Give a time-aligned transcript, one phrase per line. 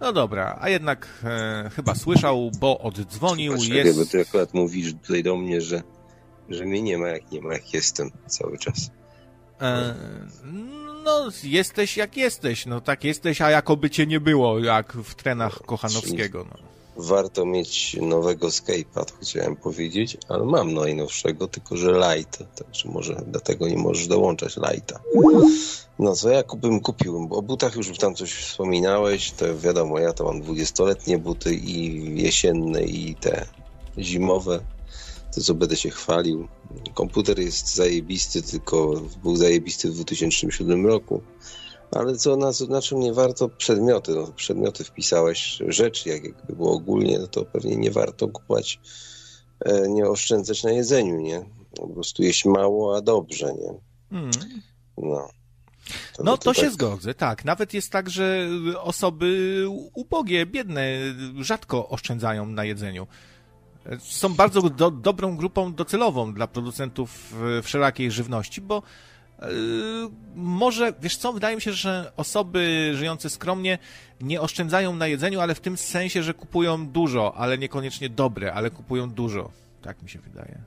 [0.00, 3.52] No dobra, a jednak e, chyba słyszał, bo oddzwonił.
[3.52, 3.98] Patrz, jest...
[3.98, 5.82] bo ty akurat mówisz tutaj do mnie, że,
[6.48, 8.90] że mnie nie ma, jak nie ma, jak jestem cały czas.
[9.60, 9.94] E,
[11.04, 15.62] no, jesteś jak jesteś, no tak jesteś, a jakoby cię nie było, jak w trenach
[15.62, 16.46] Kochanowskiego.
[16.50, 16.69] No.
[16.96, 18.48] Warto mieć nowego
[19.04, 24.56] to chciałem powiedzieć, ale mam najnowszego, tylko że light, także może dlatego nie możesz dołączać
[24.56, 25.00] lighta.
[25.98, 30.12] No co ja bym kupił, bo o butach już tam coś wspominałeś, to wiadomo, ja
[30.12, 33.46] to mam dwudziestoletnie buty i jesienne i te
[33.98, 34.60] zimowe,
[35.34, 36.48] to co będę się chwalił.
[36.94, 41.22] Komputer jest zajebisty, tylko był zajebisty w 2007 roku.
[41.92, 43.48] Ale co, na, na czym nie warto?
[43.48, 44.14] Przedmioty.
[44.14, 48.80] No, przedmioty wpisałeś, rzeczy, jak jakby było ogólnie, no to pewnie nie warto kupować,
[49.60, 51.44] e, nie oszczędzać na jedzeniu, nie?
[51.76, 53.74] Po prostu jeść mało, a dobrze, nie?
[54.18, 54.30] Mm.
[54.98, 55.28] No.
[56.16, 56.72] To no to, to się tak...
[56.72, 57.44] zgodzę, tak.
[57.44, 58.48] Nawet jest tak, że
[58.80, 59.64] osoby
[59.94, 60.98] ubogie, biedne
[61.40, 63.06] rzadko oszczędzają na jedzeniu.
[63.98, 68.82] Są bardzo do, dobrą grupą docelową dla producentów wszelakiej żywności, bo
[70.34, 73.78] może, wiesz co, wydaje mi się, że osoby żyjące skromnie
[74.20, 78.70] nie oszczędzają na jedzeniu, ale w tym sensie, że kupują dużo, ale niekoniecznie dobre, ale
[78.70, 79.50] kupują dużo.
[79.82, 80.58] Tak mi się wydaje.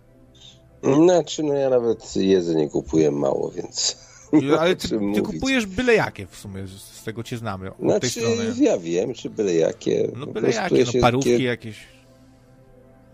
[0.83, 3.97] Znaczy, no ja nawet jedzenie kupuję mało, więc...
[4.59, 7.71] Ale ty, ty kupujesz byle jakie w sumie, z tego cię znamy.
[7.71, 8.53] Od znaczy, tej strony.
[8.59, 10.11] ja wiem, czy byle jakie.
[10.15, 11.41] No byle jakie, no parówki kier...
[11.41, 11.77] jakieś.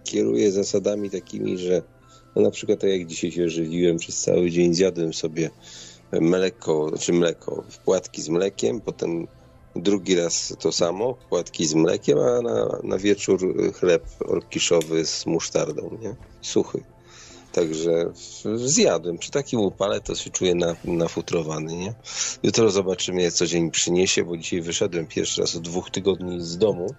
[0.03, 1.81] Kieruję zasadami takimi, że
[2.35, 5.49] no na przykład tak jak dzisiaj się żywiłem przez cały dzień, zjadłem sobie
[6.11, 9.27] mleko, znaczy mleko, płatki z mlekiem, potem
[9.75, 13.39] drugi raz to samo, płatki z mlekiem, a na, na wieczór
[13.73, 16.16] chleb orkiszowy z musztardą, nie?
[16.41, 16.83] Suchy.
[17.52, 18.11] Także
[18.55, 19.17] zjadłem.
[19.17, 21.93] Przy takim upale to się czuję na, nafutrowany, nie?
[22.43, 26.93] Jutro zobaczymy, co dzień przyniesie, bo dzisiaj wyszedłem pierwszy raz od dwóch tygodni z domu.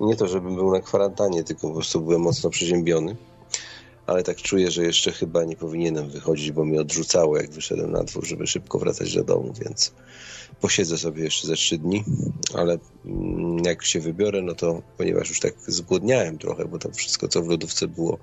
[0.00, 3.16] Nie to, żebym był na kwarantannie, tylko po prostu byłem mocno przeziębiony
[4.06, 8.04] ale tak czuję, że jeszcze chyba nie powinienem wychodzić, bo mnie odrzucało, jak wyszedłem na
[8.04, 9.92] dwór, żeby szybko wracać do domu, więc
[10.60, 12.04] posiedzę sobie jeszcze ze trzy dni,
[12.54, 17.28] ale mm, jak się wybiorę, no to ponieważ już tak zgłodniałem trochę, bo to wszystko,
[17.28, 18.18] co w lodówce było,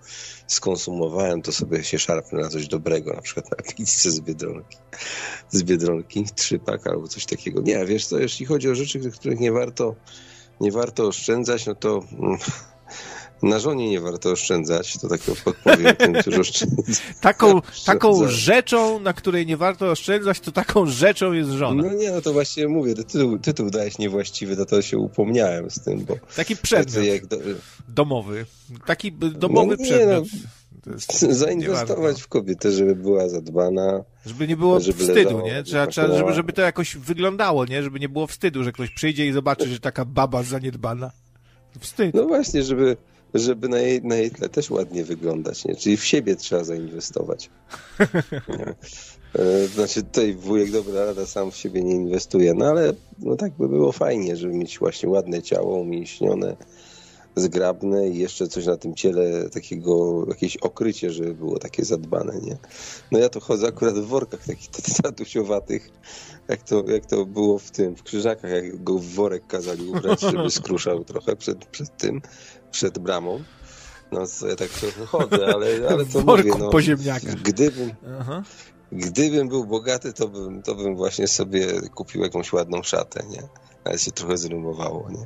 [0.48, 4.78] skonsumowałem, to sobie się szarpnę na coś dobrego, na przykład na pizzę z Biedronki,
[5.50, 7.62] z Biedronki, trzypak albo coś takiego.
[7.62, 9.96] Nie, wiesz co, jeśli chodzi o rzeczy, których nie warto
[10.62, 12.38] nie warto oszczędzać, no to mm,
[13.44, 16.98] na żonie nie warto oszczędzać, to tak podpowiem tym, którzy oszczędzają.
[17.22, 21.84] taką, taką rzeczą, na której nie warto oszczędzać, to taką rzeczą jest żona.
[21.84, 25.80] No nie, no to właśnie mówię, tytuł, tytuł dałeś niewłaściwy, to, to się upomniałem z
[25.80, 26.16] tym, bo...
[26.36, 27.38] Taki przedmiot do...
[27.90, 28.46] domowy.
[28.86, 30.26] Taki domowy no, przedmiot.
[30.86, 34.04] No, zainwestować w kobietę, żeby była zadbana.
[34.26, 35.64] Żeby nie było żeby wstydu, nie?
[35.64, 37.84] Trzeba, trzeba żeby, żeby to jakoś wyglądało, nie?
[37.84, 41.12] Żeby nie było wstydu, że ktoś przyjdzie i zobaczy, że taka baba zaniedbana.
[41.80, 42.16] Wstyd.
[42.16, 42.98] No właśnie, żeby,
[43.34, 45.76] żeby na jej, na jej tle też ładnie wyglądać, nie?
[45.76, 47.50] Czyli w siebie trzeba zainwestować.
[49.36, 53.54] E, znaczy tutaj wujek dobra rada sam w siebie nie inwestuje, no ale no tak
[53.54, 56.56] by było fajnie, żeby mieć właśnie ładne ciało, umięśnione,
[57.36, 62.58] zgrabne i jeszcze coś na tym ciele takiego, jakieś okrycie, żeby było takie zadbane, nie?
[63.12, 64.70] No ja to chodzę akurat w workach takich
[65.04, 65.90] tatusiowatych,
[66.48, 70.22] jak to, jak to było w tym, w Krzyżakach, jak go w worek kazali ubrać,
[70.22, 72.22] żeby skruszał trochę przed, przed tym,
[72.72, 73.44] przed bramą.
[74.12, 77.36] No to ja tak trochę chodzę, ale, ale to Worku mówię, no, po ziemniakach.
[77.36, 78.44] Gdybym, Aha.
[78.92, 83.44] gdybym był bogaty, to bym, to bym właśnie sobie kupił jakąś ładną szatę, nie?
[83.84, 85.26] Ale się trochę zrymowało, nie?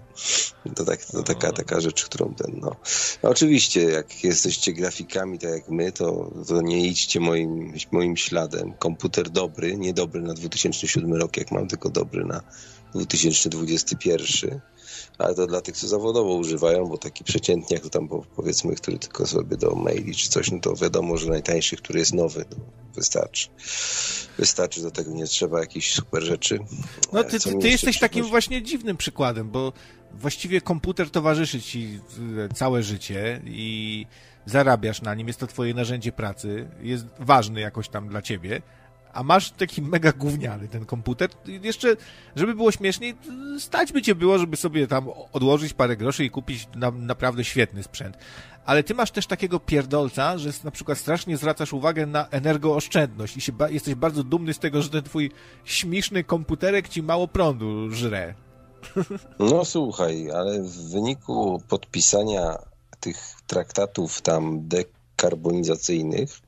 [0.75, 2.75] To, tak, to taka, taka rzecz, którą ten, no.
[3.21, 8.73] Oczywiście, jak jesteście grafikami, tak jak my, to, to nie idźcie moim, moim śladem.
[8.73, 12.41] Komputer dobry, nie dobry na 2007 rok, jak mam, tylko dobry na
[12.93, 14.61] 2021
[15.17, 19.27] ale to dla tych, co zawodowo używają, bo taki przeciętniak, to tam powiedzmy, który tylko
[19.27, 22.57] sobie do maili czy coś, no to wiadomo, że najtańszy, który jest nowy, no,
[22.95, 23.49] wystarczy.
[24.37, 26.59] Wystarczy, do tego nie trzeba jakichś super rzeczy.
[27.13, 29.73] No ty, ty, ty jesteś takim właśnie dziwnym przykładem, bo
[30.13, 31.99] właściwie komputer towarzyszy ci
[32.55, 34.05] całe życie i
[34.45, 38.61] zarabiasz na nim, jest to twoje narzędzie pracy, jest ważny jakoś tam dla ciebie,
[39.15, 41.29] a masz taki mega gówniany ten komputer.
[41.45, 41.95] Jeszcze,
[42.35, 43.15] żeby było śmieszniej,
[43.59, 47.83] stać by cię było, żeby sobie tam odłożyć parę groszy i kupić na, naprawdę świetny
[47.83, 48.17] sprzęt.
[48.65, 53.41] Ale ty masz też takiego pierdolca, że na przykład strasznie zwracasz uwagę na energooszczędność i
[53.41, 55.31] się ba jesteś bardzo dumny z tego, że ten twój
[55.65, 58.33] śmieszny komputerek ci mało prądu żre.
[59.39, 62.57] No słuchaj, ale w wyniku podpisania
[62.99, 63.17] tych
[63.47, 66.44] traktatów tam dekarbonizacyjnych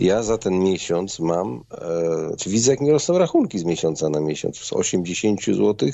[0.00, 4.20] ja za ten miesiąc mam, e, czy widzę jak mi rosną rachunki z miesiąca na
[4.20, 5.88] miesiąc, z 80 zł,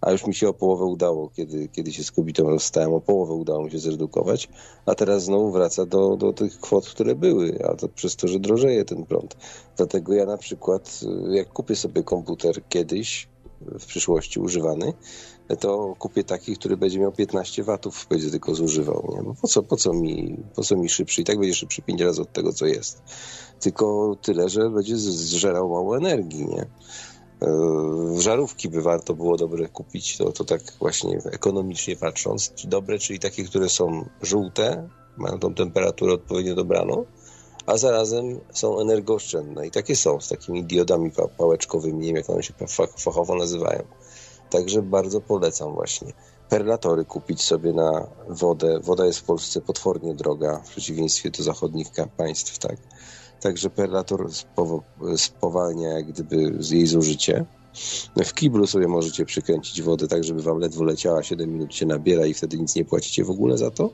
[0.00, 3.32] a już mi się o połowę udało, kiedy, kiedy się z kobietą rozstałem, o połowę
[3.32, 4.48] udało mi się zredukować,
[4.86, 8.38] a teraz znowu wraca do, do tych kwot, które były, a to przez to, że
[8.38, 9.36] drożeje ten prąd.
[9.76, 13.28] Dlatego ja na przykład, e, jak kupię sobie komputer kiedyś,
[13.60, 14.92] w przyszłości używany,
[15.54, 19.08] to kupię taki, który będzie miał 15 watów, będzie tylko zużywał.
[19.14, 19.22] Nie?
[19.22, 21.20] No po, co, po, co mi, po co mi szybszy?
[21.20, 23.02] I tak będzie szybszy 5 razy od tego, co jest.
[23.60, 26.46] Tylko tyle, że będzie zżerał mało energii.
[26.46, 26.66] Nie?
[27.42, 32.52] E, żarówki by warto było dobre kupić, to, to tak właśnie ekonomicznie patrząc.
[32.64, 37.04] Dobre, czyli takie, które są żółte, mają tą temperaturę odpowiednio dobraną,
[37.66, 39.66] a zarazem są energooszczędne.
[39.66, 42.54] I takie są, z takimi diodami pałeczkowymi, nie wiem jak one się
[42.98, 43.82] fachowo nazywają.
[44.50, 46.12] Także bardzo polecam właśnie.
[46.48, 48.80] Perlatory kupić sobie na wodę.
[48.82, 52.76] Woda jest w Polsce potwornie droga, w przeciwieństwie do zachodnich państw, tak.
[53.40, 54.28] Także perlator
[55.16, 57.44] spowalnia jak gdyby jej zużycie.
[58.24, 62.26] W kiblu sobie możecie przykręcić wodę tak, żeby wam ledwo leciała, 7 minut się nabiera
[62.26, 63.90] i wtedy nic nie płacicie w ogóle za to.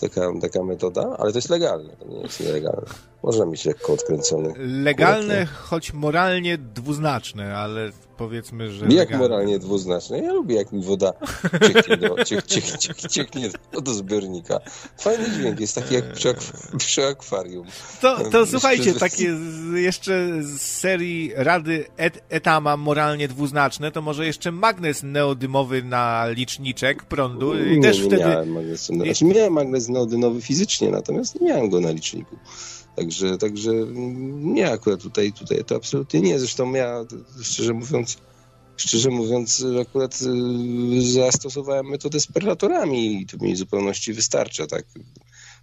[0.00, 2.86] Taka, taka metoda, ale to jest legalne, to nie jest nielegalne.
[3.22, 4.54] Można mieć lekko odkręcony.
[4.58, 8.86] Legalne, choć moralnie dwuznaczne, ale powiedzmy, że.
[8.86, 10.18] Jak moralnie dwuznaczne?
[10.18, 11.12] Ja lubię, jak mi woda
[11.72, 13.50] cieknie do, ciek, ciek, ciek, cieknie
[13.82, 14.60] do zbiornika.
[14.98, 16.34] Fajny dźwięk, jest taki jak przy,
[16.78, 17.66] przy akwarium.
[18.00, 19.36] To, to słuchajcie, takie
[19.74, 27.02] jeszcze z serii Rady et, Etama moralnie dwuznaczne, to może jeszcze magnes neodymowy na liczniczek
[27.02, 27.64] prądu.
[27.64, 28.24] I nie, też nie wtedy...
[28.24, 28.94] miałem magnesu.
[28.94, 32.36] Znaczy, miałem magnes neodymowy fizycznie, natomiast nie miałem go na liczniku.
[32.96, 33.70] Także, także
[34.32, 36.38] nie akurat tutaj, tutaj to absolutnie nie.
[36.38, 37.04] Zresztą ja,
[37.42, 38.18] szczerze mówiąc,
[38.76, 44.84] szczerze mówiąc, akurat y, zastosowałem metodę z perlatorami i to mi w zupełności wystarcza, tak.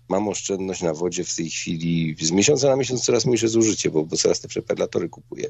[0.10, 4.04] Mam oszczędność na wodzie w tej chwili, z miesiąca na miesiąc coraz mniejsze zużycie, bo,
[4.04, 5.50] bo coraz te perlatory kupuję.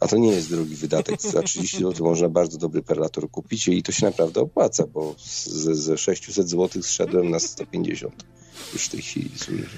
[0.00, 1.22] A to nie jest drogi wydatek.
[1.22, 5.14] Za 30 zł można bardzo dobry perlator kupić i to się naprawdę opłaca, bo
[5.44, 8.24] ze, ze 600 zł zszedłem na 150
[8.72, 9.30] już w tej chwili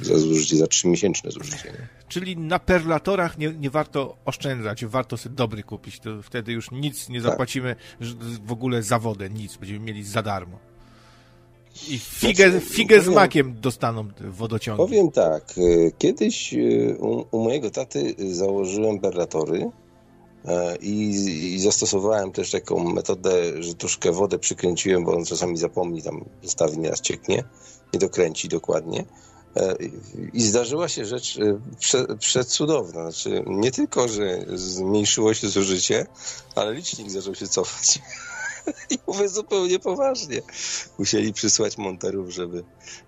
[0.02, 1.72] za zużycie, za trzymiesięczne zużycie.
[1.72, 1.88] Nie?
[2.08, 7.08] Czyli na perlatorach nie, nie warto oszczędzać, warto sobie dobry kupić, to wtedy już nic
[7.08, 7.30] nie tak.
[7.30, 8.08] zapłacimy tak.
[8.46, 10.58] w ogóle za wodę, nic, będziemy mieli za darmo.
[11.88, 14.78] I figę, znaczy, figę powiem, z makiem dostaną wodociągi.
[14.78, 16.58] Powiem tak, e, kiedyś e,
[16.98, 19.70] u, u mojego taty założyłem perlatory,
[20.80, 21.10] i,
[21.54, 26.78] i, zastosowałem też taką metodę, że troszkę wodę przykręciłem, bo on czasami zapomni, tam zostawi
[26.78, 27.44] nieraz cieknie
[27.94, 29.04] nie dokręci dokładnie.
[29.56, 29.76] E,
[30.32, 33.10] I zdarzyła się rzecz e, prze, przecudowna.
[33.10, 36.06] Znaczy, nie tylko, że zmniejszyło się zużycie,
[36.54, 37.98] ale licznik zaczął się cofać.
[38.90, 40.40] I mówię zupełnie poważnie.
[40.98, 42.64] Musieli przysłać monterów, żeby,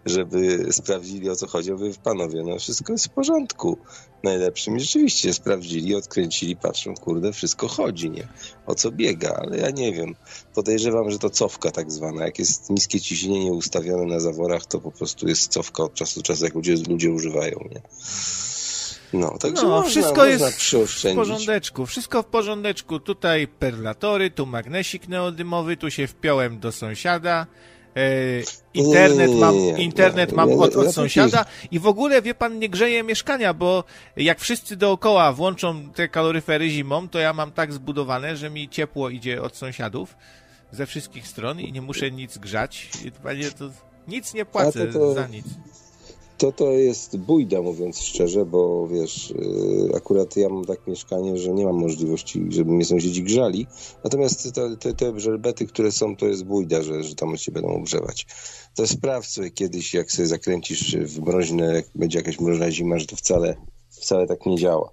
[0.06, 1.72] żeby sprawdzili o co chodzi.
[1.72, 3.78] Mówię, panowie, no wszystko jest w porządku.
[4.22, 8.28] Najlepszym rzeczywiście sprawdzili, odkręcili, patrzą, kurde, wszystko chodzi, nie?
[8.66, 10.14] O co biega, ale ja nie wiem.
[10.54, 12.24] Podejrzewam, że to cofka tak zwana.
[12.24, 16.26] Jak jest niskie ciśnienie ustawione na zaworach, to po prostu jest cofka od czasu do
[16.26, 17.80] czasu, jak ludzie, ludzie używają, nie?
[19.16, 20.62] No, także no, można, wszystko można jest
[21.04, 23.00] w porządeczku, wszystko w porządeczku.
[23.00, 27.46] Tutaj perlatory, tu magnesik neodymowy, tu się wpiąłem do sąsiada.
[27.96, 28.42] E,
[28.74, 33.54] internet mam, internet mam od, od sąsiada i w ogóle, wie pan, nie grzeje mieszkania,
[33.54, 33.84] bo
[34.16, 39.10] jak wszyscy dookoła włączą te kaloryfery zimą, to ja mam tak zbudowane, że mi ciepło
[39.10, 40.16] idzie od sąsiadów
[40.70, 42.90] ze wszystkich stron i nie muszę nic grzać.
[43.22, 43.70] Panie, to
[44.08, 45.14] nic nie płacę to to...
[45.14, 45.46] za nic
[46.38, 51.54] to to jest bójda, mówiąc szczerze, bo wiesz, y, akurat ja mam tak mieszkanie, że
[51.54, 53.66] nie mam możliwości, żeby mnie sąsiedzi grzali.
[54.04, 57.68] Natomiast te, te, te żelbety, które są, to jest bójda, że, że tam się będą
[57.68, 58.26] ogrzewać.
[58.74, 63.06] To sprawdź sobie kiedyś, jak sobie zakręcisz w mroźne, jak będzie jakaś mroźna zima, że
[63.06, 63.56] to wcale,
[63.90, 64.92] wcale tak nie działa.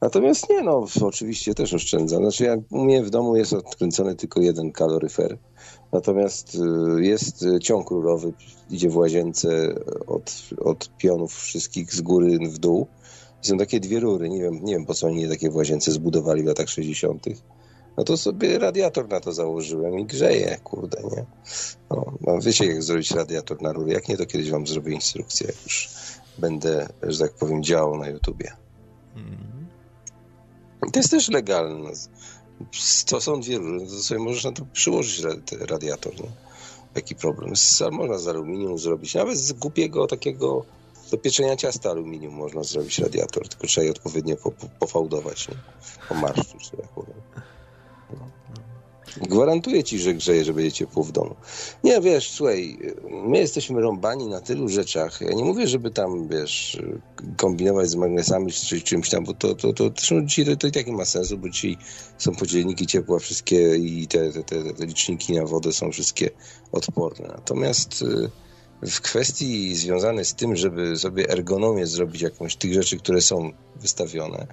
[0.00, 2.22] Natomiast nie, no, oczywiście też oszczędzam.
[2.22, 5.38] Znaczy, ja, u mnie w domu jest odkręcony tylko jeden kaloryfer
[5.92, 8.32] Natomiast y, jest y, ciąg rurowy,
[8.70, 9.74] idzie w łazience
[10.06, 12.86] od, od pionów wszystkich z góry w dół.
[13.44, 15.92] I są takie dwie rury, nie wiem, nie wiem po co oni takie w łazience
[15.92, 17.26] zbudowali w latach 60.
[17.96, 21.24] No to sobie radiator na to założyłem i grzeje, kurde, nie?
[21.90, 25.46] No, no wiecie jak zrobić radiator na rury, jak nie to kiedyś wam zrobię instrukcję,
[25.46, 25.88] jak już
[26.38, 28.52] będę, że tak powiem, działał na YouTubie.
[29.16, 29.66] Mm.
[30.92, 31.90] To jest też legalne
[33.06, 35.22] to są dwie różne, to sobie możesz na to przyłożyć
[35.60, 36.30] radiator, nie?
[36.94, 37.52] Jaki problem?
[37.90, 40.64] Można z aluminium zrobić, nawet z głupiego takiego
[41.10, 45.54] do pieczenia ciasta aluminium można zrobić radiator, tylko trzeba je odpowiednio po, po, pofałdować, nie?
[46.08, 47.14] Po marszczu, czy jak powiem.
[49.22, 51.34] Gwarantuję ci, że grzeje, że będzie ciepło w domu.
[51.84, 52.78] Nie, wiesz, słuchaj,
[53.10, 55.20] my jesteśmy rąbani na tylu rzeczach.
[55.20, 56.82] Ja nie mówię, żeby tam, wiesz,
[57.36, 60.86] kombinować z magnesami czy czymś tam, bo to, to, to, to, to, to i tak
[60.86, 61.76] nie ma sensu, bo dzisiaj
[62.18, 66.30] są podzielniki ciepła wszystkie i te, te, te, te liczniki na wodę są wszystkie
[66.72, 67.28] odporne.
[67.28, 68.30] Natomiast y,
[68.82, 74.46] w kwestii związanej z tym, żeby sobie ergonomię zrobić jakąś tych rzeczy, które są wystawione,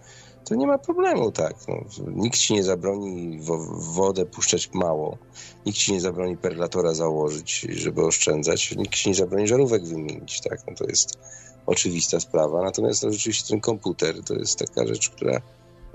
[0.46, 1.56] to nie ma problemu, tak.
[1.68, 1.76] No,
[2.08, 3.40] nikt ci nie zabroni
[3.78, 5.18] wodę puszczać mało,
[5.66, 10.60] nikt ci nie zabroni perlatora założyć, żeby oszczędzać, nikt ci nie zabroni żarówek wymienić, tak.
[10.68, 11.20] No, to jest
[11.66, 12.62] oczywista sprawa.
[12.62, 15.42] Natomiast no, rzeczywiście ten komputer to jest taka rzecz, która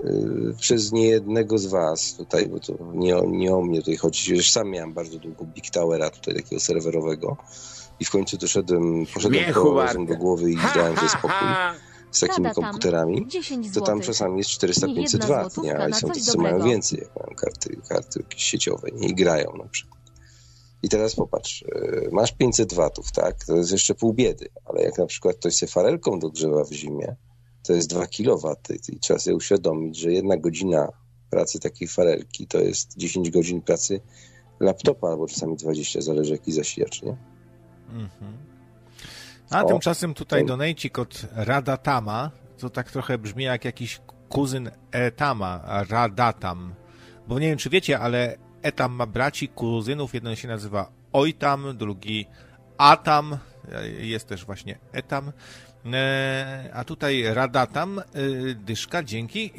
[0.05, 4.51] y, przez niejednego z was tutaj, bo to nie, nie o mnie tutaj chodzi, już
[4.51, 7.37] sam miałem bardzo długo Big Towera tutaj takiego serwerowego
[7.99, 11.47] i w końcu doszedłem, poszedłem po do głowy i dałem sobie spokój
[12.11, 13.27] z takimi komputerami,
[13.73, 15.77] to tam czasami jest 400-500 W, nie?
[15.77, 19.07] Ale są tacy, co mają więcej, jak mają karty, karty jakieś sieciowe nie?
[19.07, 19.99] i grają na przykład.
[20.83, 23.45] I teraz popatrz, e, masz 500 watów, tak?
[23.45, 27.15] To jest jeszcze pół biedy, ale jak na przykład ktoś się farelką dogrzewa w zimie,
[27.63, 28.55] to jest 2 kW
[28.89, 30.87] i trzeba sobie uświadomić, że jedna godzina
[31.29, 34.01] pracy takiej farelki to jest 10 godzin pracy
[34.59, 37.17] laptopa, albo czasami 20, zależy jaki zasilacz, nie?
[37.89, 38.48] Mhm.
[39.51, 45.61] A o, tymczasem tutaj donejcik od Radatama, co tak trochę brzmi jak jakiś kuzyn Etama,
[45.89, 46.73] Radatam.
[47.27, 50.13] Bo nie wiem, czy wiecie, ale Etam ma braci, kuzynów.
[50.13, 52.25] Jeden się nazywa Ojtam, drugi
[52.77, 53.37] Atam,
[53.99, 55.31] jest też właśnie Etam.
[55.93, 58.03] E, a tutaj Radatam, e,
[58.53, 59.51] dyszka, dzięki.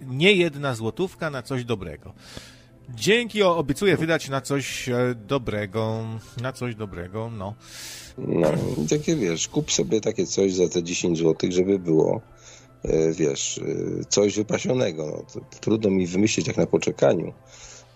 [0.00, 2.14] Nie jedna złotówka na coś dobrego.
[2.88, 6.04] Dzięki, obiecuję wydać na coś e, dobrego.
[6.42, 7.54] Na coś dobrego, no.
[8.18, 8.48] No,
[8.90, 12.20] takie wiesz, kup sobie takie coś za te 10 zł, żeby było,
[12.82, 15.06] e, wiesz, e, coś wypasionego.
[15.06, 17.32] No, trudno mi wymyślić jak na poczekaniu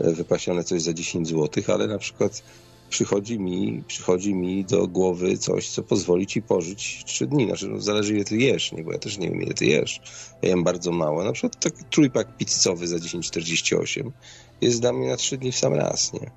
[0.01, 2.43] wypasione coś za 10 zł, ale na przykład
[2.89, 7.47] przychodzi mi, przychodzi mi do głowy coś, co pozwoli ci pożyć 3 dni.
[7.47, 8.85] Znaczy, no, zależy ile ty jesz, nie?
[8.85, 10.01] bo ja też nie wiem ile ty jesz.
[10.43, 11.25] Ja jem bardzo mało.
[11.25, 14.11] Na przykład taki trójpak pizzowy za 10,48
[14.61, 16.31] jest dla mnie na 3 dni w sam raz, nie?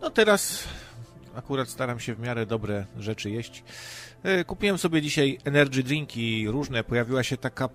[0.00, 0.58] No teraz
[1.34, 3.64] akurat staram się w miarę dobre rzeczy jeść.
[4.22, 6.84] E, kupiłem sobie dzisiaj energy drinki różne.
[6.84, 7.68] Pojawiła się taka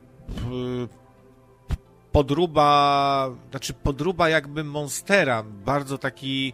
[2.11, 5.43] podruba, znaczy podruba jakby Monstera.
[5.43, 6.53] Bardzo taki,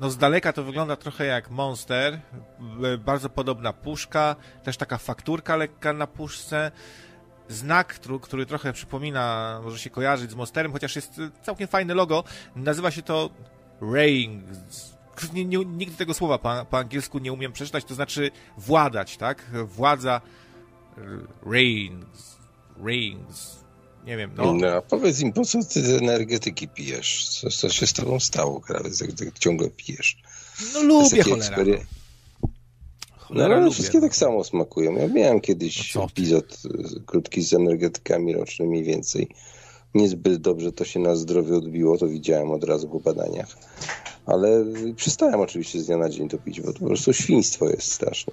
[0.00, 2.20] no z daleka to wygląda trochę jak Monster.
[2.84, 4.36] E, bardzo podobna puszka.
[4.62, 6.70] Też taka fakturka lekka na puszce
[7.48, 12.24] znak, który, który, trochę przypomina, może się kojarzyć z Monsterem, chociaż jest całkiem fajne logo.
[12.56, 13.30] Nazywa się to
[13.94, 14.95] Rings
[15.34, 19.50] nie, nie, nigdy tego słowa po, po, angielsku nie umiem przeczytać, to znaczy władać, tak?
[19.64, 20.20] Władza
[21.46, 22.36] reigns,
[22.84, 23.56] reigns,
[24.06, 24.54] nie wiem, no.
[24.54, 27.28] no powiedz im, po co ty energetyki pijesz?
[27.28, 30.16] Co, co się z tobą stało, Krawiec, jak, jak ciągle pijesz?
[30.74, 31.46] No lubię cholera.
[31.46, 31.72] Ekspery...
[31.72, 32.48] No.
[33.18, 34.06] Cholera, no, ale lubię, wszystkie no.
[34.06, 34.92] tak samo smakują.
[34.96, 39.28] Ja miałem kiedyś no epizod y, krótki z energetykami rocznymi więcej.
[39.96, 43.56] Niezbyt dobrze to się na zdrowie odbiło, to widziałem od razu po badaniach
[44.26, 44.64] ale
[44.96, 48.32] przestałem oczywiście z dnia na dzień to pić, bo to po prostu świństwo jest straszne.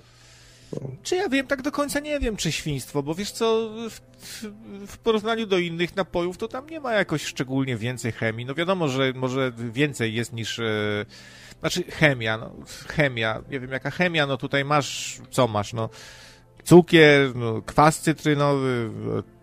[1.04, 4.00] Czy ja wiem, tak do końca nie wiem, czy świństwo, bo wiesz co, w,
[4.88, 8.46] w, porównaniu do innych napojów, to tam nie ma jakoś szczególnie więcej chemii.
[8.46, 10.60] No wiadomo, że może więcej jest niż.
[10.60, 11.06] E,
[11.60, 12.52] znaczy chemia, no,
[12.88, 15.90] chemia, nie wiem jaka chemia, no tutaj masz, co masz, no
[16.64, 18.90] cukier, no, kwas cytrynowy,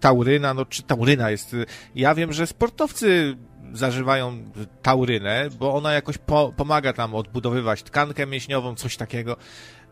[0.00, 1.56] tauryna, no czy tauryna jest.
[1.94, 3.36] Ja wiem, że sportowcy
[3.72, 4.44] zażywają
[4.82, 9.36] taurynę, bo ona jakoś po, pomaga tam odbudowywać tkankę mięśniową, coś takiego.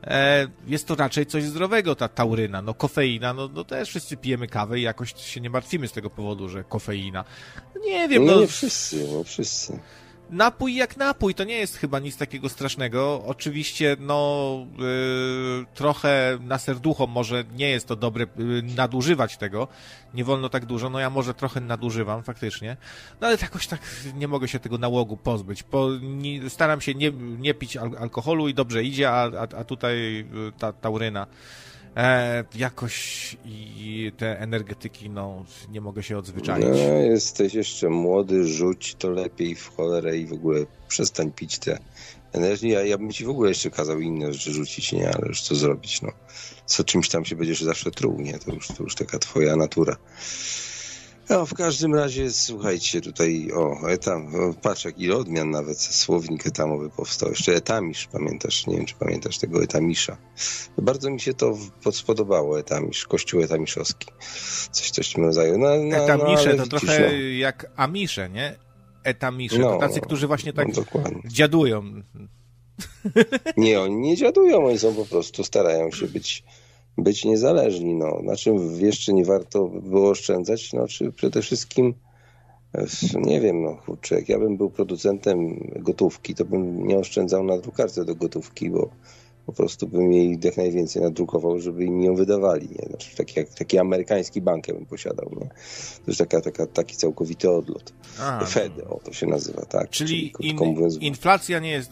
[0.05, 2.63] E, jest to raczej coś zdrowego, ta tauryna.
[2.63, 6.11] No kofeina, no, no też wszyscy pijemy kawę i jakoś się nie martwimy z tego
[6.11, 7.25] powodu, że kofeina.
[7.87, 8.41] Nie wiem, no...
[8.41, 9.79] Nie wszyscy, no wszyscy
[10.31, 13.23] napój jak napój, to nie jest chyba nic takiego strasznego.
[13.27, 19.69] Oczywiście, no, yy, trochę na serducho może nie jest to dobre yy, nadużywać tego.
[20.15, 20.91] Nie wolno tak dużo.
[20.91, 22.77] No ja może trochę nadużywam faktycznie.
[23.21, 23.81] No ale jakoś tak
[24.15, 25.63] nie mogę się tego nałogu pozbyć.
[25.63, 29.65] Po, nie, staram się nie, nie pić al alkoholu i dobrze idzie, a, a, a
[29.65, 31.27] tutaj y, ta tauryna
[31.97, 36.67] e, jakoś i te energetyki, no, nie mogę się odzwyczaić.
[36.67, 41.79] No, jesteś jeszcze młody, rzuć to lepiej w cholerę i w ogóle przestań pić te
[42.33, 42.71] energii.
[42.71, 45.55] Ja, ja bym ci w ogóle jeszcze kazał inne rzeczy rzucić, nie, ale już co
[45.55, 46.13] zrobić, no.
[46.67, 49.97] Co czymś tam się będziesz zawsze truł, nie, to już, to już taka twoja natura.
[51.31, 54.33] No, w każdym razie, słuchajcie, tutaj, o, etam,
[54.63, 57.29] patrz, jak ile odmian nawet słownik etamowy powstał.
[57.29, 60.17] Jeszcze etamisz, pamiętasz, nie wiem, czy pamiętasz tego etamisza.
[60.79, 61.59] Bardzo mi się to
[61.93, 64.07] spodobało, etamisz, kościół etamiszowski.
[64.71, 65.59] Coś, coś w tym rodzaju.
[65.59, 67.19] No, no, etamisze no, to widzisz, trochę no.
[67.19, 68.69] jak amisze, nie?
[69.05, 70.83] etamisze, no, to tacy, którzy właśnie tak no,
[71.25, 72.03] dziadują.
[73.57, 76.45] Nie, oni nie dziadują, oni są po prostu, starają się być,
[76.99, 77.95] być niezależni.
[77.95, 78.21] No.
[78.23, 80.73] Na czym jeszcze nie warto było oszczędzać?
[80.73, 81.95] No, czy przede wszystkim
[83.15, 87.59] nie wiem, no kurczę, jak ja bym był producentem gotówki, to bym nie oszczędzał na
[87.59, 88.91] drukarce do gotówki, bo
[89.47, 92.69] po prostu bym jej jak najwięcej nadrukował, żeby im ją wydawali.
[92.69, 92.89] Nie?
[92.89, 95.31] Znaczy, taki, jak, taki amerykański bank bym posiadał.
[95.41, 95.49] Nie?
[95.49, 97.93] To jest taka, taka, taki całkowity odlot.
[98.21, 99.91] A, Fed, o to się nazywa, tak.
[99.91, 101.91] Czyli, czyli in, mówiąc, inflacja nie jest,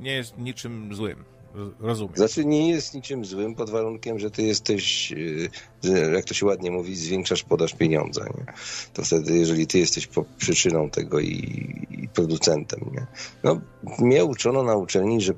[0.00, 1.35] nie jest niczym złym.
[1.80, 2.16] Rozumiem.
[2.16, 5.50] Znaczy nie jest niczym złym pod warunkiem, że ty jesteś, y,
[6.14, 8.24] jak to się ładnie mówi, zwiększasz podaż pieniądza.
[8.24, 8.44] Nie?
[8.92, 10.08] To wtedy, jeżeli ty jesteś
[10.38, 11.26] przyczyną tego i,
[11.90, 12.80] i producentem.
[12.92, 13.06] Nie?
[13.42, 13.60] No,
[13.98, 15.32] mnie uczono na uczelni, że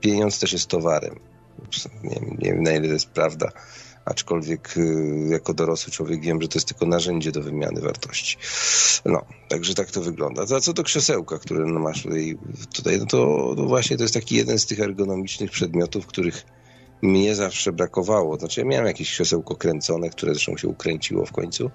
[0.00, 1.20] pieniądz też jest towarem.
[2.02, 3.52] Nie nie wiem na ile to jest prawda,
[4.10, 8.36] aczkolwiek y, jako dorosły człowiek wiem, że to jest tylko narzędzie do wymiany wartości.
[9.04, 10.42] No, także tak to wygląda.
[10.56, 12.38] A co do krzesełka, które masz tutaj,
[12.74, 16.44] tutaj no to, to właśnie to jest taki jeden z tych ergonomicznych przedmiotów, których
[17.02, 18.36] mnie zawsze brakowało.
[18.36, 21.70] Znaczy ja miałem jakieś krzesełko kręcone, które zresztą się ukręciło w końcu.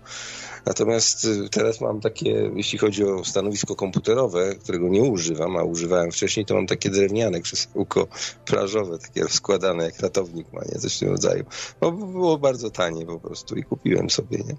[0.65, 6.11] Natomiast y, teraz mam takie, jeśli chodzi o stanowisko komputerowe, którego nie używam, a używałem
[6.11, 8.07] wcześniej, to mam takie drewniane krzesełko
[8.45, 10.79] plażowe, takie składane jak ratownik ma, nie?
[10.79, 11.43] Coś w tym rodzaju.
[11.81, 14.55] No, było bardzo tanie po prostu i kupiłem sobie, nie?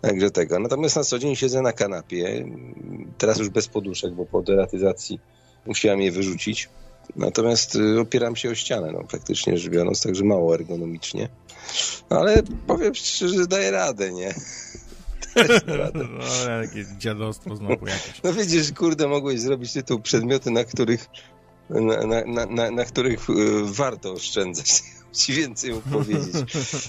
[0.00, 0.58] Także tego.
[0.58, 2.46] Natomiast na co dzień siedzę na kanapie,
[3.18, 5.20] teraz już bez poduszek, bo po deratyzacji
[5.66, 6.68] musiałem je wyrzucić
[7.16, 11.28] Natomiast y, opieram się o ścianę, no, praktycznie rzecz biorąc, także mało ergonomicznie.
[12.10, 14.34] No, ale powiem szczerze, że daję radę, nie?
[15.66, 16.04] Radę.
[16.18, 18.22] No, jakie dziadostwo znowu jakieś.
[18.24, 21.08] No widzisz, kurde, mogłeś zrobić tytuł przedmioty, na których
[21.70, 23.34] na, na, na, na których y,
[23.64, 24.82] warto oszczędzać.
[25.12, 26.34] Ci więcej mógł powiedzieć.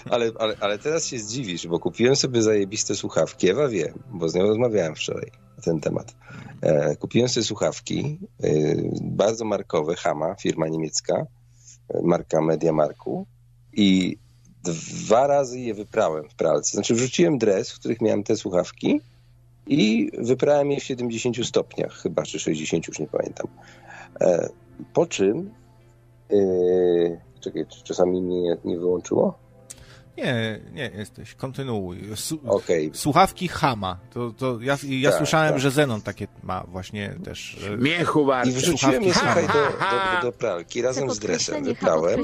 [0.10, 3.50] Ale, ale, ale teraz się zdziwisz, bo kupiłem sobie zajebiste słuchawki.
[3.50, 6.16] Ewa wie, bo z nią rozmawiałem wczoraj na ten temat.
[6.62, 8.50] E, kupiłem sobie słuchawki, e,
[9.02, 11.26] bardzo markowe, Hama, firma niemiecka,
[11.90, 13.28] e, marka Mediamarku
[13.74, 14.18] i
[14.64, 16.72] dwa razy je wyprałem w pralce.
[16.72, 19.02] Znaczy wrzuciłem dres, w których miałem te słuchawki
[19.68, 23.48] i wyprałem je w 70 stopniach, chyba, czy 60, już nie pamiętam.
[24.94, 25.52] Po czym,
[27.40, 29.38] czekaj, czy czasami mnie nie, nie wyłączyło?
[30.18, 31.36] Nie, nie jesteś.
[31.36, 32.00] Kontynuuj.
[32.16, 32.92] Su okay.
[32.94, 33.98] Słuchawki Hama.
[34.14, 35.62] To, to ja, ja tak, słyszałem, tak.
[35.62, 37.58] że Zenon takie ma właśnie też.
[37.74, 41.64] E, Miechu I wrzuciłem je, słuchaj, do, do, do pralki razem z dresem.
[41.64, 42.20] Wyprałem.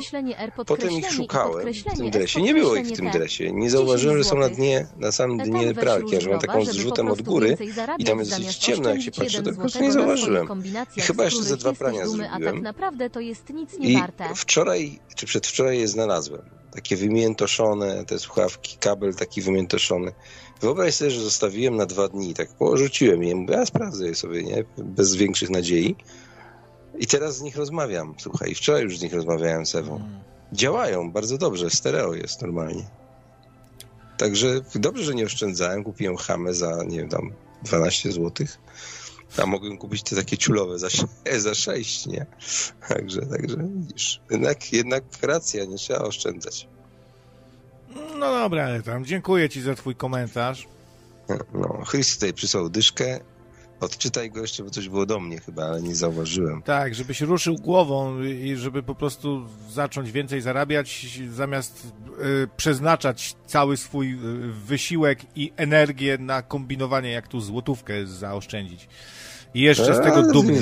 [0.66, 2.42] Potem ich szukałem w tym dresie.
[2.42, 3.52] Nie było ich w tym dresie.
[3.52, 7.22] Nie zauważyłem, że są na dnie, na samym dnie pralki, że mam taką zrzutem od
[7.22, 7.58] góry
[7.98, 10.48] i tam jest dosyć ciemno, jak się patrzy, to po prostu nie zauważyłem.
[10.98, 12.48] I chyba jeszcze ze dwa prania zrobiłem.
[12.48, 14.30] A tak naprawdę to jest nic nie warte.
[14.34, 16.42] I wczoraj, czy przedwczoraj je znalazłem
[16.72, 20.12] takie wymiętoszone, te słuchawki, kabel taki wymiętoszony.
[20.62, 24.44] Wyobraź sobie, że zostawiłem na dwa dni, tak porzuciłem je, mówię, ja sprawdzę je sobie,
[24.44, 25.96] nie, bez większych nadziei.
[27.00, 29.96] I teraz z nich rozmawiam, słuchaj, wczoraj już z nich rozmawiałem z Ewą.
[29.96, 30.20] Mm.
[30.54, 32.84] Działają bardzo dobrze, stereo jest normalnie.
[34.18, 38.60] Także dobrze, że nie oszczędzałem, kupiłem hamę za, nie wiem, tam 12 złotych
[39.38, 40.88] a mogłem kupić te takie ciulowe za,
[41.38, 42.26] za 6, nie?
[42.88, 46.68] Także, także widzisz, jednak, jednak racja, nie trzeba oszczędzać.
[47.96, 50.68] No dobra, ale tam dziękuję ci za twój komentarz.
[51.54, 53.20] No, Chris tutaj przysłał dyszkę.
[53.80, 56.62] Odczytaj go jeszcze, bo coś było do mnie chyba, ale nie zauważyłem.
[56.62, 61.88] Tak, żebyś ruszył głową i żeby po prostu zacząć więcej zarabiać, zamiast
[62.44, 64.18] y, przeznaczać cały swój y,
[64.52, 68.88] wysiłek i energię na kombinowanie, jak tu złotówkę zaoszczędzić.
[69.54, 70.62] I jeszcze z tego dumny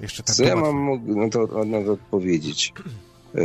[0.00, 2.72] Jeszcze tak Co ja mam no to, no to odpowiedzieć
[3.34, 3.42] e,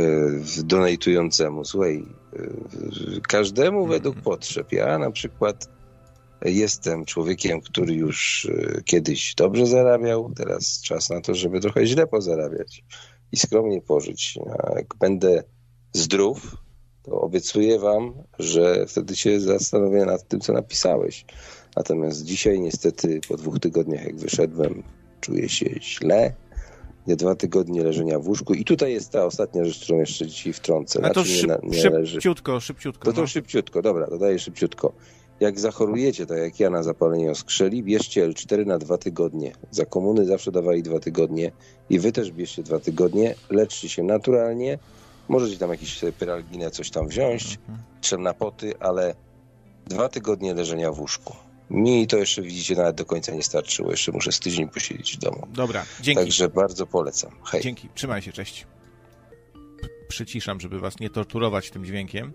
[0.64, 1.64] donatującemu?
[1.64, 4.72] Słuchaj, e, każdemu według potrzeb.
[4.72, 5.75] Ja na przykład
[6.44, 12.06] jestem człowiekiem, który już e, kiedyś dobrze zarabiał, teraz czas na to, żeby trochę źle
[12.06, 12.84] pozarabiać
[13.32, 14.38] i skromnie pożyć.
[14.58, 15.44] A jak będę
[15.92, 16.56] zdrów,
[17.02, 21.24] to obiecuję wam, że wtedy się zastanowię nad tym, co napisałeś.
[21.76, 24.82] Natomiast dzisiaj niestety po dwóch tygodniach jak wyszedłem,
[25.20, 26.34] czuję się źle.
[27.06, 28.54] Nie dwa tygodnie leżenia w łóżku.
[28.54, 31.00] I tutaj jest ta ostatnia rzecz, którą jeszcze dzisiaj wtrącę.
[31.04, 33.04] A to znaczy, szyb, nie, nie szybciutko, szybciutko.
[33.04, 33.26] To to no.
[33.26, 34.92] szybciutko, dobra, dodaję szybciutko.
[35.40, 39.52] Jak zachorujecie, tak jak ja na zapalenie oskrzeli, bierzcie L4 na dwa tygodnie.
[39.70, 41.52] Za komuny zawsze dawali dwa tygodnie
[41.90, 43.34] i wy też bierzcie dwa tygodnie.
[43.50, 44.78] Leczcie się naturalnie.
[45.28, 47.78] Możecie tam jakieś pyralginę, coś tam wziąć, mhm.
[48.00, 49.14] trzem na poty, ale
[49.86, 51.36] dwa tygodnie leżenia w łóżku.
[51.70, 53.90] Mi to jeszcze, widzicie, nawet do końca nie starczyło.
[53.90, 55.46] Jeszcze muszę z tydzień posiedzieć w domu.
[55.52, 56.22] Dobra, dzięki.
[56.22, 57.30] Także bardzo polecam.
[57.44, 57.62] Hej.
[57.62, 58.66] Dzięki, trzymaj się, cześć.
[60.08, 62.32] Przyciszam, żeby was nie torturować tym dźwiękiem.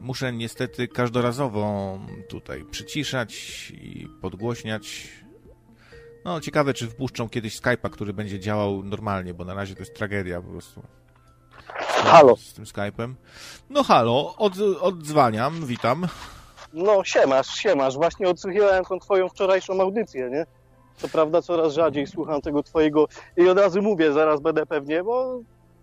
[0.00, 3.32] Muszę niestety każdorazowo tutaj przyciszać
[3.70, 5.08] i podgłośniać.
[6.24, 9.94] No, ciekawe, czy wpuszczą kiedyś Skype'a, który będzie działał normalnie, bo na razie to jest
[9.94, 10.82] tragedia po prostu.
[11.88, 12.36] Halo.
[12.36, 13.14] Z tym Skype'em.
[13.70, 16.06] No halo, od, odzwaniam, witam.
[16.72, 17.94] No, siemasz, siemasz.
[17.94, 20.46] Właśnie odsłuchiwałem tą twoją wczorajszą audycję, nie?
[20.96, 25.40] Co prawda coraz rzadziej słucham tego twojego i od razu mówię, zaraz będę pewnie, bo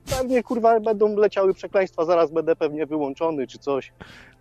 [0.09, 3.93] pewnie kurwa będą leciały przekleństwa, zaraz będę pewnie wyłączony czy coś.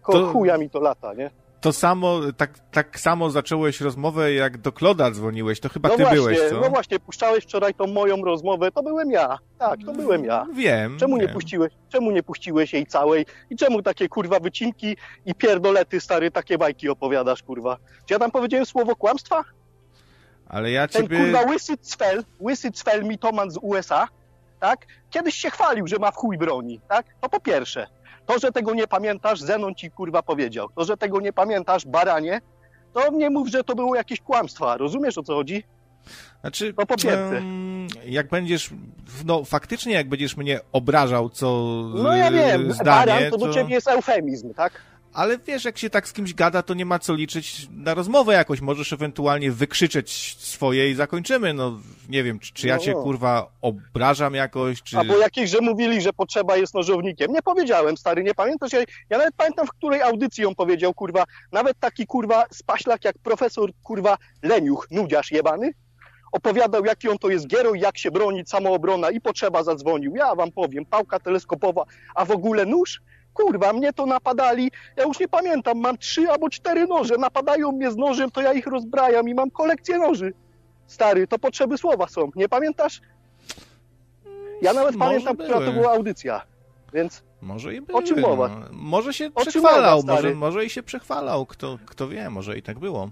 [0.02, 1.30] Ko To- chuja mi to lata, nie?
[1.60, 6.02] To samo, tak, tak samo zacząłeś rozmowę, jak do Kloda dzwoniłeś, to chyba no ty
[6.02, 6.60] właśnie, byłeś, co?
[6.60, 9.38] no właśnie, puszczałeś wczoraj tą moją rozmowę, to byłem ja.
[9.58, 10.46] Tak, to byłem ja.
[10.54, 10.98] Wiem.
[10.98, 11.34] Czemu nie wiem.
[11.34, 14.96] puściłeś, czemu nie puściłeś jej całej i czemu takie kurwa wycinki
[15.26, 17.76] i pierdolety stary takie bajki opowiadasz kurwa?
[18.06, 19.44] Czy ja tam powiedziałem słowo kłamstwa?
[20.48, 21.18] Ale ja Ten ciebie...
[21.18, 24.08] kurwa łysy cfel, łysy cfel mitoman z USA,
[24.64, 24.86] tak?
[25.10, 27.06] Kiedyś się chwalił, że ma w chuj broni, tak?
[27.20, 27.86] To po pierwsze.
[28.26, 30.68] To, że tego nie pamiętasz, Zenon ci kurwa powiedział.
[30.76, 32.40] To, że tego nie pamiętasz, baranie,
[32.92, 34.76] to nie mów, że to było jakieś kłamstwa.
[34.76, 35.64] Rozumiesz o co chodzi?
[36.40, 37.42] Znaczy, To po pierwsze.
[38.06, 38.70] jak będziesz,
[39.24, 41.46] no faktycznie jak będziesz mnie obrażał co
[41.94, 44.72] No ja wiem, zdanie, baran to do ciebie jest eufemizm, tak?
[45.14, 48.34] Ale wiesz, jak się tak z kimś gada, to nie ma co liczyć na rozmowę
[48.34, 52.92] jakoś, możesz ewentualnie wykrzyczeć swoje i zakończymy, no nie wiem, czy, czy ja No, cię
[52.92, 54.98] kurwa obrażam jakoś, czy...
[54.98, 57.32] Albo jakieś, że mówili, że potrzeba jest nożownikiem.
[57.32, 58.72] Nie powiedziałem, stary, nie pamiętasz?
[58.72, 63.18] Ja, ja nawet pamiętam, w której audycji on powiedział, kurwa, nawet taki, kurwa, spaślak jak
[63.18, 65.72] profesor, kurwa, Leniuch, nudziarz jebany,
[66.32, 70.16] opowiadał, jaki on to jest gieroj, jak się bronić, samoobrona i potrzeba zadzwonił.
[70.16, 73.00] Ja wam powiem, pałka teleskopowa, a w ogóle nóż?
[73.34, 77.90] Kurwa, mnie to napadali, ja już nie pamiętam, mam trzy albo cztery noże, napadają mnie
[77.90, 80.32] z nożem, to ja ich rozbrajam i mam kolekcję noży.
[80.86, 83.00] Stary, to potrzeby słowa są, nie pamiętasz?
[84.62, 85.72] Ja nawet Może pamiętam, która to były.
[85.72, 86.42] była audycja,
[86.92, 88.48] więc Może i O czym były, mowa?
[88.48, 88.66] No.
[88.72, 92.62] Może się O przechwalał, mowa, może, może i się przechwalał, kto, kto wie, może i
[92.62, 93.10] tak było.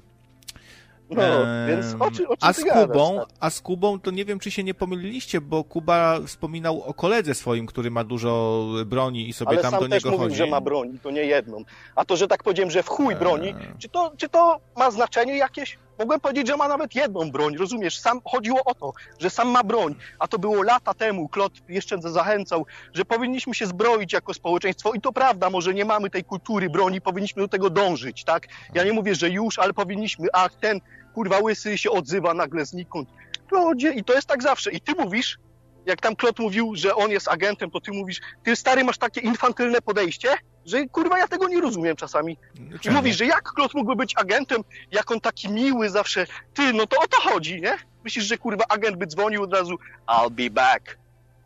[1.16, 3.26] No, więc o, czy, o czym a z gadasz, Kubą, stary?
[3.40, 7.34] a z Kubą to nie wiem, czy się nie pomyliliście, bo Kuba wspominał o koledze
[7.34, 10.36] swoim, który ma dużo broni i sobie Ale tam sam do też niego mówił, chodzi.
[10.36, 11.64] że ma broń, to nie jedną.
[11.96, 15.36] A to, że tak powiedziałem, że w chuj broni, czy to, czy to ma znaczenie
[15.36, 15.78] jakieś?
[15.98, 17.98] Mogłem powiedzieć, że ma nawet jedną broń, rozumiesz?
[17.98, 21.28] Sam chodziło o to, że sam ma broń, a to było lata temu.
[21.28, 26.10] Klot jeszcze zachęcał, że powinniśmy się zbroić jako społeczeństwo i to prawda, może nie mamy
[26.10, 28.46] tej kultury broni, powinniśmy do tego dążyć, tak?
[28.74, 30.80] Ja nie mówię, że już, ale powinniśmy, a ten
[31.14, 33.08] kurwa łysy się odzywa nagle znikąd.
[33.48, 34.70] Klodzie, i to jest tak zawsze.
[34.70, 35.38] I ty mówisz,
[35.86, 39.20] jak tam Klot mówił, że on jest agentem, to ty mówisz, ty stary masz takie
[39.20, 40.28] infantylne podejście,
[40.66, 42.38] że kurwa ja tego nie rozumiem czasami.
[42.84, 46.86] I mówisz, że jak Klot mógłby być agentem, jak on taki miły zawsze, ty, no
[46.86, 47.78] to o to chodzi, nie?
[48.04, 50.98] Myślisz, że kurwa agent by dzwonił od razu, I'll be back.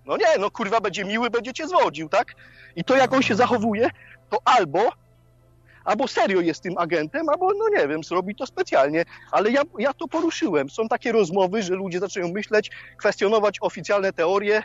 [0.07, 2.35] No nie, no kurwa będzie miły, będzie cię zwodził, tak?
[2.77, 3.91] I to jak on się zachowuje,
[4.31, 4.93] to albo,
[5.87, 9.05] albo serio jest tym agentem, albo no nie wiem, zrobi to specjalnie.
[9.33, 10.71] Ale ja, ja to poruszyłem.
[10.71, 14.63] Są takie rozmowy, że ludzie zaczynają myśleć, kwestionować oficjalne teorie,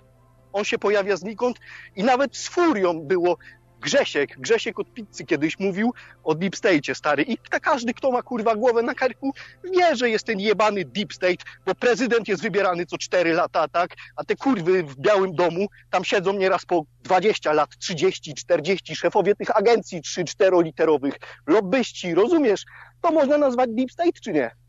[0.53, 1.57] on się pojawia znikąd
[1.95, 3.37] i nawet z furią było
[3.81, 8.21] Grzesiek, Grzesiek od pizzy kiedyś mówił o Deep State stary i ta, każdy, kto ma
[8.21, 12.85] kurwa głowę na karku, wie, że jest ten jebany Deep State, bo prezydent jest wybierany
[12.85, 13.95] co 4 lata, tak?
[14.15, 19.35] A te kurwy w Białym Domu tam siedzą nieraz po 20 lat, 30, 40, szefowie
[19.35, 21.13] tych agencji 3-4 literowych,
[21.47, 22.65] lobbyści, rozumiesz?
[23.01, 24.60] To można nazwać Deep State czy nie?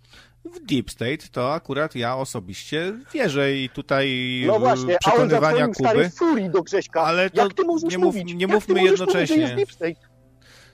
[0.45, 4.09] W Deep State to akurat ja osobiście wierzę i tutaj
[4.47, 6.11] No e, właśnie, a on przekonywania stary Kuby.
[6.17, 7.01] furii do Grześka.
[7.03, 9.49] Ale to Jak ty możesz nie mów- nie mówmy jednocześnie.
[9.49, 9.71] Mówić,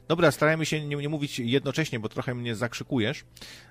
[0.09, 3.25] Dobra, starajmy się nie, nie mówić jednocześnie, bo trochę mnie zakrzykujesz.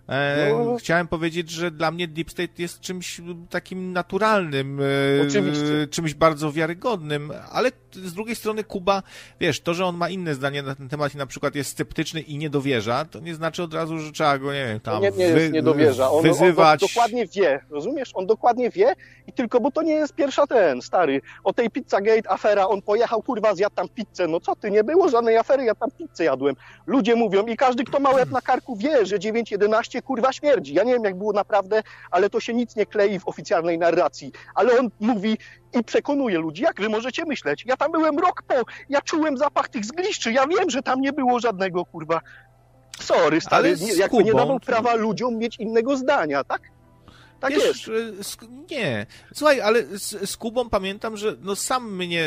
[0.10, 0.76] E, No.
[0.78, 4.84] Chciałem powiedzieć, że dla mnie Deep State jest czymś takim naturalnym, e,
[5.28, 5.88] Oczywiście.
[5.92, 9.04] czymś bardzo wiarygodnym, ale z drugiej strony Kuba,
[9.40, 12.22] wiesz, to, że on ma inne zdanie na ten temat i na przykład jest sceptyczny
[12.22, 15.12] i nie dowierza, to nie znaczy od razu, że trzeba go, nie wiem, tam nie,
[15.12, 16.12] nie wy- niedowierza.
[16.12, 16.84] On, wyzywać.
[16.84, 18.12] on dokładnie wie, rozumiesz?
[18.14, 18.94] On dokładnie wie
[19.28, 21.22] i tylko, bo to nie jest pierwsza ten, stary.
[21.44, 24.28] O tej Pizzagate afera, on pojechał, kurwa, zjadł tam pizzę.
[24.28, 26.56] No co ty, nie było żadnej afery, ja tam pizzę jadłem.
[26.88, 30.74] Ludzie mówią i każdy, kto ma łeb na karku wie, że 9.11 kurwa śmierdzi.
[30.74, 34.32] Ja nie wiem, jak było naprawdę, ale to się nic nie klei w oficjalnej narracji.
[34.56, 35.38] Ale on mówi
[35.74, 37.64] i przekonuje ludzi, jak wy możecie myśleć.
[37.66, 38.56] Ja tam byłem rok po,
[38.90, 42.22] ja czułem zapach tych zgliszczy, ja wiem, że tam nie było żadnego, kurwa,
[43.00, 46.62] Sorry, stary, Ale nie, jakby nie dawał prawa ludziom mieć innego zdania, tak?
[47.40, 47.66] Tak jest.
[47.68, 49.06] Wiesz, y, sk- nie.
[49.34, 52.26] Słuchaj, ale z, z Kubą pamiętam, że no sam mnie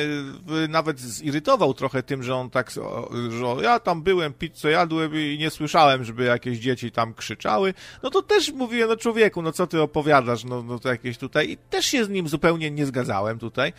[0.65, 5.37] y, nawet zirytował trochę tym, że on tak, że ja tam byłem, pizzę jadłem i
[5.39, 7.75] nie słyszałem, żeby jakieś dzieci tam krzyczały.
[8.03, 11.51] No to też mówiłem, no człowieku, no co ty opowiadasz, no, no to jakieś tutaj.
[11.51, 13.73] I też się z nim zupełnie nie zgadzałem tutaj,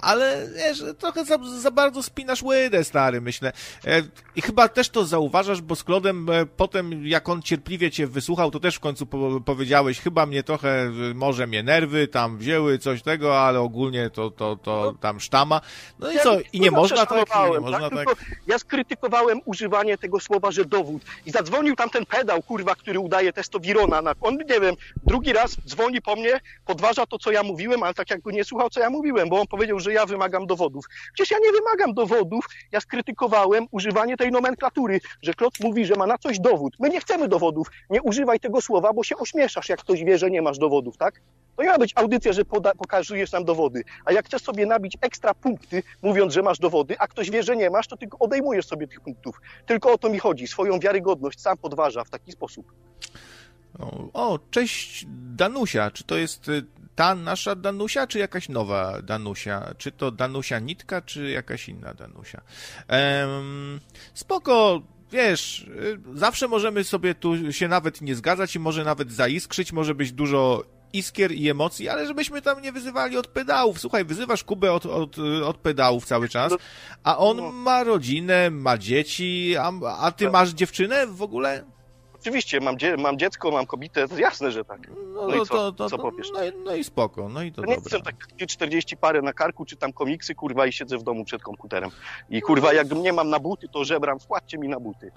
[0.00, 3.52] ale wiesz, trochę za, za bardzo spinasz łydę, stary, myślę.
[3.86, 4.02] E,
[4.36, 8.50] I chyba też to zauważasz, bo z Klodem e, potem, jak on cierpliwie cię wysłuchał,
[8.50, 12.78] to też w końcu po, powiedziałeś, chyba mnie trochę, e, może mnie nerwy tam wzięły,
[12.78, 15.60] coś tego, ale ogólnie to, to, to tam sztama.
[15.98, 17.98] No i Ja co, i nie kurwa można tak, i nie można tak.
[17.98, 18.14] Tylko
[18.46, 21.02] Ja skrytykowałem używanie tego słowa, że dowód.
[21.26, 24.02] I zadzwonił tam ten pedał, kurwa, który udaje testowirona.
[24.02, 24.14] Na...
[24.20, 24.74] On, nie wiem,
[25.06, 28.70] drugi raz dzwoni po mnie, podważa to, co ja mówiłem, ale tak jakby nie słuchał,
[28.70, 30.84] co ja mówiłem, bo on powiedział, że ja wymagam dowodów.
[31.14, 36.06] Przecież ja nie wymagam dowodów, ja skrytykowałem używanie tej nomenklatury, że Klot mówi, że ma
[36.06, 36.74] na coś dowód.
[36.78, 37.66] My nie chcemy dowodów.
[37.90, 41.20] Nie używaj tego słowa, bo się ośmieszasz, jak ktoś wie, że nie masz dowodów, tak?
[41.56, 43.84] To nie ma być audycja, że poda- pokazujesz nam dowody.
[44.04, 47.56] A jak chcesz sobie nabić ekstra punkty, mówiąc, że masz dowody, a ktoś wie, że
[47.56, 49.40] nie masz, to tylko odejmujesz sobie tych punktów.
[49.66, 50.46] Tylko o to mi chodzi.
[50.46, 52.72] Swoją wiarygodność sam podważa w taki sposób.
[53.78, 55.90] O, o, cześć Danusia.
[55.90, 56.64] Czy to jest y,
[56.94, 59.74] ta nasza Danusia, czy jakaś nowa Danusia?
[59.78, 62.40] Czy to Danusia Nitka, czy jakaś inna Danusia?
[62.88, 63.80] Em,
[64.14, 69.72] spoko, wiesz, y, zawsze możemy sobie tu się nawet nie zgadzać i może nawet zaiskrzyć,
[69.72, 73.80] może być dużo iskier i emocji, ale żebyśmy tam nie wyzywali od pedałów.
[73.80, 76.52] Słuchaj, wyzywasz Kubę od, od, od pedałów cały czas,
[77.04, 77.52] a on No.
[77.52, 80.32] ma rodzinę, ma dzieci, a, a ty Tak.
[80.32, 81.64] masz dziewczynę w ogóle?
[82.24, 84.88] Oczywiście, mam, dzie- mam dziecko, mam kobietę, jasne, że tak.
[84.88, 85.54] No, No i no co?
[85.54, 86.28] to, to, Co powiesz?
[86.34, 88.14] no, no i spoko, no i to nie jestem tak
[88.48, 91.90] 40 parę na karku, czytam komiksy, kurwa, i siedzę w domu przed komputerem.
[92.30, 95.10] I kurwa, jak nie mam na buty, to żebram, wpłaccie mi na buty.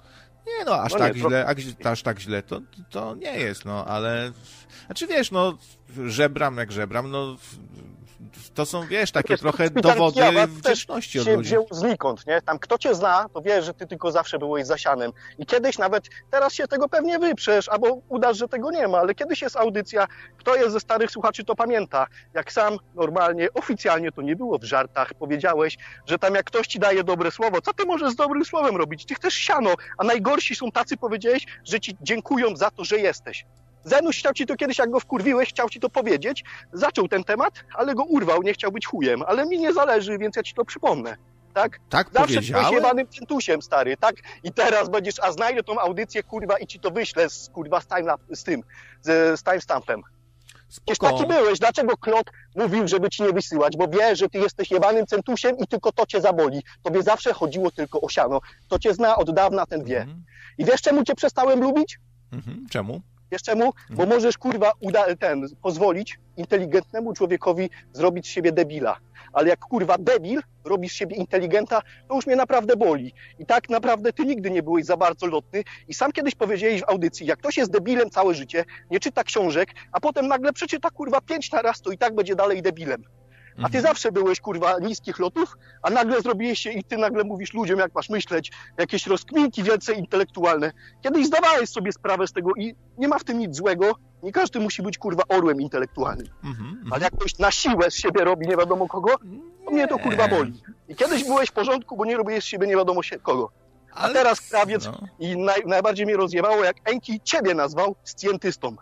[0.46, 3.64] Nie no, aż No tak nie, źle, aż, aż tak źle to, to nie jest,
[3.64, 4.32] no, ale...
[4.86, 5.58] Znaczy wiesz, no,
[6.06, 7.36] żebram jak żebram, no...
[8.54, 11.48] To są, wiesz, takie Wiesz, trochę dowody wdzięczności od się ludzi.
[11.48, 12.42] wziął znikąd, nie?
[12.42, 15.12] Tam kto cię zna, to wie, że ty tylko zawsze byłeś zasianem.
[15.38, 19.14] I kiedyś nawet, teraz się tego pewnie wyprzesz, albo udasz, że tego nie ma, ale
[19.14, 22.06] kiedyś jest audycja, kto jest ze starych słuchaczy, to pamięta.
[22.34, 25.76] Jak sam normalnie, oficjalnie to nie było w żartach, powiedziałeś,
[26.06, 29.06] że tam jak ktoś ci daje dobre słowo, co ty możesz z dobrym słowem robić?
[29.06, 33.44] Ty chcesz siano, a najgorsi są tacy, powiedziałeś, że ci dziękują za to, że jesteś.
[33.88, 37.54] Zenuś chciał ci to kiedyś, jak go wkurwiłeś, chciał ci to powiedzieć, zaczął ten temat,
[37.74, 40.64] ale go urwał, nie chciał być chujem, ale mi nie zależy, więc ja ci to
[40.64, 41.16] przypomnę.
[41.54, 41.80] Tak?
[41.88, 42.74] Tak Zawsze byłeś powiedziałem?
[42.74, 44.16] jebanym centusiem, stary, tak?
[44.44, 47.86] I teraz będziesz, a znajdę tą audycję, kurwa, i ci to wyślę z, kurwa, z,
[47.86, 48.62] time, z tym,
[49.02, 50.02] z, z timestampem.
[50.68, 51.58] Przecież taki byłeś.
[51.58, 53.76] Dlaczego Klot mówił, żeby ci nie wysyłać?
[53.76, 56.62] Bo wie, że ty jesteś jebanym centusiem i tylko to cię zaboli.
[56.82, 58.40] Tobie zawsze chodziło tylko o siano.
[58.68, 60.00] To cię zna od dawna, ten wie.
[60.00, 60.24] Mhm.
[60.58, 61.98] I wiesz, czemu cię przestałem lubić?
[62.32, 62.66] Mhm.
[62.70, 63.00] Czemu?
[63.32, 63.72] Wiesz czemu?
[63.90, 68.96] Bo możesz, kurwa, uda- ten, pozwolić inteligentnemu człowiekowi zrobić z siebie debila.
[69.32, 73.12] Ale jak, kurwa, debil robisz siebie inteligenta, to już mnie naprawdę boli.
[73.38, 75.64] I tak naprawdę ty nigdy nie byłeś za bardzo lotny.
[75.88, 79.68] I sam kiedyś powiedziałeś w audycji, jak ktoś jest debilem całe życie, nie czyta książek,
[79.92, 83.02] a potem nagle przeczyta, kurwa, pięć na raz, to i tak będzie dalej debilem.
[83.58, 83.82] A ty Mhm.
[83.82, 87.94] zawsze byłeś, kurwa, niskich lotów, a nagle zrobiłeś się i ty nagle mówisz ludziom, jak
[87.94, 90.72] masz myśleć, jakieś rozkminki wielce intelektualne.
[91.02, 93.92] Kiedyś zdawałeś sobie sprawę z tego i nie ma w tym nic złego.
[94.22, 96.26] Nie każdy musi być, kurwa, orłem intelektualnym.
[96.44, 96.68] Mhm.
[96.68, 96.92] Mhm.
[96.92, 99.14] Ale jak ktoś na siłę z siebie robi nie wiadomo kogo,
[99.64, 100.62] to mnie to, kurwa, boli.
[100.88, 103.50] I kiedyś byłeś w porządku, bo nie robiłeś z siebie nie wiadomo się kogo.
[103.92, 104.98] Ale- teraz krawiec- No.
[105.18, 108.76] I naj, najbardziej mnie rozjebało, jak Enki ciebie nazwał scjentystą.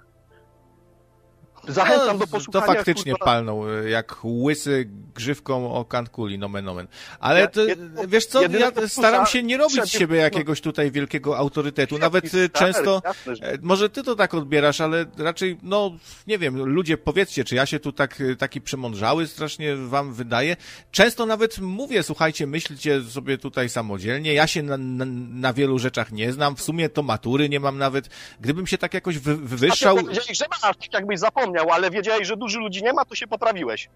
[1.69, 2.67] Zachęcam No, do posłuchania.
[2.67, 6.89] To faktycznie kurwa, palnął, y, jak łysy grzywką o kankuli, nomen omen.
[7.21, 10.91] Ale Ja- to, jedyne- wiesz co, ja staram się nie robić z siebie jakiegoś tutaj
[10.91, 11.99] wielkiego autorytetu.
[11.99, 15.93] Nawet y, często, jasne, e, może ty to tak odbierasz, ale raczej, no,
[16.27, 20.57] nie wiem, ludzie, powiedzcie, czy ja się tu tak, y, taki przemądrzały strasznie wam wydaje.
[20.91, 26.13] Często nawet mówię, słuchajcie, myślcie sobie tutaj samodzielnie, ja się na, na, na wielu rzeczach
[26.13, 28.09] nie znam, w sumie to matury nie mam nawet.
[28.41, 29.99] Gdybym się tak jakoś wy, wywyższał...
[29.99, 33.15] A ty że masz, tak jakbyś zapomniał, ale wiedziałeś, że dużo ludzi nie ma, to
[33.15, 33.89] się poprawiłeś.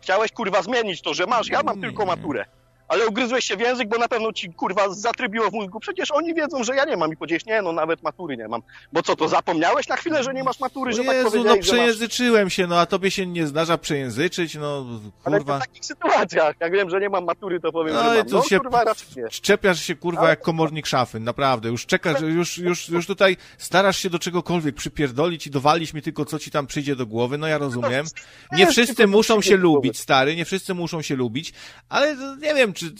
[0.00, 2.44] Chciałeś, kurwa, zmienić to, że masz, ja mam tylko maturę.
[2.88, 5.80] Ale ugryzłeś się w język, bo na pewno ci, kurwa, zatrybiło w mózgu.
[5.80, 8.62] Przecież oni wiedzą, że ja nie mam i powiedziałeś, nie, no nawet matury nie mam.
[8.92, 11.42] Bo co, to zapomniałeś na chwilę, że nie masz matury, że O tak Jezu, no
[11.42, 11.58] że masz...
[11.58, 14.86] przejęzyczyłem się, no a tobie się nie zdarza przejęzyczyć, no
[15.24, 15.56] Ale kurwa.
[15.58, 18.26] w takich sytuacjach, jak wiem, że nie mam matury, to powiem, No że mam.
[18.30, 19.28] No, się- kurwa, raczej nie.
[19.28, 21.68] Czepiasz się kurwa Ale- jak komornik szafy, naprawdę.
[21.68, 26.24] Już czekasz, już, już, już tutaj starasz się do czegokolwiek przypierdolić i dowalić mi tylko
[26.24, 28.06] co ci tam przyjdzie do głowy, no ja rozumiem.
[28.52, 31.52] Nie wszyscy muszą się lubić, stary, nie wszyscy muszą się lubić,
[31.88, 32.94] ale nie wiem, czy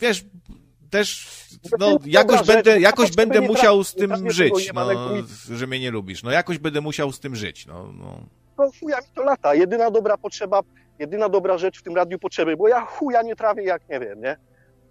[0.00, 0.24] wiesz,
[0.90, 1.26] też
[1.78, 4.86] no Dobra, jakoś będę, jakoś będę musiał z tym żyć, no,
[5.56, 6.22] że mnie nie lubisz.
[6.22, 8.20] No jakoś będę musiał z tym żyć, no, no.
[8.58, 9.54] No chuja mi to lata.
[9.54, 10.60] Jedyna dobra potrzeba,
[10.98, 14.20] jedyna dobra rzecz w tym radiu potrzeby, bo ja chuja nie trawię jak nie wiem,
[14.20, 14.36] nie?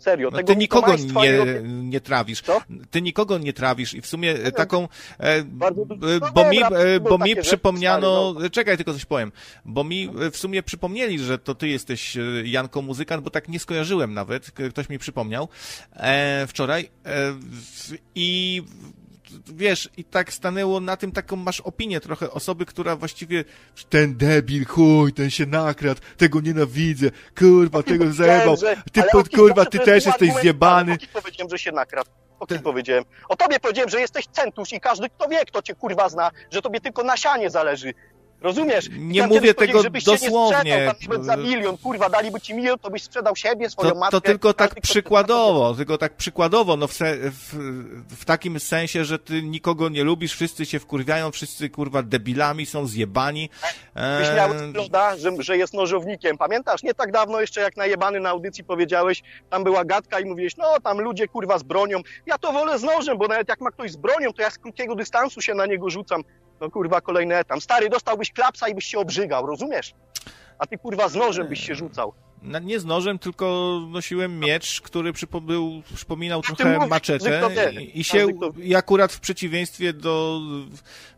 [0.02, 0.30] Serio.
[0.32, 2.42] No, ty nikogo nie, robię- nie trawisz.
[2.42, 2.62] Co?
[2.92, 4.88] Ty nikogo nie trawisz i w sumie e, taką,
[5.20, 5.86] e, Bardzo e,
[6.22, 9.32] no bo mi, e, bo mi przypomniano, stary, czekaj, tylko coś powiem,
[9.66, 13.60] bo mi e, w sumie przypomnieli, że to ty jesteś Janko muzykant, bo tak nie
[13.60, 15.48] skojarzyłem nawet, ktoś mi przypomniał
[15.94, 17.34] e, wczoraj e,
[18.16, 18.64] i
[19.54, 23.44] wiesz, i tak stanęło na tym taką masz opinię trochę osoby, która właściwie
[23.90, 29.66] ten debil, chuj, ten się nakradł, tego nienawidzę, kurwa, tego zajebał, Że- ty pod, kurwa,
[29.66, 30.94] ty też jest jesteś zjebany.
[30.94, 32.10] O kim powiedziałem, że się nakradł?
[32.40, 33.04] O kim powiedziałem?
[33.30, 36.62] O tobie powiedziałem, że jesteś centusz i każdy, kto wie, kto cię kurwa zna, że
[36.62, 37.94] tobie tylko na sianie zależy.
[38.42, 38.90] Rozumiesz?
[38.98, 40.64] Nie mówię tego dosłownie.
[40.64, 44.12] Nie sprzedał, za milion, kurwa, daliby ci milion, to byś sprzedał siebie, swoją To, matkę.
[44.12, 47.56] to tylko tak przykładowo, tylko tak przykładowo, no w, se, w,
[48.10, 52.88] w takim sensie, że ty nikogo nie lubisz, wszyscy się wkurwiają, wszyscy kurwa debilami są
[52.88, 53.50] zjebani.
[54.20, 56.38] Byś miał Eee, wygląda, że, że jest nożownikiem.
[56.38, 56.84] Pamiętasz?
[56.84, 60.80] Nie tak dawno jeszcze jak najebany na audycji powiedziałeś, tam była gadka i mówiłeś, no
[60.84, 62.00] tam ludzie kurwa z bronią.
[62.26, 64.58] Ja to wolę z nożem, bo nawet jak ma ktoś z bronią, to ja z
[64.58, 66.24] krótkiego dystansu się na niego rzucam.
[66.62, 67.62] No kurwa, kolejny etam.
[67.62, 69.94] Stary, dostałbyś klapsa i byś się obrzygał, rozumiesz?
[70.60, 72.14] A ty kurwa z nożem byś się rzucał.
[72.42, 75.14] na- nie z nożem, tylko nosiłem miecz, który
[75.96, 80.40] przypominał ty trochę mówisz, maczetę i, i się, i akurat w przeciwieństwie do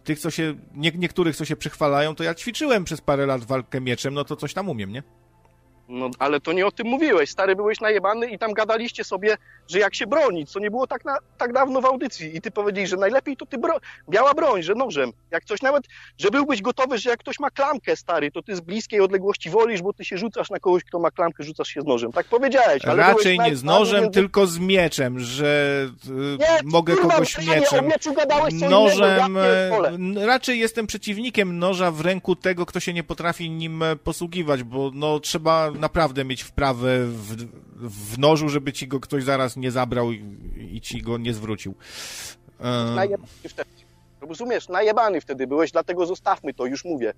[0.04, 3.82] tych, co się, nie, niektórych, co się przychwalają, to ja ćwiczyłem przez parę lat walkę
[3.82, 5.04] mieczem, no to coś tam umiem, nie?
[5.94, 7.30] No ale to nie o tym mówiłeś.
[7.30, 11.06] Stary, byłeś najebany i tam gadaliście sobie, że jak się bronić, co nie było tak,
[11.06, 12.38] na, tak dawno w audycji.
[12.38, 13.78] I ty powiedziałeś, że najlepiej to ty bro...
[14.10, 15.12] biała broń, że nożem.
[15.32, 15.84] Jak coś nawet,
[16.18, 19.82] że byłbyś gotowy, że jak ktoś ma klamkę, stary, to ty z bliskiej odległości wolisz,
[19.82, 22.12] bo ty się rzucasz na kogoś, kto ma klamkę, rzucasz się z nożem.
[22.12, 22.86] Tak powiedziałeś.
[22.86, 27.38] Ale Raczej nie z nożem, więc- tylko z mieczem, że y, Nie, mogę kurwa, kogoś
[27.38, 27.64] nie, mieczem.
[27.64, 27.82] co
[28.70, 29.28] Nożem, ja
[29.88, 34.64] n- raczej jestem przeciwnikiem noża w ręku tego, kto się nie potrafi nim e, posługiwać,
[34.64, 37.36] bo no trzeba naprawdę mieć wprawę w,
[38.14, 40.24] w nożu, żeby ci go ktoś zaraz nie zabrał i,
[40.72, 41.76] i ci go nie zwrócił.
[42.60, 43.70] E, Najebany wtedy.
[44.22, 47.14] Rozumiesz, najebany wtedy byłeś, dlatego zostawmy to, już mówię.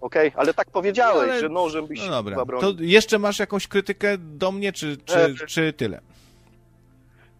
[0.00, 3.68] Okej, ale tak powiedziałeś, No ale- że nożem byś no dobra, to jeszcze masz jakąś
[3.68, 6.00] krytykę do mnie, czy, czy, E, czy tyle?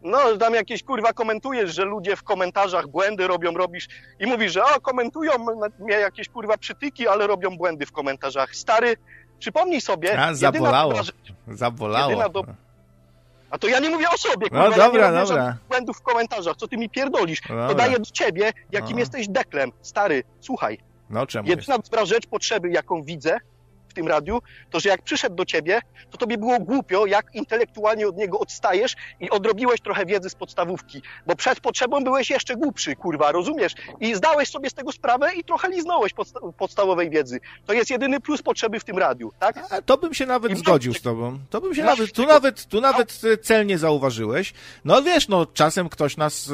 [0.03, 3.89] No, tam jakieś kurwa komentujesz, że ludzie w komentarzach błędy robią, robisz
[4.21, 5.33] i mówisz, że o, komentują
[5.79, 8.57] mnie jakieś kurwa przytyki, ale robią błędy w komentarzach.
[8.57, 8.97] Stary,
[9.43, 10.91] przypomnij sobie, A, jedyna zabolało.
[10.93, 12.11] dobra rzecz- Zabolało.
[12.11, 12.45] jedyna do-
[13.51, 15.57] a to ja nie mówię o sobie, No kurwa, ja dobra, nie dobra.
[15.69, 17.43] błędów w komentarzach, co ty mi pierdolisz.
[17.43, 17.75] No To dobra.
[17.75, 18.99] daję do ciebie, jakim No.
[18.99, 19.73] jesteś deklem.
[19.81, 20.79] Stary, słuchaj,
[21.11, 21.59] No czemu jest?
[21.61, 23.39] Jedyna dobra rzecz potrzeby, jaką widzę
[23.93, 24.39] w tym radiu,
[24.71, 28.97] to że jak przyszedł do ciebie, to tobie było głupio, jak intelektualnie od niego odstajesz
[29.21, 31.03] i odrobiłeś trochę wiedzy z podstawówki.
[31.27, 33.73] Bo przed potrzebą byłeś jeszcze głupszy, kurwa, rozumiesz?
[34.01, 37.41] I zdałeś sobie z tego sprawę i trochę liznąłeś podsta- podstawowej wiedzy.
[37.67, 39.59] To jest jedyny plus potrzeby w tym radiu, tak?
[39.71, 41.39] A, to bym się nawet I zgodził z tobą.
[41.51, 44.53] To bym się masz nawet, tu nawet, tu nawet e, celnie zauważyłeś.
[44.85, 46.53] No wiesz, no czasem ktoś nas e,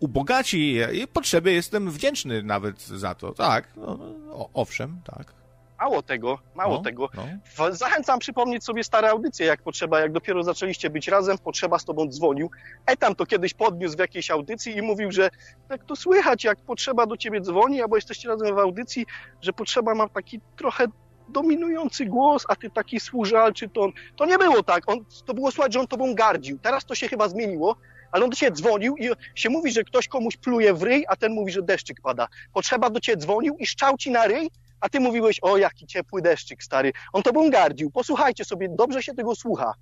[0.00, 3.32] ubogaci i potrzebie jestem wdzięczny nawet za to.
[3.32, 3.98] Tak, no,
[4.30, 5.41] o, owszem, tak.
[5.82, 7.08] Mało tego, mało no, tego.
[7.14, 7.74] No.
[7.74, 12.08] Zachęcam przypomnieć sobie stare audycje, jak potrzeba, jak dopiero zaczęliście być razem, potrzeba z tobą
[12.08, 12.50] dzwonił.
[12.86, 15.30] Etam to kiedyś podniósł w jakiejś audycji i mówił, że
[15.68, 19.06] tak to słychać, jak potrzeba do ciebie dzwoni, albo jesteście razem w audycji,
[19.40, 20.86] że potrzeba ma taki trochę
[21.28, 23.92] dominujący głos, a ty taki służalczy ton.
[24.16, 24.88] To nie było tak.
[24.90, 26.58] On, to było słychać, że on tobą gardził.
[26.58, 27.76] Teraz to się chyba zmieniło,
[28.12, 31.16] ale on do ciebie dzwonił i się mówi, że ktoś komuś pluje w ryj, a
[31.16, 32.28] ten mówi, że deszczyk pada.
[32.52, 34.50] Potrzeba do ciebie dzwonił i szczał ci na ryj,
[34.82, 36.92] a ty mówiłeś, o jaki ciepły deszczyk, stary.
[37.12, 37.90] On tobą gardził.
[37.90, 39.72] Posłuchajcie sobie, dobrze się tego słucha.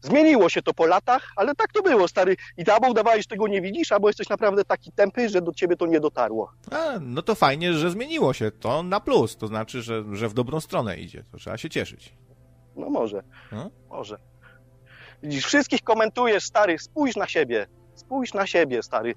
[0.00, 2.36] Zmieniło się to po latach, ale tak to było, stary.
[2.56, 5.52] I ty albo udawałeś, że tego nie widzisz, albo jesteś naprawdę taki tępy, że do
[5.52, 6.52] ciebie to nie dotarło.
[6.70, 8.50] A, no to fajnie, że zmieniło się.
[8.50, 9.36] To na plus.
[9.36, 11.24] To znaczy, że, że w dobrą stronę idzie.
[11.32, 12.14] To trzeba się cieszyć.
[12.76, 13.70] No może, No.
[13.88, 14.18] może.
[15.22, 17.66] Widzisz, wszystkich komentujesz, stary, spójrz na siebie.
[17.94, 19.14] Spójrz na siebie, stary.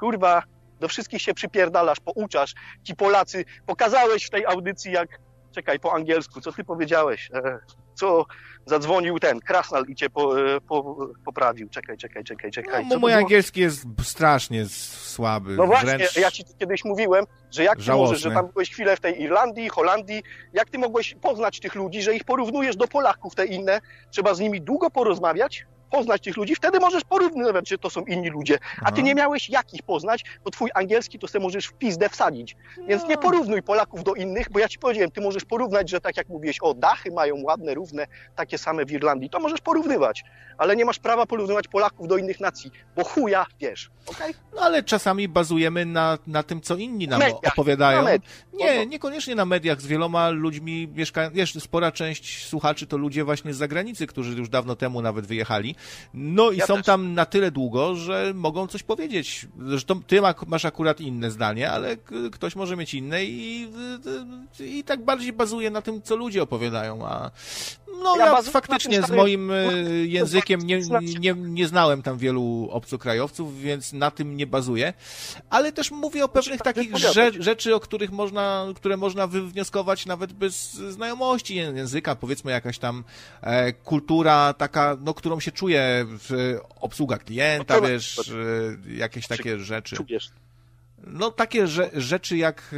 [0.00, 0.42] Kurwa,
[0.82, 2.54] do wszystkich się przypierdalasz, pouczasz.
[2.82, 5.08] Ci Polacy, pokazałeś w tej audycji, jak...
[5.54, 7.30] Czekaj, po angielsku, co ty powiedziałeś?
[7.34, 7.58] E,
[7.94, 8.26] co
[8.66, 11.68] zadzwonił ten, Krasnal i cię po, e, po, poprawił.
[11.68, 12.88] Czekaj, czekaj, czekaj, No, czekaj.
[12.88, 15.56] to mój angielski jest strasznie słaby.
[15.56, 16.16] No właśnie, wręcz...
[16.16, 18.06] ja ci kiedyś mówiłem, że jak ty żałosny.
[18.06, 22.02] możesz, że tam byłeś chwilę w tej Irlandii, Holandii, jak ty mogłeś poznać tych ludzi,
[22.02, 26.54] że ich porównujesz do Polaków, te inne, trzeba z nimi długo porozmawiać, poznać tych ludzi,
[26.54, 28.54] wtedy możesz porównywać, że to są inni ludzie.
[28.82, 29.02] A ty Aha.
[29.02, 32.56] nie miałeś jak ich poznać, bo twój angielski to sobie możesz w pizdę wsadzić.
[32.88, 33.22] Więc nie No.
[33.22, 36.58] porównuj Polaków do innych, bo ja ci powiedziałem, ty możesz porównać, że tak jak mówiłeś,
[36.62, 40.24] o dachy mają ładne, równe, takie same w Irlandii, to możesz porównywać,
[40.58, 44.34] ale nie masz prawa porównywać Polaków do innych nacji, bo chuja wiesz, okej?
[44.54, 48.02] No ale czasami bazujemy na, na tym, co inni nam Mediach, opowiadają.
[48.02, 48.10] na.
[48.52, 48.84] Nie, No.
[48.84, 49.80] niekoniecznie na mediach.
[49.80, 51.30] Z wieloma ludźmi mieszkają.
[51.30, 55.74] Wiesz, spora część słuchaczy to ludzie właśnie z zagranicy, którzy już dawno temu nawet wyjechali.
[56.14, 56.86] No i Ja są też.
[56.86, 59.46] tam na tyle długo, że mogą coś powiedzieć.
[59.68, 61.96] Zresztą ty ma- masz akurat inne zdanie, ale
[62.32, 63.68] ktoś może mieć inne i,
[64.60, 67.30] i tak bardziej bazuje na tym, co ludzie opowiadają, a
[68.02, 69.54] no Ja faktycznie z moim e,
[70.06, 74.92] językiem nie, znaczy- nie, nie znałem tam wielu obcokrajowców, więc na tym nie bazuję,
[75.50, 80.06] ale też mówię o pewnych tak takich rze- rzeczy, o których można, które można wywnioskować
[80.06, 83.04] nawet bez znajomości ję- języka, powiedzmy jakaś tam
[83.40, 88.18] e, kultura taka, no, którą się czuje w, obsługa klienta, No wiesz,
[88.88, 89.96] e, jakieś takie rzeczy.
[89.96, 90.30] Czujesz.
[91.06, 92.76] No takie rze- rzeczy jak e,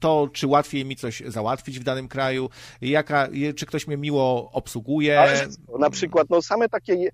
[0.00, 5.20] to, czy łatwiej mi coś załatwić w danym kraju, jaka, czy ktoś mnie miło obsługuje.
[5.20, 7.10] Ale na przykład, no same takie,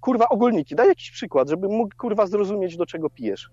[0.00, 0.74] kurwa, ogólniki.
[0.74, 3.50] Daj jakiś przykład, żebym mógł, kurwa, zrozumieć, do czego pijesz.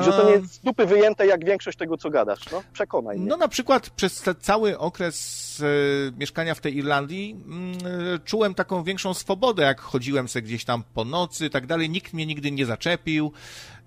[0.00, 2.62] Że to nie jest z dupy wyjęte jak większość tego, co gadasz, no?
[2.72, 3.26] Przekonaj mnie.
[3.26, 7.78] No na przykład przez cały okres e, mieszkania w tej Irlandii mm,
[8.14, 11.90] e, czułem taką większą swobodę, jak chodziłem sobie gdzieś tam po nocy i tak dalej.
[11.90, 13.32] Nikt mnie nigdy nie zaczepił.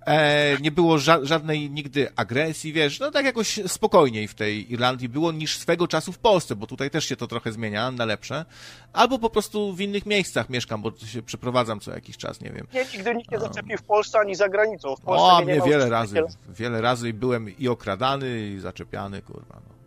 [0.07, 5.09] E, nie było ża- żadnej nigdy agresji, wiesz, no tak jakoś spokojniej w tej Irlandii
[5.09, 8.45] było niż swego czasu w Polsce, bo tutaj też się to trochę zmienia na lepsze.
[8.93, 12.67] Albo po prostu w innych miejscach mieszkam, bo się przeprowadzam co jakiś czas, nie wiem.
[12.73, 14.95] Nie, nigdy nikt nie zaczepił w Polsce ani za granicą.
[14.95, 19.21] W Polsce O, mnie nie mnie wiele razy, wiele razy byłem i okradany, i zaczepiany,
[19.21, 19.61] kurwa.
[19.69, 19.77] No.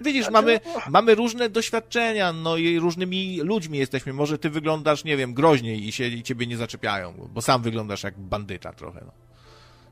[0.00, 4.12] Widzisz, mamy, mamy różne doświadczenia, no i różnymi ludźmi jesteśmy.
[4.12, 8.02] Może ty wyglądasz, nie wiem, groźniej i się i ciebie nie zaczepiają, bo sam wyglądasz
[8.02, 9.29] jak bandyta trochę, no.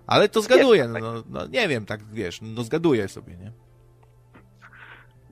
[0.09, 3.53] Ale to zgaduję, no, no, no nie wiem, tak wiesz, no zgaduję sobie, nie?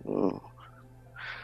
[0.07, 0.41] Mm.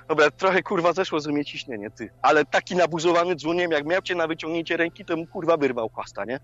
[0.08, 2.10] Dobra, trochę kurwa zeszło ze mnie ciśnienie, ty.
[2.22, 6.24] Ale taki nabuzowany dzwoniem, jak miał cię na wyciągnięcie ręki, to mu kurwa wyrwał chłasta,
[6.24, 6.40] nie?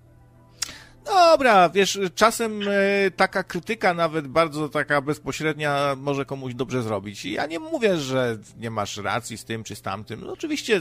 [1.04, 7.24] Dobra, wiesz, czasem e, taka krytyka, nawet bardzo taka bezpośrednia, może komuś dobrze zrobić.
[7.24, 10.20] I ja nie mówię, że nie masz racji z tym czy z tamtym.
[10.20, 10.80] No, oczywiście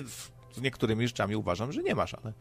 [0.58, 2.34] z niektórymi rzeczami uważam, że nie masz, ale.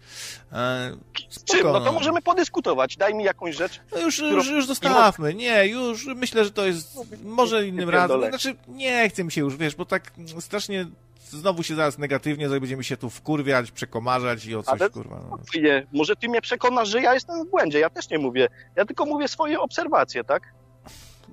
[0.52, 0.96] E,
[1.30, 1.66] spoko, Czym?
[1.72, 2.96] No to możemy podyskutować.
[2.96, 3.80] Daj mi jakąś rzecz.
[3.92, 5.34] No już, którą- już, już zostawmy.
[5.34, 8.28] Nie, już myślę, że to jest może innym razem.
[8.28, 10.86] Znaczy, nie chcę mi się już, wiesz, bo tak strasznie
[11.30, 15.20] znowu się zaraz negatywnie, zaraz będziemy się tu wkurwiać, przekomarzać i o coś, Ale- kurwa.
[15.30, 15.38] No.
[15.60, 17.78] Nie, może ty mnie przekonasz, że ja jestem w błędzie.
[17.78, 18.48] Ja też nie mówię.
[18.76, 20.42] Ja tylko mówię swoje obserwacje, tak?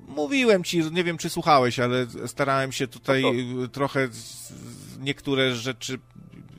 [0.08, 3.24] Mówiłem ci, nie wiem czy słuchałeś, ale starałem się tutaj
[3.56, 6.00] No trochę z- z- niektóre rzeczy,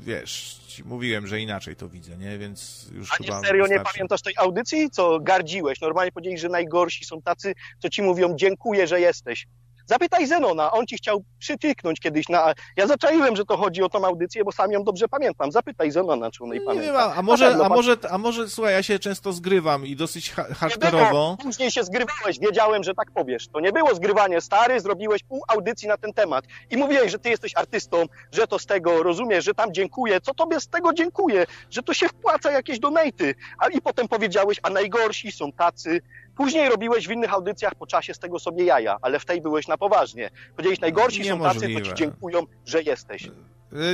[0.05, 2.39] wiesz, mówiłem, że inaczej to widzę, nie?
[2.39, 3.93] Więc już A chyba nie serio nie wystarczy.
[3.95, 5.81] pamiętasz tej audycji, co gardziłeś?
[5.81, 9.47] Normalnie powiedzieli, że najgorsi są tacy, co ci mówią dziękuję, że jesteś.
[9.87, 12.55] Zapytaj Zenona, on ci chciał przytyknąć kiedyś na...
[12.77, 15.53] Ja zaczaiłem, że to chodzi o tą audycję, bo sam ją dobrze pamiętam.
[15.53, 16.87] Zapytaj Zenona, czy on jej Nie pamięta.
[16.87, 20.31] wiem, a Na może, a może, a może, słuchaj, ja się często zgrywam i dosyć
[20.33, 21.09] ha- Nie hardkorowo.
[21.11, 21.37] było.
[21.43, 23.49] Później się zgrywałeś, wiedziałem, że tak powiesz.
[23.49, 27.31] To nie było zgrywanie, stary, zrobiłeś pół audycji na ten temat i mówiłeś, że ty
[27.31, 30.21] jesteś artystą, że to z tego, rozumiesz, że tam dziękuję.
[30.21, 31.47] Co tobie z tego dziękuję?
[31.71, 33.35] Że to się wpłaca jakieś donaty.
[33.59, 36.01] A i potem powiedziałeś, a najgorsi są tacy.
[36.37, 39.69] Później robiłeś w innych audycjach po czasie z tego sobie jaja, ale w tej byłeś
[39.69, 40.31] na poważnie.
[40.57, 41.83] Powiedziałeś, najgorsi są tacy, to Niemożliwe.
[41.83, 43.27] ci dziękują, że jesteś.
[43.27, 43.31] Y,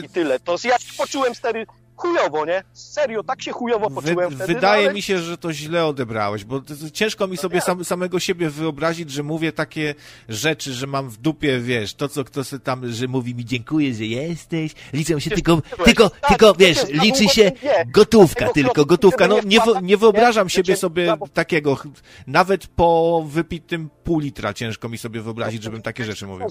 [0.04, 0.40] I tyle.
[0.40, 1.66] To ja się poczułem stary
[2.00, 2.62] chujowo, nie?
[2.72, 4.54] Serio, tak się chujowo poczułem Wy, wtedy.
[4.54, 4.94] wydaje no, ale...
[4.94, 9.22] mi się, że to źle odebrałeś, bo ciężko mi sobie sam, samego siebie wyobrazić, że
[9.22, 9.94] mówię takie
[10.28, 13.94] rzeczy, że mam w dupie, wiesz, to co kto sobie tam, że mówi mi dziękuję,
[13.94, 17.52] że jesteś, liczą się tylko, tylko, Tak, tylko, wiesz, liczy się
[17.86, 19.28] gotówka, tylko gotówka.
[19.28, 21.78] No nie nie, wyobrażam siebie Wiecie, sobie takiego,
[22.26, 26.46] nawet po wypitym pół litra ciężko mi sobie wyobrazić, żebym takie rzeczy mówił.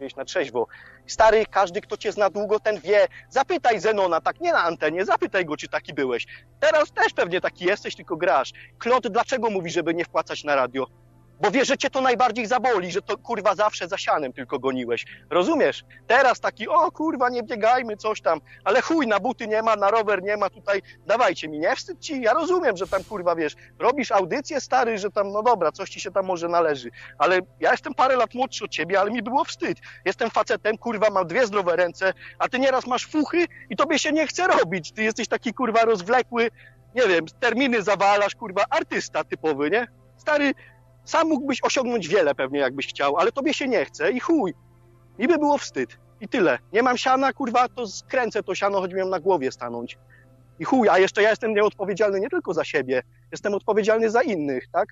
[0.00, 0.66] Mówiłeś na trzeźwo.
[1.06, 3.08] Stary, każdy, kto cię zna długo, ten wie.
[3.28, 6.26] Zapytaj Zenona, tak nie na antenie, zapytaj go, czy taki byłeś.
[6.60, 8.52] Teraz też pewnie taki jesteś, tylko grasz.
[8.78, 10.86] Klot, dlaczego mówi, żeby nie wpłacać na radio?
[11.40, 15.06] Bo wie, że cię to najbardziej zaboli, że to kurwa zawsze za sianem tylko goniłeś.
[15.30, 15.84] Rozumiesz?
[16.06, 18.40] Teraz taki, o kurwa, nie biegajmy, coś tam.
[18.64, 22.00] Ale chuj, na buty nie ma, na rower nie ma, tutaj dawajcie mi, nie wstyd
[22.00, 22.22] ci.
[22.22, 26.00] Ja rozumiem, że tam kurwa, wiesz, robisz audycję, stary, że tam, no dobra, coś ci
[26.00, 26.90] się tam może należy.
[27.18, 29.78] Ale ja jestem parę lat młodszy od ciebie, ale mi było wstyd.
[30.04, 34.12] Jestem facetem, kurwa, mam dwie zdrowe ręce, a ty nieraz masz fuchy i tobie się
[34.12, 34.92] nie chce robić.
[34.92, 36.50] Ty jesteś taki, kurwa, rozwlekły,
[36.94, 39.86] nie wiem, terminy zawalasz, kurwa, artysta typowy, nie?
[40.16, 40.54] Stary,
[41.04, 44.54] sam mógłbyś osiągnąć wiele pewnie, jakbyś chciał, ale tobie się nie chce i chuj.
[45.18, 45.98] Mi by było wstyd.
[46.20, 46.58] I tyle.
[46.72, 49.98] Nie mam siana, kurwa, to skręcę to siano, choć miałem na głowie stanąć.
[50.58, 54.68] I chuj, a jeszcze ja jestem nieodpowiedzialny nie tylko za siebie, jestem odpowiedzialny za innych,
[54.72, 54.88] tak?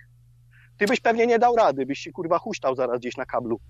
[0.79, 3.61] Ty byś pewnie nie dał rady, byś się kurwa huśtał zaraz gdzieś na kablu.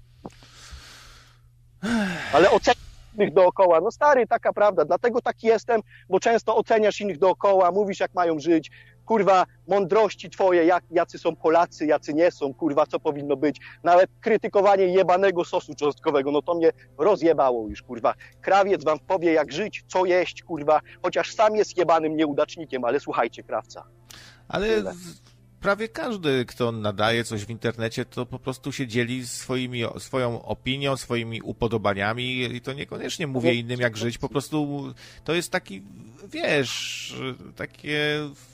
[2.33, 2.79] Ale oceniasz
[3.15, 3.81] innych dookoła.
[3.81, 4.85] No stary, taka prawda.
[4.85, 8.71] Dlatego taki jestem, bo często oceniasz innych dookoła, mówisz jak mają żyć.
[9.09, 13.61] Kurwa, mądrości twoje, jak, jacy są Polacy, jacy nie są, kurwa, co powinno być.
[13.83, 18.15] Nawet krytykowanie jebanego sosu cząstkowego, no to mnie rozjebało już, kurwa.
[18.41, 23.43] Krawiec wam powie, jak żyć, co jeść, kurwa, chociaż sam jest jebanym nieudacznikiem, ale słuchajcie,
[23.43, 23.85] krawca.
[24.49, 24.93] Ale Tyle.
[25.61, 30.97] Prawie każdy, kto nadaje coś w internecie, to po prostu się dzieli swoimi, swoją opinią,
[30.97, 34.85] swoimi upodobaniami i to niekoniecznie mówię innym jak żyć, po prostu
[35.25, 35.83] to jest taki,
[36.25, 37.15] wiesz,
[37.57, 37.99] takie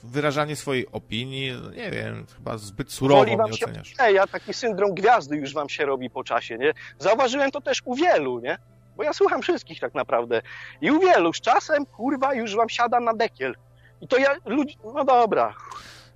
[0.05, 3.95] wyrażanie swojej opinii, no nie wiem, chyba zbyt surowo mnie wam się oceniasz.
[4.15, 6.73] ja taki syndrom gwiazdy już wam się robi po czasie, nie?
[6.99, 8.59] Zauważyłem to też u wielu, nie?
[8.97, 10.43] Bo ja słucham wszystkich tak naprawdę.
[10.81, 13.55] I u wielu z czasem, kurwa, już wam siada na dekiel.
[14.01, 15.55] I to ja, ludzi, no dobra.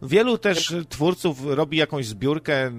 [0.03, 2.73] Wielu też twórców robi jakąś zbiórkę y,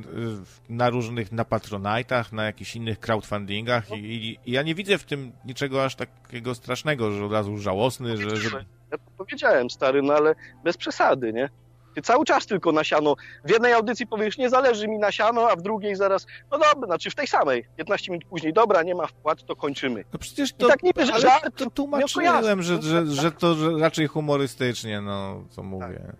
[0.69, 5.03] na różnych, na Patronite'ach, na jakichś innych crowdfundingach i, i, i ja nie widzę w
[5.03, 10.01] tym niczego aż takiego strasznego, że od razu żałosny, że, że Ja to powiedziałem, stary,
[10.01, 11.49] no ale bez przesady, nie?
[11.95, 13.15] Ty cały czas tylko na siano.
[13.45, 16.87] W jednej audycji powiesz, nie zależy mi na siano, a w drugiej zaraz, no dobra,
[16.87, 20.03] znaczy w tej samej, 15 minut później, dobra, nie ma wpłat, to kończymy.
[20.13, 23.31] No przecież I to, tak niby, że żart, to no tłumaczyłem, że, jasne, że, że
[23.31, 26.13] to że raczej humorystycznie, no, co mówię.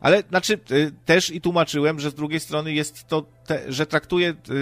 [0.00, 4.28] Ale, znaczy, y, też i tłumaczyłem, że z drugiej strony jest to, te, że traktuje
[4.30, 4.54] y,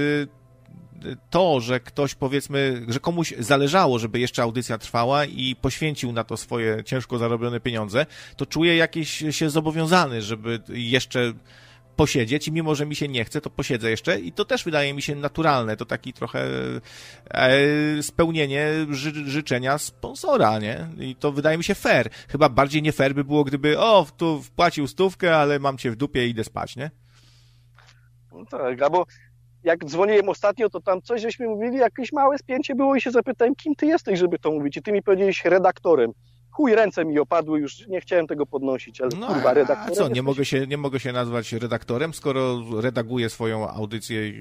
[1.07, 6.25] y, to, że ktoś powiedzmy, że komuś zależało, żeby jeszcze audycja trwała i poświęcił na
[6.25, 8.07] to swoje ciężko zarobione pieniądze,
[8.37, 11.33] to czuje jakiś się zobowiązany, żeby jeszcze
[11.97, 14.95] posiedzieć i mimo, że mi się nie chce, to posiedzę jeszcze i to też wydaje
[14.95, 16.41] mi się naturalne, to taki trochę
[17.31, 20.89] e, spełnienie ży, życzenia sponsora, nie?
[20.99, 22.11] I to wydaje mi się fair.
[22.29, 25.97] Chyba bardziej nie fair by było, gdyby o, tu wpłacił stówkę, ale mam cię w
[25.97, 26.91] dupie i idę spać, nie?
[28.33, 29.07] No tak, albo
[29.65, 33.55] jak dzwoniłem ostatnio, to tam coś żeśmy mówili, jakieś małe spięcie było i się zapytałem,
[33.55, 34.77] kim ty jesteś, żeby to mówić?
[34.77, 36.13] I ty mi powiedziałeś redaktorem.
[36.57, 39.95] Chuj, ręce mi opadły, już nie chciałem tego podnosić, ale No, kurwa, a redaktorem.
[39.95, 44.33] co, nie mogę, się, nie mogę się nazwać redaktorem, skoro redaguję swoją audycję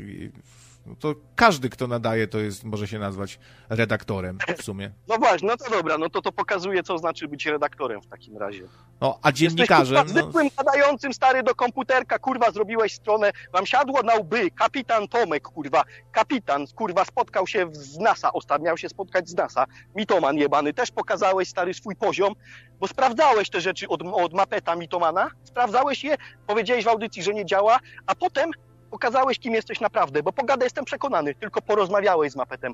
[0.85, 4.91] no to każdy, kto nadaje, to jest, może się nazwać redaktorem w sumie.
[5.07, 8.37] No właśnie, no to dobra, no to to pokazuje, co znaczy być redaktorem w takim
[8.37, 8.63] razie.
[9.01, 13.65] No, a Jesteś dziennikarzem, kurwa, no, zwykłym nadającym stary do komputerka, kurwa, zrobiłeś stronę, wam
[13.65, 18.89] siadło na łby, kapitan Tomek, kurwa, kapitan, kurwa, spotkał się z NASA, ostatnio miał się
[18.89, 19.65] spotkać z NASA,
[19.95, 22.33] mitoman jebany, też pokazałeś, stary, swój poziom,
[22.79, 26.17] bo sprawdzałeś te rzeczy od, od mapeta mitomana, sprawdzałeś je,
[26.47, 28.51] powiedziałeś w audycji, że nie działa, a potem
[28.91, 32.73] pokazałeś, kim jesteś naprawdę, bo pogadę jestem przekonany, tylko porozmawiałeś z mapetem.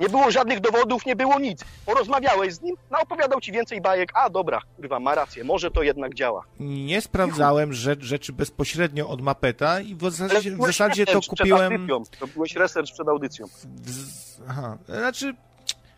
[0.00, 1.64] Nie było żadnych dowodów, nie było nic.
[1.86, 4.10] Porozmawiałeś z nim, no opowiadał ci więcej bajek.
[4.14, 6.44] A dobra, kurwa, ma rację, może to jednak działa.
[6.60, 11.58] nie sprawdzałem rzecz, rzeczy bezpośrednio od Mapeta i w zasadzie, w zasadzie to kupiłem...
[11.70, 12.18] Przed audycją.
[12.20, 13.46] to byłeś research przed audycją.
[13.46, 15.34] w- Aha, znaczy...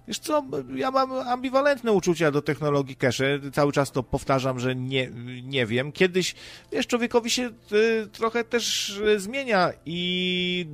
[0.08, 0.42] Wiesz co,
[0.74, 3.40] ja mam ambiwalentne uczucia do technologii cache.
[3.52, 5.10] Cały czas to powtarzam, że nie,
[5.42, 5.92] nie wiem.
[5.92, 6.34] Kiedyś,
[6.72, 10.66] wiesz, człowiekowi się y, trochę też y, zmienia i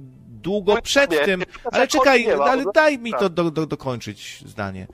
[0.42, 1.42] długo No, przed tym...
[1.64, 3.20] Ale tak czekaj, ale daj mi tak.
[3.20, 4.86] to do, do, dokończyć zdanie.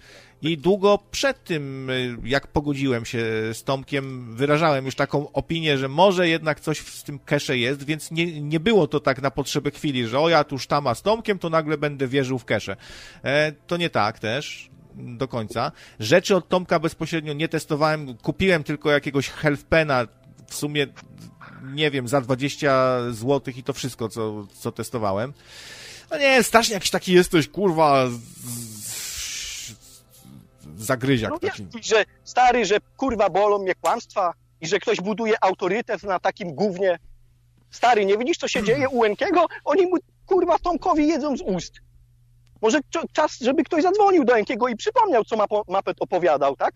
[0.44, 3.18] I długo przed tym, y, jak pogodziłem się
[3.52, 8.10] z Tomkiem, wyrażałem już taką opinię, że może jednak coś z tym cache jest, więc
[8.10, 11.38] nie, nie było to tak na potrzeby chwili, że o ja tu sztama z Tomkiem,
[11.38, 12.76] to nagle będę wierzył w cache.
[13.24, 15.72] E, to nie tak też do końca.
[16.00, 20.06] Rzeczy od Tomka bezpośrednio nie testowałem, kupiłem tylko jakiegoś healthpena,
[20.48, 20.86] w sumie
[21.74, 25.32] nie wiem, za 20 zł i to wszystko, co, co testowałem.
[26.10, 28.73] No nie, strasznie jakiś taki jesteś, kurwa, z-
[30.76, 31.66] zagryziak No taki.
[31.74, 36.54] wiesz, że stary, że kurwa bolą mnie kłamstwa i że ktoś buduje autorytet na takim
[36.54, 36.98] gównie.
[37.70, 39.46] Stary, nie widzisz, co się dzieje u Enkiego?
[39.64, 39.96] Oni mu
[40.26, 41.72] kurwa Tomkowi jedzą z ust.
[42.62, 42.78] Może
[43.12, 45.36] czas, żeby ktoś zadzwonił do Enkiego i przypomniał, co
[45.68, 46.74] Mapet opowiadał, tak?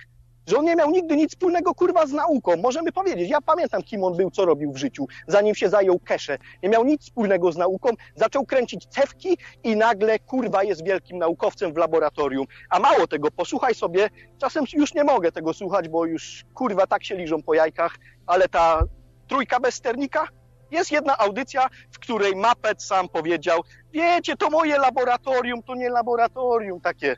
[0.48, 2.56] Że on nie miał nigdy nic wspólnego, kurwa, z nauką.
[2.56, 6.38] Możemy powiedzieć, ja pamiętam, kim on był, co robił w życiu, zanim się zajął kesze.
[6.62, 11.72] Nie miał nic wspólnego z nauką, zaczął kręcić cewki i nagle, kurwa, jest wielkim naukowcem
[11.72, 12.46] w laboratorium.
[12.70, 17.04] A mało tego, posłuchaj sobie, czasem już nie mogę tego słuchać, bo już, kurwa, tak
[17.04, 17.96] się liżą po jajkach,
[18.26, 18.82] ale ta
[19.28, 20.28] trójka bez sternika,
[20.70, 23.60] jest jedna audycja, w której Mapet sam powiedział,
[23.92, 27.16] wiecie, to moje laboratorium, to nie laboratorium takie.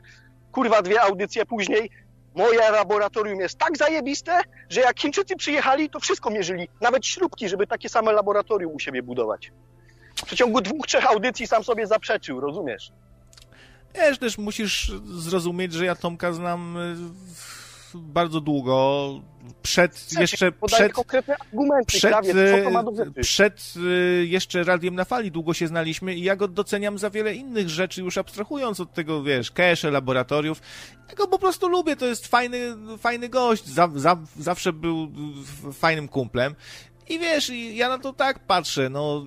[0.51, 1.89] Kurwa, dwie audycje później,
[2.35, 7.67] moje laboratorium jest tak zajebiste, że jak Chińczycy przyjechali, to wszystko mierzyli, nawet śrubki, żeby
[7.67, 9.51] takie same laboratorium u siebie budować.
[10.15, 12.91] W przeciągu dwóch, trzech audycji sam sobie zaprzeczył, rozumiesz?
[13.95, 16.95] Wiesz, też musisz zrozumieć, że ja Tomka znam y,
[17.95, 19.09] bardzo długo,
[19.61, 20.93] przed Chcecie, jeszcze przed,
[21.85, 23.21] przed, e, rzeczy?
[23.21, 27.35] przed e, jeszcze Radiem na Fali długo się znaliśmy i ja go doceniam za wiele
[27.35, 30.61] innych rzeczy, już abstrahując od tego, wiesz, cache, laboratoriów.
[31.09, 32.57] Ja go po prostu lubię, to jest fajny,
[32.97, 35.11] fajny gość, za, za, zawsze był
[35.73, 36.55] fajnym kumplem.
[37.09, 39.25] I wiesz, ja na to tak patrzę, no,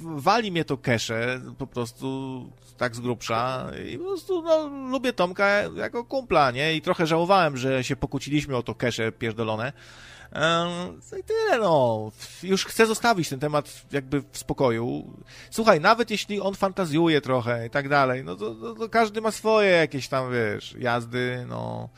[0.00, 2.46] wali mnie to cache, po prostu
[2.76, 6.74] tak z grubsza i po prostu, no, lubię Tomka jako kumpla, nie?
[6.74, 9.72] I trochę żałowałem, że się pokłóciliśmy o to cache pierdolone.
[10.34, 12.10] No I tyle, no.
[12.42, 15.16] Już chcę zostawić ten temat jakby w spokoju.
[15.50, 19.30] Słuchaj, nawet jeśli on fantazjuje trochę i tak dalej, no to, to, to każdy ma
[19.30, 21.88] swoje jakieś tam, wiesz, jazdy, no.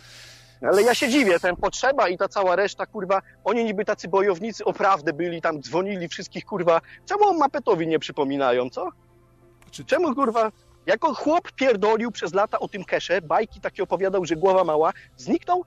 [0.68, 4.64] Ale ja się dziwię, ten potrzeba i ta cała reszta, kurwa, oni niby tacy bojownicy
[4.64, 6.80] oprawdy byli, tam dzwonili wszystkich, kurwa.
[7.06, 8.88] Czemu Mapetowi nie przypominają, co?
[9.70, 10.52] Czy- Czemu, kurwa,
[10.86, 15.64] jako chłop pierdolił przez lata o tym kesze, bajki takie opowiadał, że głowa mała, zniknął,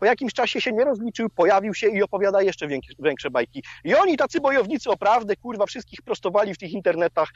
[0.00, 2.68] po jakimś czasie się nie rozliczył, pojawił się i opowiada jeszcze
[2.98, 3.62] większe, bajki.
[3.84, 7.28] I oni, tacy bojownicy oprawdy, kurwa, wszystkich prostowali w tych internetach,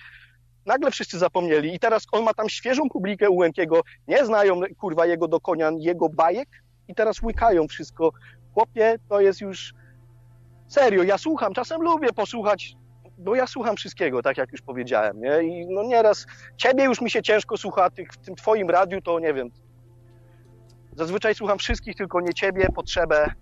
[0.67, 5.29] nagle wszyscy zapomnieli i teraz on ma tam świeżą publikę Łękiego, nie znają, kurwa, jego
[5.29, 6.49] do konia, jego bajek
[6.89, 8.11] i teraz łykają wszystko.
[8.55, 9.75] Chłopie, to jest już
[10.69, 12.77] serio, ja słucham, czasem lubię posłuchać,
[13.19, 15.43] bo ja słucham wszystkiego, tak jak już powiedziałem, nie?
[15.43, 16.27] I no nieraz,
[16.57, 19.51] ciebie już mi się ciężko słucha, tych, w tym twoim radiu to nie wiem.
[20.97, 23.33] Zazwyczaj słucham wszystkich, tylko nie ciebie, potrzebę.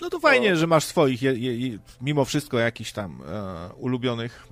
[0.00, 4.48] No to fajnie, że masz swoich, je, je, mimo wszystko jakichś tam e, ulubionych.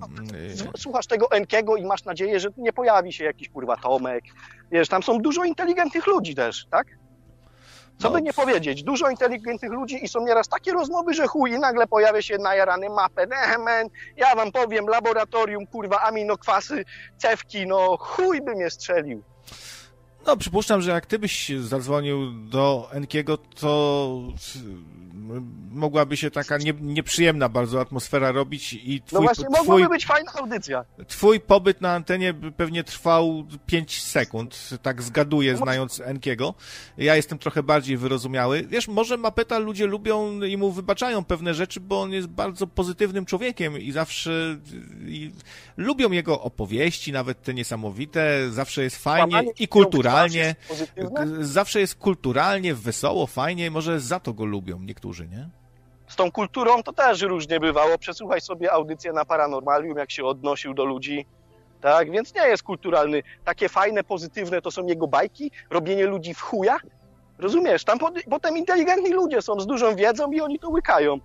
[0.73, 0.77] E...
[0.77, 4.23] Słuchasz tego Enkiego i masz nadzieję, że nie pojawi się jakiś kurwa Tomek.
[4.71, 6.87] Wiesz, tam są dużo inteligentnych ludzi też, tak?
[7.99, 11.59] Co by nie powiedzieć, dużo inteligentnych ludzi i są nieraz takie rozmowy, że chuj, i
[11.59, 16.85] nagle pojawia się najarany mapę, ne, man, ja wam powiem, laboratorium, kurwa, aminokwasy,
[17.17, 19.23] cewki, no chuj by mnie strzelił.
[20.27, 24.21] No, przypuszczam, że jak ty byś zadzwonił do Enkiego, to
[25.71, 30.05] mogłaby się taka nie, nieprzyjemna bardzo atmosfera robić i twój, No właśnie, twój, mogłaby być
[30.05, 30.85] fajna audycja.
[31.07, 36.53] twój pobyt na antenie pewnie trwał 5 sekund, tak zgaduję, znając Enkiego.
[36.97, 38.63] Ja jestem trochę bardziej wyrozumiały.
[38.63, 43.25] Wiesz, może Mapeta ludzie lubią i mu wybaczają pewne rzeczy, bo on jest bardzo pozytywnym
[43.25, 44.57] człowiekiem i zawsze
[45.07, 45.31] i
[45.77, 49.67] lubią jego opowieści, nawet te niesamowite, zawsze jest fajnie i
[50.21, 50.55] kulturalnie.
[51.37, 51.51] jest.
[51.53, 55.49] Zawsze jest kulturalnie, wesoło, fajnie, może za to go lubią niektórzy, nie?
[56.07, 57.97] Z tą kulturą to też różnie bywało.
[57.97, 61.25] Przesłuchaj sobie audycję na Paranormalium, jak się odnosił do ludzi.
[61.81, 63.23] Tak, więc nie jest kulturalny.
[63.43, 66.77] Takie fajne, pozytywne to są jego bajki, robienie ludzi w chuja.
[67.37, 67.83] Rozumiesz?
[67.83, 67.99] Tam
[68.29, 71.19] potem inteligentni ludzie są z dużą wiedzą i oni to łykają.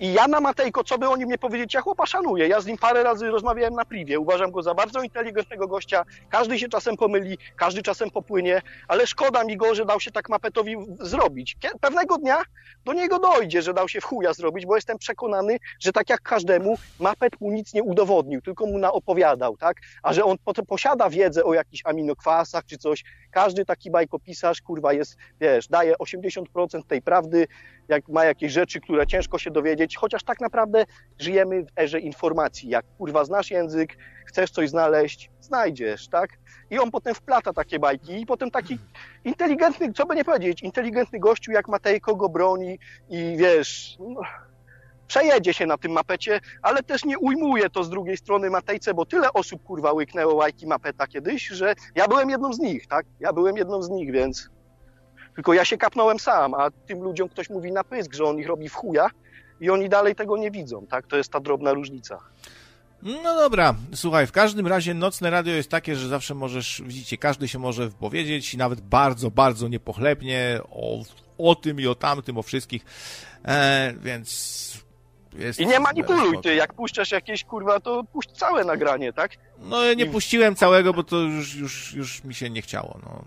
[0.00, 2.48] I ja na Matejko, co by o nim nie powiedzieć, ja chłopa szanuję.
[2.48, 4.18] Ja z nim parę razy rozmawiałem na privie.
[4.18, 6.04] Uważam go za bardzo inteligentnego gościa.
[6.30, 10.28] Każdy się czasem pomyli, każdy czasem popłynie, ale szkoda mi go, że dał się tak
[10.28, 11.56] Mapetowi zrobić.
[11.80, 12.42] Pewnego dnia
[12.84, 16.22] do niego dojdzie, że dał się w chuja zrobić, bo jestem przekonany, że tak jak
[16.22, 19.76] każdemu, Mapet mu nic nie udowodnił, tylko mu naopowiadał, tak?
[20.02, 20.36] A że on
[20.68, 26.82] posiada wiedzę o jakichś aminokwasach czy coś, każdy taki bajkopisarz, kurwa, jest, wiesz, daje 80%
[26.88, 27.46] tej prawdy,
[27.88, 30.84] jak ma jakieś rzeczy, które ciężko się dowiedzieć, chociaż tak naprawdę
[31.18, 32.68] żyjemy w erze informacji.
[32.68, 36.30] Jak kurwa znasz język, chcesz coś znaleźć, znajdziesz, tak?
[36.70, 38.78] I on potem wplata takie bajki i potem taki
[39.24, 42.78] inteligentny, co by nie powiedzieć, inteligentny gościu jak Matejko go broni
[43.08, 44.20] i wiesz, no,
[45.06, 49.06] przejedzie się na tym mapecie, ale też nie ujmuje to z drugiej strony Matejce, bo
[49.06, 53.06] tyle osób kurwa łyknęło łajki mapeta kiedyś, że ja byłem jedną z nich, tak?
[53.20, 54.50] Ja byłem jedną z nich, więc
[55.34, 58.46] tylko ja się kapnąłem sam, a tym ludziom ktoś mówi na pysk, że on ich
[58.46, 59.10] robi w chuja
[59.60, 61.06] i oni dalej tego nie widzą, tak?
[61.06, 62.18] To jest ta drobna różnica.
[63.02, 67.48] No dobra, słuchaj, w każdym razie nocne radio jest takie, że zawsze możesz, widzicie, każdy
[67.48, 71.02] się może wypowiedzieć i nawet bardzo, bardzo niepochlebnie o,
[71.38, 72.84] o tym i o tamtym, o wszystkich,
[73.44, 74.83] e, więc
[75.34, 75.60] jest...
[75.60, 79.30] I nie manipuluj ty, jak puszczasz jakieś kurwa, to puść całe nagranie, tak?
[79.58, 83.24] No ja nie puściłem całego, bo to już, już, już mi się nie chciało, no.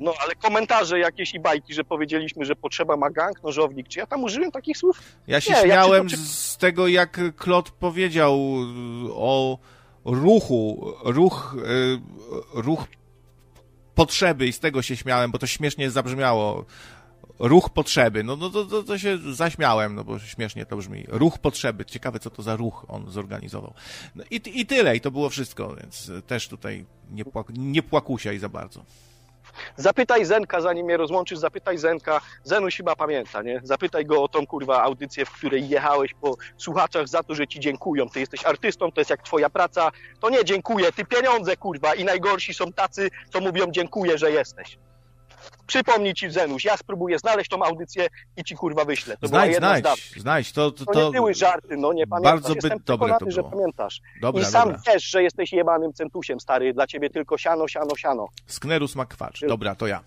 [0.00, 4.06] No ale komentarze jakieś i bajki, że powiedzieliśmy, że potrzeba ma gang, nożownik, czy ja
[4.06, 5.02] tam użyłem takich słów?
[5.26, 8.34] Ja się Nie, ja śmiałem przytoczę- z tego, jak Klot powiedział
[9.06, 9.58] y, o
[10.04, 11.56] ruchu, ruch,
[12.54, 12.84] y, ruch
[13.94, 16.64] potrzeby i z tego się śmiałem, bo to śmiesznie zabrzmiało.
[17.42, 21.04] Ruch potrzeby, no, no to, to, to się zaśmiałem, no bo śmiesznie to brzmi.
[21.08, 23.74] Ruch potrzeby, ciekawe co to za ruch on zorganizował.
[24.14, 28.38] No i, I tyle, i to było wszystko, więc też tutaj nie, płak, nie płakusiaj
[28.38, 28.84] za bardzo.
[29.76, 33.60] Zapytaj Zenka, zanim mnie rozłączysz, zapytaj Zenka, Zenuś chyba pamięta, nie?
[33.64, 37.60] Zapytaj go o tą kurwa audycję, w której jechałeś po słuchaczach za to, że ci
[37.60, 38.08] dziękują.
[38.08, 39.90] Ty jesteś artystą, to jest jak twoja praca,
[40.20, 44.78] to nie dziękuję, ty pieniądze kurwa i najgorsi są tacy, co mówią dziękuję, że jesteś.
[45.66, 49.16] Przypomnij ci, Zenuś, ja spróbuję znaleźć tą audycję i ci kurwa wyślę.
[49.16, 49.86] To Znajdź, znajdź,
[50.16, 50.52] znajdź.
[50.52, 52.32] To, to, To, to nie były żarty, no nie pamiętasz.
[52.32, 53.50] bardzo by Jestem dobre to że było.
[53.50, 54.00] pamiętasz.
[54.20, 54.82] Dobra, I sam dobra.
[54.94, 56.74] wiesz, że jesteś jebanym centusiem, stary.
[56.74, 58.28] Dla ciebie tylko siano, siano, siano.
[58.46, 59.40] Sknerus makwacz.
[59.48, 60.00] Dobra, to ja.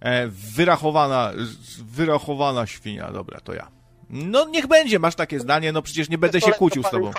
[0.00, 1.32] E, wyrachowana,
[1.78, 3.12] wyrachowana świnia.
[3.12, 3.68] Dobra, to ja.
[4.10, 7.10] No niech będzie, masz takie zdanie, no przecież nie będę się to z tobą.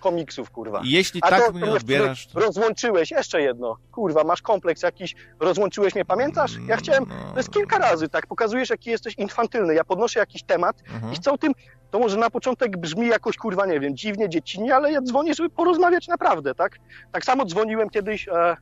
[0.00, 0.80] Komiksów, kurwa.
[0.84, 2.40] Jeśli A tak to, mnie odbierasz, to...
[2.40, 3.76] rozłączyłeś, jeszcze jedno.
[3.92, 6.52] Kurwa, masz kompleks jakiś, rozłączyłeś mnie, pamiętasz?
[6.66, 7.32] Ja chciałem, No.
[7.32, 9.74] to jest kilka razy, tak, pokazujesz, jaki jesteś infantylny.
[9.74, 11.12] Ja podnoszę jakiś temat Mhm.
[11.12, 11.52] i chcę o tym,
[11.90, 15.50] to może na początek brzmi jakoś, kurwa, nie wiem, dziwnie, dziecinnie, ale ja dzwonię, żeby
[15.50, 16.78] porozmawiać naprawdę, tak?
[17.12, 18.56] Tak samo dzwoniłem kiedyś, e...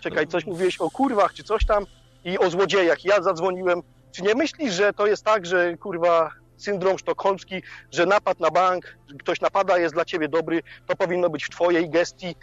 [0.00, 1.84] czekaj, coś mówiłeś o kurwach, czy coś tam
[2.24, 3.04] i o złodziejach.
[3.04, 3.82] Ja zadzwoniłem.
[4.12, 6.30] Czy nie myślisz, że to jest tak, że kurwa
[6.62, 11.44] syndrom sztokholmski, że napad na bank, ktoś napada, jest dla ciebie dobry, to powinno być
[11.44, 12.36] w twojej gestii.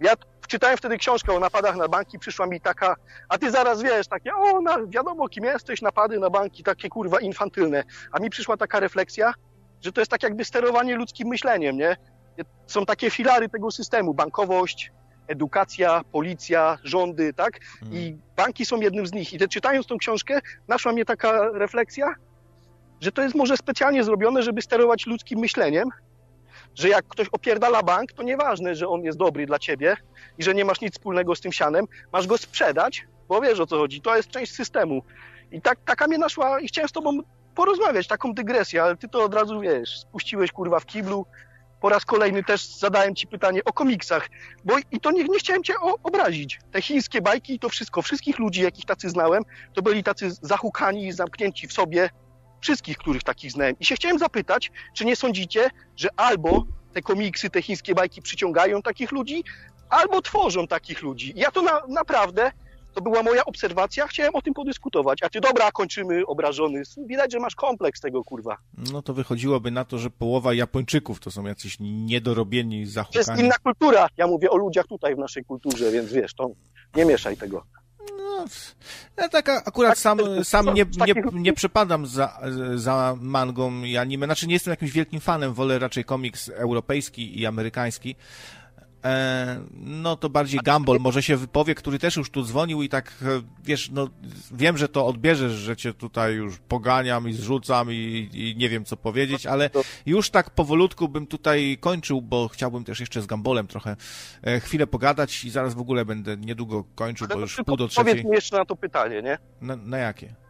[0.00, 0.14] Ja
[0.48, 2.96] czytałem wtedy książkę o napadach na banki, przyszła mi taka,
[3.28, 7.20] a ty zaraz wiesz, takie, o, na, wiadomo kim jesteś, napady na banki, takie kurwa
[7.20, 7.84] infantylne.
[8.12, 9.34] A mi przyszła taka refleksja,
[9.80, 11.96] że to jest tak jakby sterowanie ludzkim myśleniem, nie?
[12.66, 14.92] Są takie filary tego systemu, bankowość,
[15.28, 17.60] edukacja, policja, rządy, tak?
[17.92, 19.32] I banki są jednym z nich.
[19.32, 22.14] I te, czytając tą książkę, naszła mnie taka refleksja,
[23.02, 25.88] że to jest może specjalnie zrobione, żeby sterować ludzkim myśleniem,
[26.74, 29.96] że jak ktoś opierdala bank, to nieważne, że on jest dobry dla ciebie
[30.38, 33.66] i że nie masz nic wspólnego z tym sianem, masz go sprzedać, bo wiesz o
[33.66, 35.02] co chodzi, to jest część systemu.
[35.52, 37.20] I tak, taka mnie naszła i chciałem z tobą
[37.54, 41.26] porozmawiać, taką dygresję, ale ty to od razu, wiesz, spuściłeś kurwa w kiblu,
[41.80, 44.28] po raz kolejny też zadałem ci pytanie o komiksach,
[44.64, 46.58] bo i to nie, nie chciałem cię o, obrazić.
[46.72, 49.42] Te chińskie bajki i to wszystko, wszystkich ludzi, jakich tacy znałem,
[49.74, 52.10] to byli tacy zahukani, zamknięci w sobie,
[52.62, 53.74] wszystkich, których takich znałem.
[53.80, 58.82] I się chciałem zapytać, czy nie sądzicie, że albo te komiksy, te chińskie bajki przyciągają
[58.82, 59.44] takich ludzi,
[59.90, 61.32] albo tworzą takich ludzi.
[61.36, 62.52] I Ja to na, naprawdę,
[62.94, 65.22] to była moja obserwacja, chciałem o tym podyskutować.
[65.22, 66.82] A ty, dobra, kończymy obrażony.
[67.06, 68.56] Widać, że masz kompleks tego, kurwa.
[68.92, 73.54] No to wychodziłoby na to, że połowa Japończyków to są jacyś niedorobieni, To jest inna
[73.62, 74.08] kultura.
[74.16, 76.50] Ja mówię o ludziach tutaj w naszej kulturze, więc wiesz, to
[76.96, 77.64] nie mieszaj tego.
[78.10, 78.44] No,
[79.16, 82.40] ja tak akurat Tak, sam, sam nie, nie, nie przepadam za,
[82.74, 84.26] za mangą i anime.
[84.26, 88.16] Znaczy nie jestem jakimś wielkim fanem, wolę raczej komiks europejski i amerykański.
[89.04, 93.14] E, no to bardziej Gumball może się wypowie, który też już tu dzwonił i tak,
[93.22, 94.08] e, wiesz, no
[94.52, 98.84] wiem, że to odbierzesz, że cię tutaj już poganiam i zrzucam i, i nie wiem
[98.84, 99.70] co powiedzieć, ale
[100.06, 103.96] już tak powolutku bym tutaj kończył, bo chciałbym też jeszcze z Gumballem trochę
[104.42, 108.14] e, chwilę pogadać i zaraz w ogóle będę niedługo kończył, bo już pół do Powiedz
[108.14, 108.24] trzeciej.
[108.24, 109.38] mi jeszcze na to pytanie, nie?
[109.60, 110.41] Na, na jakie?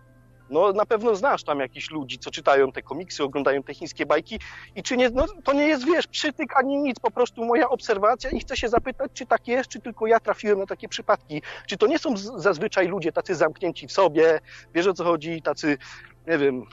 [0.52, 4.38] No na pewno znasz tam jakichś ludzi, co czytają te komiksy, oglądają te chińskie bajki
[4.76, 8.30] i czy nie, no to nie jest, wiesz, przytyk ani nic, po prostu moja obserwacja
[8.30, 11.42] i chcę się zapytać, czy tak jest, czy tylko ja trafiłem na takie przypadki.
[11.66, 14.40] Czy to nie są zazwyczaj ludzie tacy zamknięci w sobie,
[14.74, 15.78] wiesz o co chodzi, tacy,
[16.26, 16.64] nie wiem,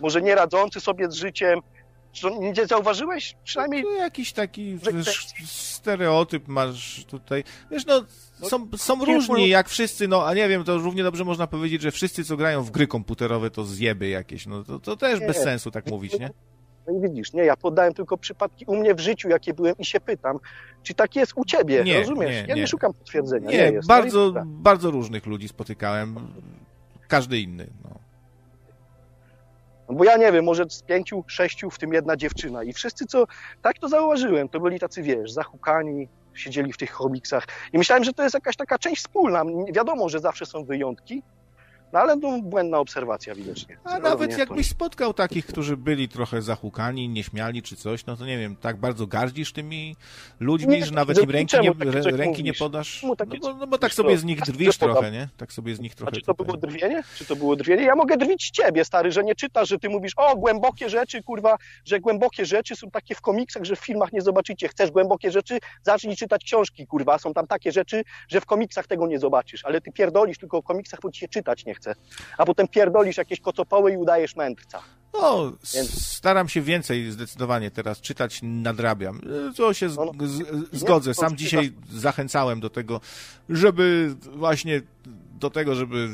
[0.00, 1.60] może nie radzący sobie z życiem,
[2.12, 3.36] czy nie zauważyłeś?
[3.44, 7.44] Przynajmniej No, jakiś taki wiesz, stereotyp masz tutaj.
[7.70, 8.02] Wiesz, No,
[8.42, 11.82] są, są kilku różni, jak wszyscy, no, a nie wiem, to równie dobrze można powiedzieć,
[11.82, 14.46] że wszyscy, co grają w gry komputerowe, to zjeby jakieś.
[14.46, 15.26] No, to, to też Nie.
[15.26, 16.30] bez sensu tak mówić, nie?
[16.88, 19.84] No i widzisz, nie, ja podałem tylko przypadki u mnie w życiu, jakie byłem i
[19.84, 20.38] się pytam,
[20.82, 22.30] czy tak jest u ciebie, Nie, rozumiesz?
[22.30, 22.66] nie, ja nie, nie.
[22.66, 23.50] szukam potwierdzenia.
[23.50, 23.88] Nie, jest.
[23.88, 24.42] No bardzo, dobra.
[24.46, 26.16] bardzo różnych ludzi spotykałem.
[27.08, 27.90] Każdy inny, no.
[29.88, 32.64] No bo ja nie wiem, może z pięciu, sześciu, w tym jedna dziewczyna.
[32.64, 33.26] I wszyscy, co
[33.62, 37.46] tak to zauważyłem, to byli tacy, wiesz, zahukani, siedzieli w tych komiksach.
[37.72, 39.44] I myślałem, że to jest jakaś taka część wspólna.
[39.72, 41.22] Wiadomo, że zawsze są wyjątki,
[41.92, 43.76] no ale no, błędna obserwacja widocznie.
[43.84, 48.26] A nawet to- jakbyś spotkał takich, którzy byli trochę zahukani, nieśmiali czy coś, no to
[48.26, 49.96] nie wiem, tak bardzo gardzisz tymi
[50.40, 51.72] ludźmi, Nie, że nawet im ręki nie,
[52.16, 53.02] ręki nie podasz.
[53.02, 55.28] No bo, no bo tak sobie z nich ja drwisz trochę, nie?
[55.36, 56.46] Tak sobie z nich A trochę czy to tutaj.
[56.46, 57.02] było drwienie?
[57.16, 57.82] Czy to było drwienie?
[57.84, 61.22] Ja mogę drwić z ciebie, stary, że nie czytasz, że ty mówisz, o, głębokie rzeczy,
[61.22, 64.68] kurwa, że głębokie rzeczy są takie w komiksach, że w filmach nie zobaczycie.
[64.68, 65.58] Chcesz głębokie rzeczy?
[65.82, 67.18] Zacznij czytać książki, kurwa.
[67.18, 69.64] Są tam takie rzeczy, że w komiksach tego nie zobaczysz.
[69.64, 71.94] Ale ty pierdolisz tylko o komiksach, bo ci się czytać nie chce.
[72.38, 74.82] A potem pierdolisz jakieś kocopoły i udajesz mędrca.
[75.14, 79.20] No, Więc- staram się więcej zdecydowanie teraz czytać, nadrabiam.
[79.50, 80.26] E, To się z, No, no.
[80.26, 81.10] z, zgodzę.
[81.14, 83.00] to Sam dzisiaj zachęcałem do tego,
[83.48, 84.82] żeby właśnie
[85.38, 86.08] do tego, żeby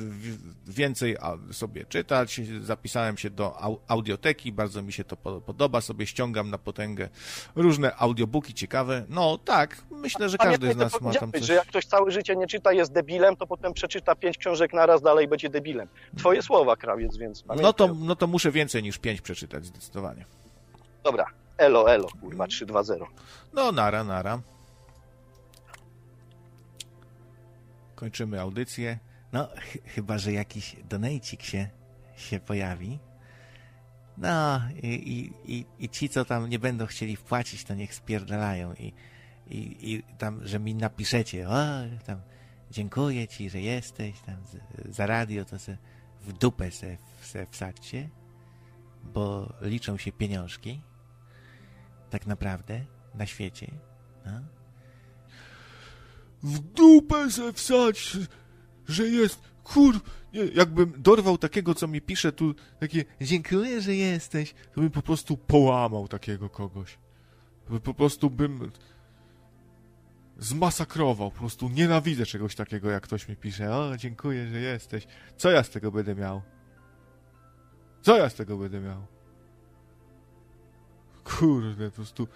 [0.66, 1.16] więcej
[1.52, 2.40] sobie czytać.
[2.60, 5.80] Zapisałem się do au- audioteki, bardzo mi się to po- podoba.
[5.80, 7.08] Sobie ściągam na potęgę
[7.56, 9.04] różne audiobooki ciekawe.
[9.08, 11.42] No tak, myślę, że każdy z nas ma tam coś.
[11.44, 15.02] że jak ktoś całe życie nie czyta, jest debilem, to potem przeczyta pięć książek naraz,
[15.02, 15.88] dalej będzie debilem.
[16.18, 17.64] Twoje słowa, krawiec, więc pamiętaj.
[17.66, 20.24] No to, no to muszę więcej niż pięć przeczytać, zdecydowanie.
[21.04, 21.26] Dobra,
[21.58, 23.06] elo, elo, kurwa, 3-2-0.
[23.52, 24.40] No, nara, nara.
[27.94, 28.98] Kończymy audycję.
[29.32, 31.68] No, ch chyba, że jakiś donejcik się,
[32.16, 32.98] się pojawi.
[34.18, 38.92] No, i, i, i, ci, co tam nie będą chcieli wpłacić, to niech spierdalają i,
[39.50, 41.62] i, i tam, że mi napiszecie, o,
[42.06, 42.20] tam,
[42.70, 45.76] dziękuję ci, że jesteś, tam, z, za radio, to se
[46.22, 48.08] w dupę se, se wsadźcie,
[49.02, 50.80] bo liczą się pieniążki,
[52.10, 53.70] tak naprawdę, na świecie,
[54.26, 54.40] no.
[56.42, 58.16] W dupę se wsadź,
[58.88, 60.00] że jest, kur...
[60.54, 65.36] Jakbym dorwał takiego, co mi pisze tu, takie dziękuję, że jesteś, to bym po prostu
[65.36, 66.98] połamał takiego kogoś.
[67.84, 68.70] Po prostu bym
[70.38, 75.06] zmasakrował, po prostu nienawidzę czegoś takiego, jak ktoś mi pisze, o, dziękuję, że jesteś.
[75.36, 76.42] Co ja z tego będę miał?
[78.02, 79.06] Co ja z tego będę miał?
[81.24, 82.28] Kurde, po prostu...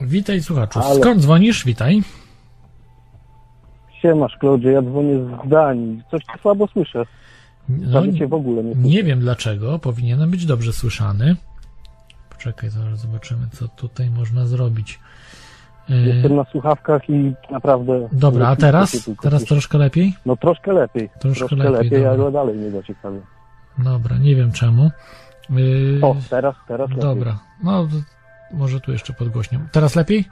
[0.00, 0.80] Witaj słuchaczu.
[1.00, 1.64] Skąd dzwonisz?
[1.64, 2.02] Witaj.
[4.02, 5.14] Siemasz, Klodzie, ja dzwonię
[5.46, 6.02] z Danii.
[6.10, 7.06] Coś tu słabo słyszę.
[7.68, 8.88] No, cię w ogóle nie słyszę.
[8.88, 11.36] nie wiem dlaczego, powinienem być dobrze słyszany.
[12.30, 15.00] Poczekaj, zaraz zobaczymy, co tutaj można zrobić.
[15.90, 18.08] E, Jestem na słuchawkach i naprawdę...
[18.12, 19.10] Dobra, a nie teraz?
[19.22, 20.14] Teraz troszkę lepiej?
[20.26, 21.10] No troszkę lepiej.
[21.20, 23.20] Troszkę Troszkę, lepiej, lepiej, ale dalej nie dociekawie.
[23.78, 24.90] Dobra, nie wiem czemu.
[25.50, 27.02] E, O, teraz, teraz lepiej.
[27.02, 27.88] Dobra, no
[28.52, 29.58] może tu jeszcze podgłośnię.
[29.72, 30.24] Teraz lepiej?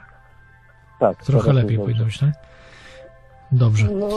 [0.99, 2.25] Tak, Trochę lepiej powinno dobrze.
[2.25, 2.43] być, tak?
[3.51, 3.87] Dobrze.
[3.99, 4.09] No...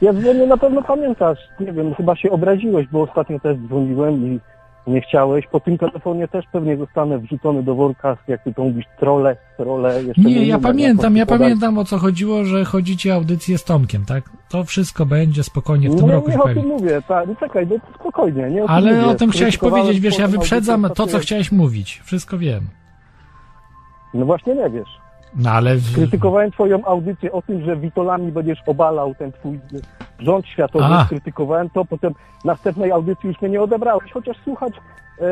[0.00, 1.38] Ja dzwonię, na pewno pamiętasz.
[1.60, 4.40] Nie wiem, chyba się obraziłeś, bo ostatnio też dzwoniłem i
[4.88, 5.46] nie chciałeś.
[5.46, 10.02] Po tym telefonie też pewnie zostanę wrzucony do worka, jak ty to mówisz, trole, trole.
[10.02, 14.04] Jeszcze Nie, mój ja pamiętam, ja pamiętam o co chodziło, że chodzicie audycję z Tomkiem,
[14.04, 14.24] tak?
[14.48, 17.66] To wszystko będzie spokojnie w tym no, roku nie o tym mówię, tak, no czekaj,
[17.70, 19.06] no to spokojnie, nie o Ale mówię.
[19.06, 22.00] o tym chciałeś powiedzieć, wiesz, ja wyprzedzam to, co chciałeś mówić.
[22.04, 22.62] Wszystko wiem.
[24.14, 24.88] No właśnie nie wiesz.
[25.36, 25.76] No ale...
[25.94, 29.60] Krytykowałem twoją audycję o tym, że witolami będziesz obalał ten twój
[30.18, 30.84] rząd światowy.
[30.84, 31.06] A.
[31.08, 32.14] Krytykowałem to, potem
[32.44, 34.12] następnej audycji już mnie nie odebrałeś.
[34.12, 35.24] Chociaż słuchać e,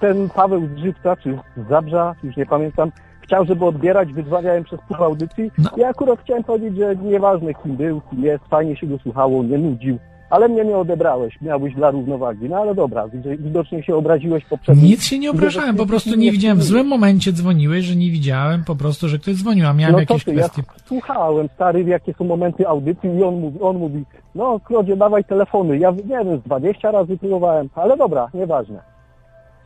[0.00, 4.80] ten Paweł z Żywca, czy z Zabrza, już nie pamiętam, chciał, żeby odbierać, wydzwaniałem przez
[4.88, 5.50] pół audycji.
[5.58, 5.70] No.
[5.76, 9.58] Ja akurat chciałem powiedzieć, że nieważne kim był, kim jest, fajnie się go słuchało, nie
[9.58, 9.98] nudził.
[10.34, 12.48] Ale mnie nie odebrałeś, miałbyś dla równowagi.
[12.48, 13.08] No ale dobra,
[13.38, 14.82] widocznie się obraziłeś poprzednio.
[14.82, 16.58] Nic się nie obrażałem, po prostu nie widziałem.
[16.58, 20.00] W złym momencie dzwoniłeś, że nie widziałem po prostu, że ktoś dzwonił, a miałem no
[20.00, 20.62] jakieś ty, kwestie.
[20.68, 24.04] ja słuchałem, stary, jakie są momenty audycji i on mówi, on mówi,
[24.34, 25.78] no Klodzie, dawaj telefony.
[25.78, 28.82] Ja nie wiem, z 20 razy próbowałem, ale dobra, nieważne.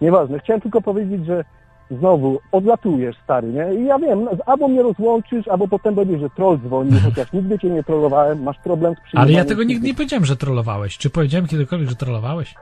[0.01, 0.39] Nieważne.
[0.39, 1.45] Chciałem tylko powiedzieć, że
[1.91, 3.75] znowu odlatujesz, stary, nie?
[3.75, 7.71] I ja wiem, albo mnie rozłączysz, albo potem będzie, że troll dzwoni, chociaż nigdy cię
[7.71, 10.99] nie trollowałem, masz problem z Ale ja przyjmowaniem tego nigdy nie powiedziałem, że trollowałeś.
[10.99, 12.55] Czy powiedziałem kiedykolwiek, że trollowałeś?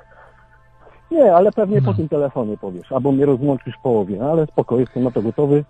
[1.10, 1.86] Nie, ale pewnie No.
[1.86, 5.22] po tym telefonie powiesz, albo mnie rozłączysz w połowie, no, ale spoko, jestem na to
[5.22, 5.64] gotowy.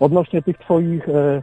[0.00, 1.42] Odnośnie tych twoich e,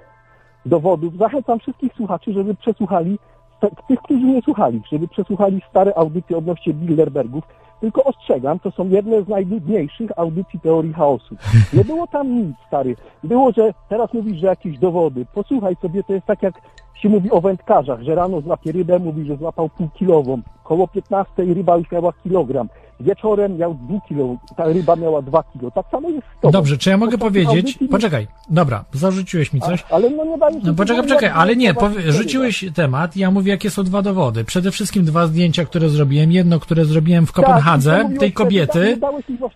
[0.66, 3.20] dowodów, zachęcam wszystkich słuchaczy, żeby przesłuchali,
[3.60, 7.44] te, tych, którzy nie słuchali, żeby przesłuchali stare audycje odnośnie Bilderbergów.
[7.82, 11.36] Tylko ostrzegam, to są jedne z najnudniejszych audycji teorii chaosu.
[11.74, 12.96] Nie było tam nic, stary.
[13.24, 15.26] Było, że teraz mówisz, że jakieś dowody.
[15.34, 16.54] Posłuchaj sobie, to jest tak jak
[16.96, 20.42] się mówi o wędkarzach, że rano złapie rybę, mówi, że złapał półkilową.
[20.64, 22.70] Koło 15 ryba już miała kilogram.
[23.00, 25.72] Wieczorem miał dwukilo, ta ryba miała dwa kilo.
[25.72, 26.52] Tak samo jest z tobą.
[26.52, 27.80] Dobrze, czy ja mogę Ostatnio powiedzieć...
[27.92, 29.84] Poczekaj, dobra, zarzuciłeś mi coś.
[29.90, 33.52] A, ale no nie dajesz No poczekaj, poczekaj, ale nie, powie, rzuciłeś temat, ja mówię,
[33.52, 34.44] jakie są dwa dowody.
[34.44, 36.32] Przede wszystkim dwa zdjęcia, które zrobiłem.
[36.32, 39.52] Jedno, które zrobiłem w Tak, Kopenhadze, to mówiłeś tej wtedy, kobiety, tak, właśnie- tak,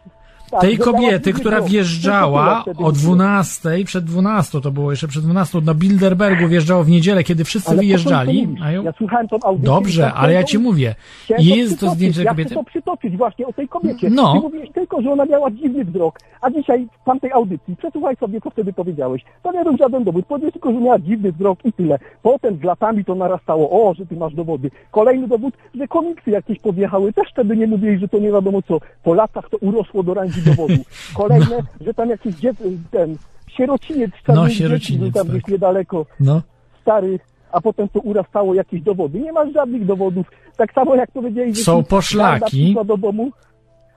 [0.61, 5.23] tej że dałaś kobiety, która wjeżdżała o wtedy 12, przed 12 to było jeszcze przed
[5.23, 8.55] 12, do Bilderbergu wjeżdżało w niedzielę, kiedy wszyscy Ale wyjeżdżali.
[8.63, 8.81] A ja...
[8.81, 9.73] Ja słuchałem tą audycję.
[9.73, 10.95] i Dobrze, tak ale ja ci mówię,
[11.39, 12.49] jest to zdjęcie tej ja kobiety.
[12.49, 14.09] chcę to przytoczyć właśnie o tej kobiecie.
[14.09, 14.33] No.
[14.33, 18.41] Ty mówiłeś tylko, że ona miała dziwny wzrok, a dzisiaj w tamtej audycji, przesłuchaj sobie,
[18.41, 19.21] co wtedy powiedziałeś.
[19.43, 21.99] To nie był żaden dowód, powiedziałeś tylko, że miała dziwny wzrok i tyle.
[22.21, 24.71] Potem z latami to narastało, o, że ty masz dowody.
[24.91, 28.79] Kolejny dowód, że komiksy jakieś podjechały, też wtedy nie mówiłeś, że to nie wiadomo co.
[29.03, 30.86] Po latach to urosło do rangi ludzi.
[31.17, 32.57] Kolejne, że tam jakiś dziec,
[32.91, 33.17] ten
[33.57, 35.36] sierociniec dziećmi sierociniec, był tam tak.
[35.36, 36.41] gdzieś niedaleko, No,
[36.81, 37.19] stary,
[37.51, 39.19] a potem to urastało jakieś dowody.
[39.19, 40.31] Nie masz żadnych dowodów.
[40.57, 42.75] Tak samo jak powiedzieli, że Są poszlaki.
[42.86, 43.31] do domu.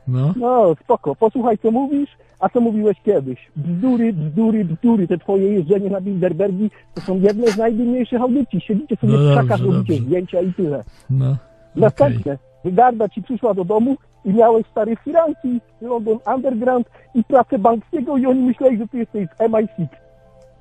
[0.08, 0.34] no.
[0.36, 2.10] No, spoko, posłuchaj co mówisz,
[2.40, 3.50] a co mówiłeś kiedyś.
[3.56, 5.08] Bzdury, bzdury, bzdury.
[5.08, 8.60] Te twoje jeżdżenie na Bilderbergi to są jedne z najdumniejszych audycji.
[8.60, 10.84] Siedzicie sobie No w krzakach, robicie zdjęcia i tyle.
[11.10, 11.36] no.
[11.76, 12.38] Następne.
[12.64, 18.26] Wygarda ci przyszła do domu i miałeś stary Firanki, London Underground i pracę Banksiego i
[18.26, 19.86] oni myśleli, że ty jesteś z MI6.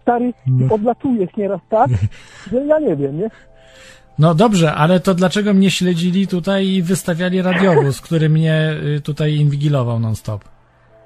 [0.01, 0.75] Stary, No.
[0.75, 1.89] odlatujesz nieraz tak,
[2.51, 3.29] że ja nie wiem, nie?
[4.19, 9.35] No dobrze, ale to dlaczego mnie śledzili tutaj i wystawiali radiowóz, który mnie y, tutaj
[9.35, 10.43] inwigilował non-stop?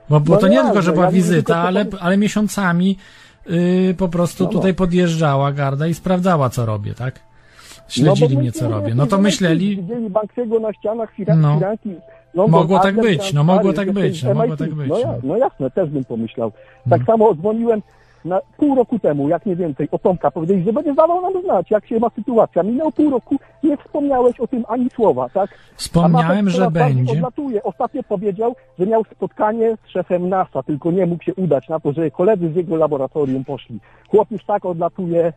[0.10, 2.98] Bo, bo No to nie tylko, że była ja wiem, wizyta, ale, ale miesiącami
[3.50, 4.54] y, po prostu No, no.
[4.54, 7.20] tutaj podjeżdżała garda i sprawdzała, co robię, tak?
[7.88, 8.96] Śledzili bo mnie, co robię.
[8.96, 11.90] No to myśleli, Widzieli Banksiego na ścianach, firanki,
[12.34, 12.48] No.
[12.48, 14.58] Mogło tak być, no mogło stary, tak że być, no mogło MI6.
[14.58, 15.18] tak być, No, ja, no.
[15.24, 16.52] no jasne, też bym pomyślał.
[16.90, 17.06] Tak No.
[17.06, 17.82] samo dzwoniłem
[18.26, 20.32] na pół roku temu, jak nie więcej, o Tomka.
[20.32, 22.64] Powiedzieli, że będzie dawał nam znać, jak się ma sytuacja.
[22.64, 25.50] Minęło pół roku, nie wspomniałeś o tym ani słowa, tak?
[25.76, 27.14] wspomniałem, że będzie.
[27.14, 27.64] Odlatuje.
[27.64, 31.94] Ostatnio powiedział, że miał spotkanie z szefem NASA, tylko nie mógł się udać na to,
[31.94, 33.80] że koledzy z jego laboratorium poszli.
[34.10, 35.34] Chłop już tak odlatuje,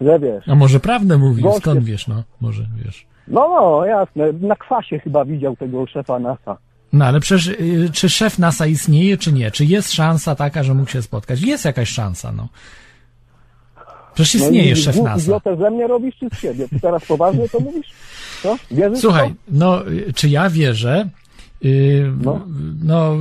[0.00, 0.48] że wiesz.
[0.48, 2.22] A może prawdę Goście- skąd wiesz, no?
[2.40, 3.06] Może wiesz.
[3.28, 4.32] No, no, jasne.
[4.32, 6.56] Na kwasie chyba widział tego szefa NASA.
[6.92, 9.50] No ale przecież, y, czy szef NASA istnieje, czy nie?
[9.50, 11.40] Czy jest szansa taka, że mógł się spotkać?
[11.40, 12.48] Jest jakaś szansa, no.
[14.14, 15.22] Przecież No istnieje i szef NASA.
[15.24, 16.68] Idiotę ze mnie robisz czy z siebie?
[16.68, 17.86] Ty teraz poważnie to mówisz?
[18.42, 18.56] Co?
[18.70, 19.34] Wierzysz Słuchaj, to?
[19.48, 21.08] no, y, czy ja wierzę?
[21.62, 22.40] Yy, No.
[22.84, 23.16] no.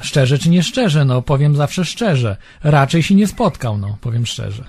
[0.00, 1.04] szczerze czy nie szczerze?
[1.04, 2.36] No, powiem zawsze szczerze.
[2.64, 4.64] Raczej się nie spotkał, no, powiem szczerze.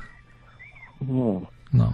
[1.01, 1.41] No.
[1.73, 1.93] No.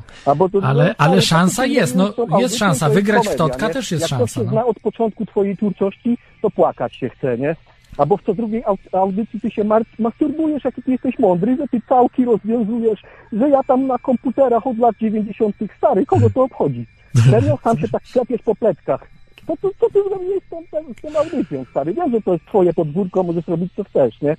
[0.64, 2.90] Ale- no, ale to szansa jest, no, jest szansa.
[2.90, 4.52] Wygrać w Totka też jest Jak szansa, się no.
[4.52, 7.56] zna od początku twojej twórczości, to płakać się chce, nie?
[7.98, 9.64] A bo w co drugiej au- audycji ty się
[10.00, 13.02] masturbujesz, jaki ty jesteś mądry, że ty całki rozwiązujesz,
[13.34, 15.56] że ja tam na komputerach od lat 90.
[15.78, 16.86] stary, kogo to obchodzi?
[17.32, 17.58] Serio?
[17.64, 19.08] Sam się tak klepiesz po pleckach.
[19.48, 20.58] To, to, co ty zrobiłeś z tą,
[20.98, 21.94] z tą audycją, stary?
[21.94, 24.38] Wiem, że to jest twoje podwórko, możesz robić co chcesz, nie?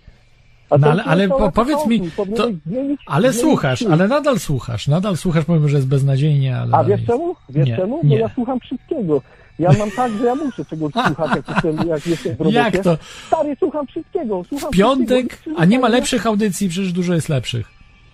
[0.71, 5.45] No ale- ale po- powiedz mi, to- zmienić- Ale słuchasz, ale nadal słuchasz, nadal słuchasz,
[5.45, 6.75] pomimo, że jest beznadziejnie, ale...
[6.75, 7.07] A wiesz jest.
[7.13, 7.37] czemu?
[7.49, 8.01] Wiesz Nie, czemu?
[8.03, 8.19] Bo nie.
[8.19, 9.23] ja słucham wszystkiego.
[9.59, 12.57] Ja mam tak, że ja muszę czegoś słuchać, jak jestem, jak jestem w robocie.
[12.57, 12.99] Jak to?
[13.27, 14.43] Stary, słucham wszystkiego.
[14.49, 15.27] Słucham Piątek?
[15.33, 15.57] wszystkiego.
[15.61, 17.67] A nie ma lepszych audycji, przecież dużo jest lepszych.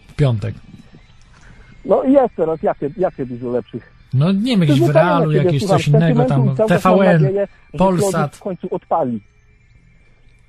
[0.08, 0.54] W piątek.
[1.84, 3.92] No i jest teraz, jakie, jakie dużo lepszych.
[4.14, 7.48] No nie wiem, jakieś w realu, jakieś coś innego tam, TVN, nadzieję,
[7.78, 8.36] Polsat.
[8.36, 9.20] W końcu odpali.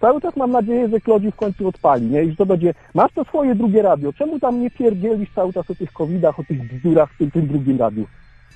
[0.04, 2.24] Cały czas mam nadzieję, że Klodziu w końcu odpali, nie?
[2.24, 5.70] I że to będzie, masz to swoje drugie radio, czemu tam nie pierdzielisz cały czas
[5.70, 8.08] o tych covidach, o tych bzdurach w tym, tym drugim radiu?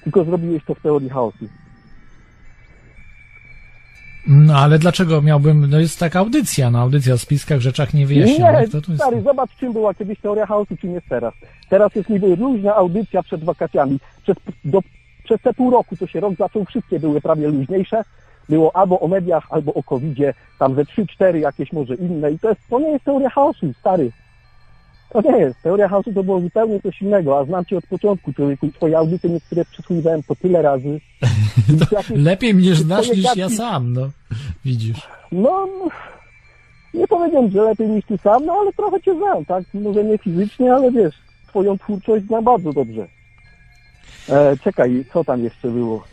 [0.04, 1.46] Tylko zrobiłeś to w teorii chaosu.
[4.28, 8.62] No ale dlaczego miałbym, no jest taka audycja, no audycja o spiskach, rzeczach nie wyjaśnionych,
[8.62, 9.04] Nie, to tu jest...
[9.04, 11.34] stary, zobacz czym była kiedyś teoria chaosu, czym jest teraz.
[11.70, 14.00] Teraz jest niby luźna audycja przed wakacjami.
[14.24, 14.80] Przez, do,
[15.24, 18.04] przez te pół roku, co się rok zaczął, wszystkie były prawie luźniejsze.
[18.50, 22.32] Było albo o mediach, albo o covidzie, tam ze trzy, cztery jakieś może inne.
[22.32, 24.12] I to, jest, to nie jest teoria chaosu, stary.
[25.10, 25.62] To nie jest.
[25.64, 28.68] Teoria chaosu to było zupełnie coś innego, a znam cię od początku, człowieku.
[28.72, 31.00] Twoje audycje niektóre przesłuchiwałem po tyle razy.
[31.92, 34.10] Jakieś- Lepiej mnie znasz niż ja sam, no.
[34.66, 35.08] Widzisz.
[35.32, 35.68] No,
[36.94, 39.64] nie powiedziałem, że lepiej niż ty sam, no ale trochę cię znam, tak?
[39.74, 41.16] Może nie fizycznie, ale wiesz,
[41.48, 43.08] twoją twórczość znam bardzo dobrze.
[44.30, 46.04] E, czekaj, co tam jeszcze było?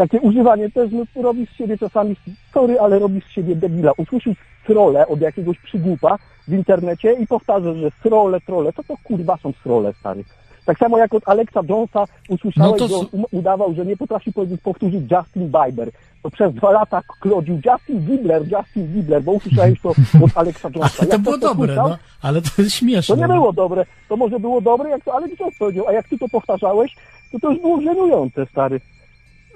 [0.00, 2.16] Takie używanie też, no robisz z siebie czasami,
[2.54, 3.92] sorry, ale robisz z siebie debila.
[3.96, 4.36] Usłyszysz
[4.66, 6.16] trole od jakiegoś przygłupa
[6.48, 10.24] w internecie i powtarzasz, że trole, trole, to to kurwa są trole, stary.
[10.64, 13.96] Tak samo jak od Alexa Jonesa usłyszałeś, No to że on um- udawał, że nie
[13.96, 15.90] potrafi powiedzieć, powtórzyć Justin Bieber.
[16.22, 19.88] To przez dwa lata klodził Justin Bieber, Justin Bieber, bo usłyszałeś to
[20.24, 20.96] od Alexa Jonesa.
[21.02, 21.96] Ale to było ktoś dobre, no.
[22.22, 23.16] Ale to jest śmieszne.
[23.16, 23.34] To nie no.
[23.34, 23.86] było dobre.
[24.08, 26.96] To może było dobre, jak to Alex Jones powiedział, a jak ty to powtarzałeś,
[27.32, 28.80] to to już było żenujące, stary.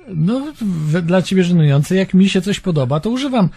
[0.08, 0.52] No,
[1.02, 1.96] dla ciebie żenujące.
[1.96, 3.48] Jak mi się coś podoba, to używam.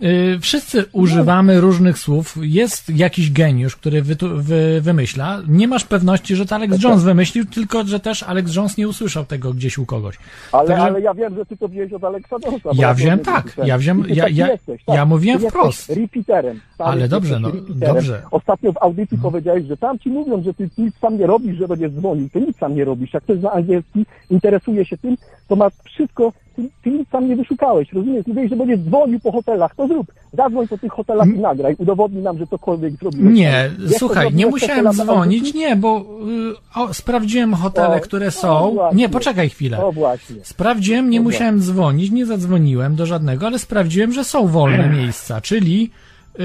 [0.00, 2.34] Yy, wszyscy używamy różnych słów.
[2.42, 5.42] Jest jakiś geniusz, który wytu, wy, wymyśla.
[5.48, 9.24] Nie masz pewności, że to Alex Jones wymyślił, tylko że też Alex Jones nie usłyszał
[9.24, 10.18] tego gdzieś u kogoś.
[10.52, 12.70] Ale, Także- ale ja wiem, że ty to wziąłeś od Alexa Jonesa.
[12.74, 14.96] Ja wziąłem tak, ja wziąłem- ja- ja- jesteś, tak.
[14.96, 15.88] ja mówiłem jesteś wprost.
[15.90, 16.60] repeaterem.
[16.74, 17.94] stary, Ale dobrze, no, repeaterem.
[17.94, 18.22] dobrze.
[18.30, 21.68] Ostatnio w audycji powiedziałeś, że tam ci mówią, że ty nic sam nie robisz, że
[21.68, 22.28] będziesz dzwonił.
[22.32, 23.14] Ty nic sam nie robisz.
[23.14, 25.16] Jak ktoś zna angielski, interesuje się tym,
[25.48, 28.26] to ma wszystko ty, ty nic tam nie wyszukałeś, rozumiesz?
[28.26, 30.06] Mówiłeś, że będziesz dzwonił po hotelach, to zrób.
[30.32, 33.34] Zadzwoń po tych hotelach i nagraj, udowodnij nam, że cokolwiek zrobiłeś.
[33.34, 36.04] Nie, Jak słuchaj, nie musiałem dzwonić, nie, bo
[36.76, 38.70] y, o, sprawdziłem hotele, O, które są.
[38.74, 38.98] właśnie.
[38.98, 39.84] Nie, poczekaj chwilę.
[39.84, 40.36] O właśnie.
[40.42, 45.90] Sprawdziłem, nie musiałem dzwonić, nie zadzwoniłem do żadnego, ale sprawdziłem, że są wolne miejsca, czyli
[46.38, 46.44] yy,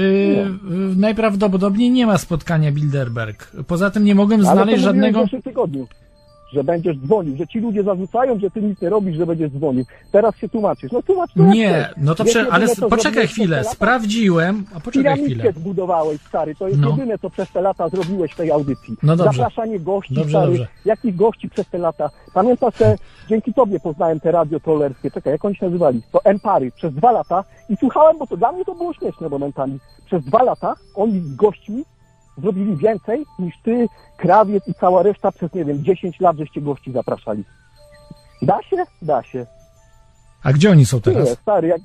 [0.96, 3.52] najprawdopodobniej nie ma spotkania Bilderberg.
[3.66, 5.20] Poza tym nie mogłem znaleźć żadnego.
[5.20, 5.86] w zeszłym tygodniu,
[6.52, 9.84] że będziesz dzwonił, że ci ludzie zarzucają, że ty nic nie robisz, że będziesz dzwonił.
[10.12, 10.92] Teraz się tłumaczysz.
[10.92, 12.46] No tłumacz jak Nie, no to prze...
[12.50, 13.70] ale jedyne, poczekaj chwilę, lata?
[13.70, 15.52] sprawdziłem, a poczekaj chwilę.
[15.52, 16.90] Zbudowałeś, stary, to jest No.
[16.90, 18.96] jedyne, co przez te lata zrobiłeś w tej audycji.
[19.02, 19.32] No dobrze.
[19.38, 20.66] Zapraszanie gości, Dobrze, stary, dobrze.
[20.84, 22.10] jakich gości przez te lata.
[22.34, 22.96] Pamiętasz, że
[23.28, 26.02] dzięki tobie poznałem te radio trollerskie, czekaj, jak oni się nazywali?
[26.12, 29.78] To Empary, przez dwa lata i słuchałem, bo to dla mnie to było śmieszne momentami.
[30.06, 31.84] Przez dwa lata oni gośćmi
[32.42, 33.86] zrobili więcej niż ty,
[34.16, 37.44] krawiec i cała reszta przez, nie wiem, 10 lat, żeście gości zapraszali.
[38.42, 38.76] Da się?
[39.02, 39.46] Da się.
[40.42, 41.28] A gdzie oni są teraz?
[41.30, 41.80] stary, jak...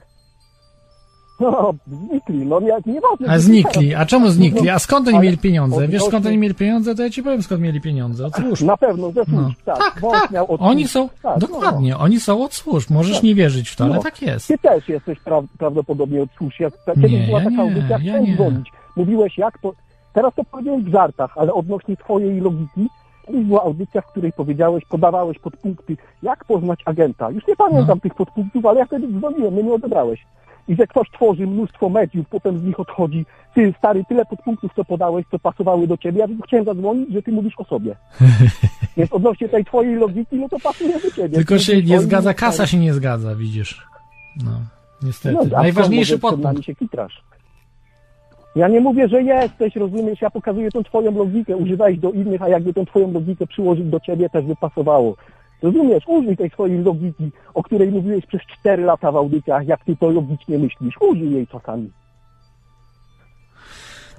[1.39, 3.27] No, znikli, no nie, nieważne.
[3.29, 3.95] A znikli.
[3.95, 4.69] A czemu znikli?
[4.69, 5.87] A skąd oni mieli pieniądze?
[5.87, 6.95] Wiesz skąd oni mieli pieniądze?
[6.95, 8.25] To ja ci powiem skąd mieli pieniądze.
[8.25, 8.65] Od służb.
[8.65, 9.25] Na pewno, ze No.
[9.25, 9.77] służb, tak.
[9.77, 10.31] Tak, tak.
[10.31, 12.91] miał od Oni są, Tak, dokładnie, oni są od służb.
[12.91, 13.23] Możesz Tak.
[13.23, 14.01] nie wierzyć w to, ale No.
[14.03, 14.47] tak jest.
[14.47, 16.55] Ty też jesteś pra prawdopodobnie od służb.
[16.59, 18.35] Jak, kiedyś Nie, była ja taka nie, audycja, ja chciałem nie.
[18.35, 18.71] dzwonić.
[18.95, 19.73] Mówiłeś jak to...
[20.17, 22.87] Teraz to powiedziałem w żartach, ale odnośnie twojej logiki,
[23.27, 27.31] kiedyś była audycja, w której powiedziałeś, podawałeś podpunkty, jak poznać agenta.
[27.31, 28.01] Już nie pamiętam No.
[28.01, 30.25] tych podpunktów, ale ja wtedy dzwoniłem, mnie nie odebrałeś.
[30.67, 33.25] I że ktoś tworzy mnóstwo mediów, potem z nich odchodzi.
[33.55, 36.19] Ty, stary, tyle podpunktów, co podałeś, co pasowały do ciebie.
[36.19, 37.95] Ja chciałem zadzwonić, że ty mówisz o sobie.
[38.97, 41.35] Więc odnośnie tej twojej logiki, no to pasuje do ciebie.
[41.35, 43.87] Tylko Ty się nie zgadza, kasa się nie zgadza, widzisz.
[44.45, 44.51] No,
[45.03, 45.35] niestety.
[45.51, 46.63] No, Najważniejszy podpunkt.
[46.65, 47.27] się kitrasz.
[48.57, 52.49] Ja nie mówię, że jesteś, rozumiesz, ja pokazuję tą twoją logikę, używałeś do innych, a
[52.49, 55.15] jakby tą twoją logikę przyłożyć do ciebie, też by pasowało.
[55.63, 59.95] Rozumiesz, użyj tej swojej logiki, o której mówiłeś przez 4 lata w audycjach, jak ty
[59.95, 60.95] to logicznie myślisz.
[61.01, 61.89] Użyj jej czasami.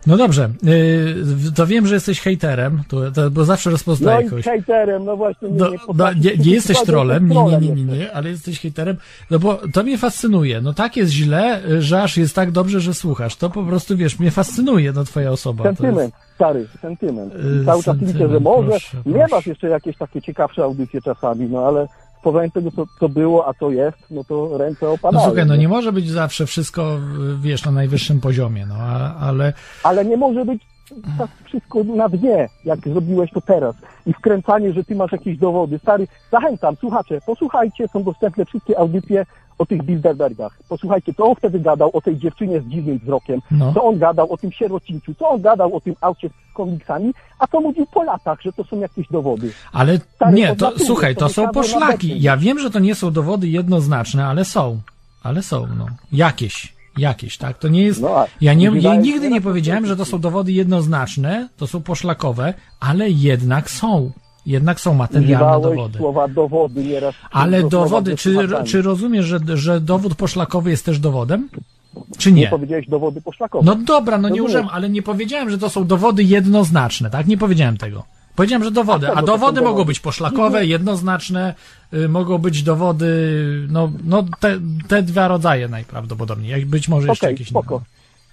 [0.07, 2.83] No dobrze, yy, to wiem, że jesteś hejterem,
[3.31, 4.45] bo zawsze No rozpoznaję i kogoś.
[4.45, 6.25] hejterem, no właśnie, nie, No, nie, no, potrafisz.
[6.25, 8.97] nie, nie jesteś trolem, nie, nie, nie, nie, ale jesteś hejterem,
[9.31, 12.95] no bo to mnie fascynuje, no tak jest źle, że aż jest tak dobrze, że
[12.95, 15.65] słuchasz, to po prostu, wiesz, mnie fascynuje, no twoja osoba.
[15.65, 17.33] Sentyment, stary, sentyment.
[17.63, 18.79] I cały czas liczę, że może
[19.31, 21.87] masz jeszcze jakieś takie ciekawsze audycje czasami, no ale
[22.33, 25.25] porównaniu tego, co, co było, a co jest, no to ręce No opadają.
[25.25, 25.69] słuchaj, no nie?
[25.69, 26.97] może być zawsze wszystko,
[27.41, 28.75] wiesz, na najwyższym poziomie, no
[29.21, 29.53] ale
[29.83, 30.63] Ale nie może być
[31.19, 33.75] tak wszystko na dnie, jak zrobiłeś to teraz.
[34.07, 35.79] I wkręcanie, że ty masz jakieś dowody.
[35.79, 39.27] Stary, zachęcam, słuchacze, posłuchajcie, są dostępne wszystkie audycje
[39.59, 40.59] o tych Bilderbergach.
[40.69, 43.73] Posłuchajcie, co on wtedy gadał o tej dziewczynie z dziwnym wzrokiem, no.
[43.75, 47.47] co on gadał o tym sierocińcu, co on gadał o tym aucie z komiksami, a
[47.47, 49.53] co mówił po latach, że to są jakieś dowody.
[49.73, 52.21] Ale Stary, nie, to natury, słuchaj, to są poszlaki.
[52.21, 54.81] Ja wiem, że to nie są dowody jednoznaczne, ale są.
[55.23, 55.87] Ale są, no.
[56.13, 56.78] Jakieś.
[56.99, 57.59] Jakieś, tak?
[57.59, 58.01] To nie jest.
[58.01, 62.55] No, Ja, nie, ja nigdy nie powiedziałem, że to są dowody jednoznaczne, to są poszlakowe,
[62.81, 64.11] ale jednak są.
[64.47, 65.99] Jednak są materialne dowody.
[65.99, 67.15] słowa dowody nieraz.
[67.31, 68.37] Ale dowody, czy,
[68.67, 71.49] czy rozumiesz, że, że dowód poszlakowy jest też dowodem?
[72.19, 72.49] Czy Nie nie?
[72.49, 73.65] powiedziałeś dowody poszlakowe.
[73.67, 77.27] No dobra, no nie użyłem, ale nie powiedziałem, że to są dowody jednoznaczne, tak?
[77.27, 78.05] Nie powiedziałem tego.
[78.39, 79.87] Powiedziałem, że dowody, A a to dowody mogą dowody?
[79.89, 81.55] być poszlakowe, jednoznaczne,
[81.95, 83.07] y, mogą być dowody,
[83.71, 84.59] no, no te,
[84.89, 87.75] te dwa rodzaje najprawdopodobniej, jak być może jeszcze Okej, jakieś spoko.
[87.75, 87.85] inne.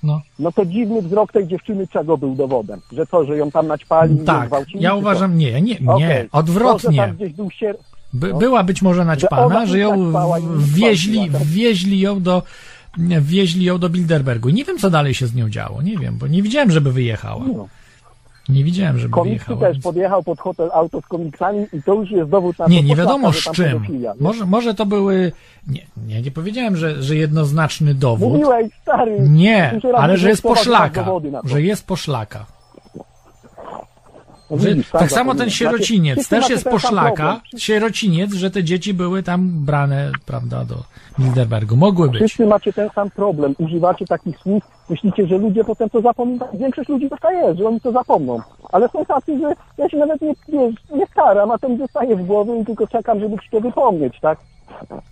[0.03, 2.82] No, No to dziwny wzrok tej dziewczyny czego był dowodem?
[2.91, 5.78] Że co, że ją tam naćpali tak, ja uważam, nie, nie, nie.
[5.78, 5.93] To,
[6.24, 7.14] że odwrotnie.
[7.38, 7.78] był sier...
[8.14, 8.38] By, no.
[8.38, 10.41] była być może naćpana, ona że ją tak?
[10.43, 12.43] wwieźli ją do
[12.97, 14.49] wwieźli ją do Bilderbergu.
[14.49, 17.45] Nie wiem, co dalej się z nią działo, nie wiem, bo nie widziałem, żeby wyjechała.
[17.45, 17.68] No.
[18.50, 19.74] Nie widziałem, żeby Komiksy wyjechała.
[19.74, 22.84] też podjechał pod hotel auto z komiksami i to już jest dowód na Nie, to
[22.84, 23.86] nie poszlaka, wiadomo z czym.
[24.02, 24.12] nie?
[24.20, 25.32] Może, może to były.
[25.68, 28.30] Nie, nie, nie powiedziałem, że, że jednoznaczny dowód.
[28.30, 29.18] Mówiłeś, stary.
[29.20, 31.04] Nie, ale że jest poszlaka.
[31.04, 31.22] to.
[31.43, 32.46] Że jest poszlaka.
[34.52, 37.41] No Że, tak sam samo ten sierociniec Znaczy, też jest poszlaka.
[37.58, 40.76] Sierociniec, że te dzieci były tam brane, prawda, do
[41.20, 41.76] Bilderbergu.
[41.76, 42.20] Mogły być.
[42.22, 43.56] Wszyscy macie ten sam problem.
[43.58, 44.64] Używacie takich słów.
[44.90, 46.46] Myślicie, że ludzie potem to zapomną.
[46.54, 48.40] Większość ludzi taka jest, że oni to zapomną.
[48.72, 52.16] Ale są tacy, że ja się nawet nie, nie, nie staram, a to mi zostaje
[52.16, 54.40] w głowie i tylko czekam, żeby ci to wypomnieć, tak?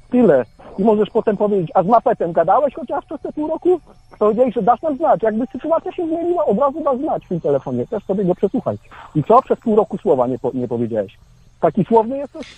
[0.09, 0.45] Tyle.
[0.77, 3.79] I możesz potem powiedzieć, a z mapetem gadałeś chociaż przez te pół roku?
[4.19, 5.23] Powiedziałeś, że dasz nam znać.
[5.23, 7.87] Jakby sytuacja się zmieniła, od razu dasz znać w tym telefonie.
[7.87, 8.77] Też sobie go przesłuchaj.
[9.15, 9.41] I co?
[9.41, 11.17] Przez pół roku słowa nie, po, nie powiedziałeś.
[11.59, 12.55] Taki słowny jesteś?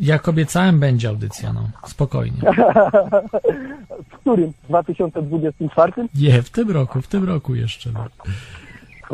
[0.00, 1.68] Jak obiecałem, będzie audycja, no.
[1.86, 2.38] Spokojnie.
[4.12, 4.52] W którym?
[4.62, 5.92] W 2024?
[6.14, 7.90] Nie, w tym roku, w tym roku jeszcze.
[7.92, 8.06] No.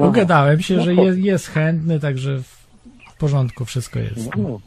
[0.09, 4.31] Ugadałem się, że jest, jest chętny, także w porządku wszystko jest.
[4.37, 4.61] No,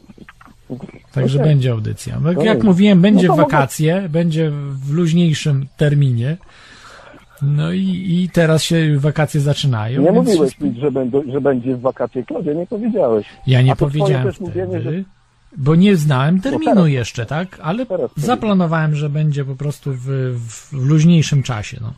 [1.12, 1.50] Także Okej.
[1.52, 2.20] będzie audycja.
[2.20, 6.36] No, No jak mówiłem, będzie No w to mogę- wakacje, będzie w luźniejszym terminie.
[7.42, 7.80] No i,
[8.24, 10.00] i teraz się wakacje zaczynają.
[10.02, 13.26] Nie więc mówiłeś że, będą, że będzie w wakacje Klodzie, nie powiedziałeś.
[13.46, 15.04] Ja nie powiedziałem wtedy, mówienie, że-
[15.56, 17.58] bo nie znałem terminu teraz- jeszcze, tak?
[17.62, 20.06] Ale zaplanowałem, że będzie po prostu w,
[20.48, 21.92] w luźniejszym czasie, no.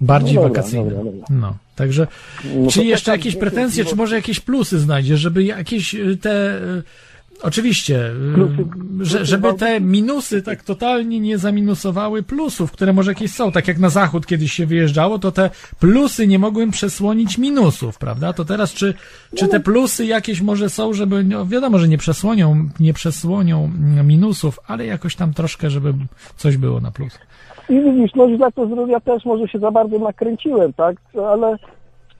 [0.00, 0.94] Bardziej No dobra, wakacyjnym.
[0.96, 1.26] dobra, dobra.
[1.30, 2.06] No, także
[2.54, 6.16] No czy to jeszcze taka jakieś pretensje, czy może jakieś plusy znajdziesz, żeby jakieś y,
[6.16, 6.60] te...
[7.42, 8.10] Oczywiście,
[9.00, 13.52] y, że, żeby te minusy tak totalnie nie zaminusowały plusów, które może jakieś są.
[13.52, 15.50] Tak jak na zachód kiedyś się wyjeżdżało, to te
[15.80, 18.32] plusy nie mogły przesłonić minusów, prawda?
[18.32, 18.94] To teraz czy,
[19.36, 24.06] czy te plusy jakieś może są, żeby, no wiadomo, że nie przesłonią, nie przesłonią mm,
[24.06, 25.94] minusów, ale jakoś tam troszkę, żeby
[26.36, 27.18] coś było na plus.
[27.68, 30.96] I widzisz, no za to zdrowia też może się za bardzo nakręciłem, tak?
[31.32, 31.56] Ale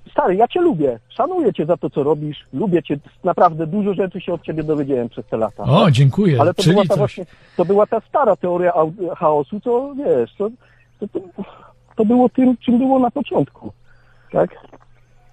[0.09, 4.20] stary, ja cię lubię, szanuję cię za to, co robisz, lubię cię, naprawdę dużo rzeczy
[4.20, 5.64] się od ciebie dowiedziałem przez te lata.
[5.64, 6.98] O, dziękuję, Ale to była czyli ta coś.
[6.98, 7.26] właśnie,
[7.56, 8.72] to była ta stara teoria
[9.16, 10.51] chaosu, co wiesz, to,
[11.01, 11.20] to, to,
[11.97, 13.72] to było tym, czym było na początku,
[14.32, 14.51] tak?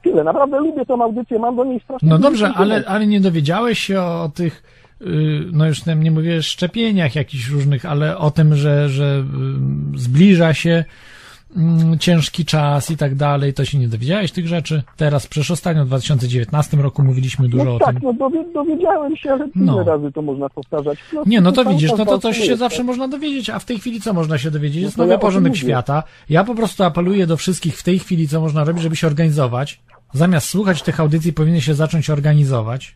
[0.04, 3.80] Tyle, naprawdę lubię tą audycję, mam do niej strasznie No dobrze, ale, ale nie dowiedziałeś
[3.80, 4.64] się o tych,
[5.02, 5.06] y,
[5.52, 9.24] no już nie mówię szczepieniach jakichś różnych, ale o tym, że, że
[9.96, 10.84] y, zbliża się
[12.00, 14.84] ciężki czas i tak dalej, to się nie dowiedziałeś tych rzeczy?
[14.98, 18.00] Teraz, przecież ostatnio w 2019 roku mówiliśmy dużo No o tak, tym.
[18.04, 19.74] no dowie, dowiedziałem się, ale No.
[19.74, 21.00] ile razy to można powtarzać?
[21.14, 22.58] No, Nie, no to widzisz, no to coś się tak?
[22.58, 24.82] zawsze można dowiedzieć, a w tej chwili co można się dowiedzieć?
[24.84, 26.04] Jest No to nowy ja porządek świata.
[26.30, 29.80] Ja po prostu apeluję do wszystkich w tej chwili, co można robić, żeby się organizować.
[30.14, 32.96] Zamiast słuchać tych audycji, powinien się zacząć organizować.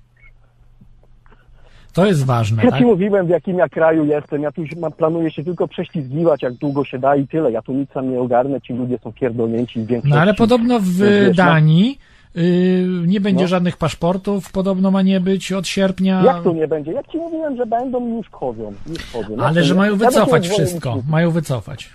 [1.94, 2.80] To jest ważne, Ja tak?
[2.80, 4.42] ci mówiłem, w jakim ja kraju jestem.
[4.42, 7.52] Ja tu mam, planuję się tylko prześlizgiwać, jak długo się da i tyle.
[7.52, 10.10] Ja tu nic sam nie ogarnę, ci ludzie są pierdolnięci większości.
[10.16, 11.34] No ale podobno w wiesz, no.
[11.34, 12.00] Danii
[12.38, 13.48] y, nie będzie No.
[13.48, 16.24] żadnych paszportów, podobno ma nie być od sierpnia.
[16.26, 16.92] Jak to nie będzie?
[16.92, 18.74] Jak ci mówiłem, że będą, już wchodzą.
[18.90, 19.32] Już wchodzą.
[19.32, 20.98] Jak Ale to że mają Ja wycofać dzwonię, wszystko.
[21.10, 21.90] Mają wycofać.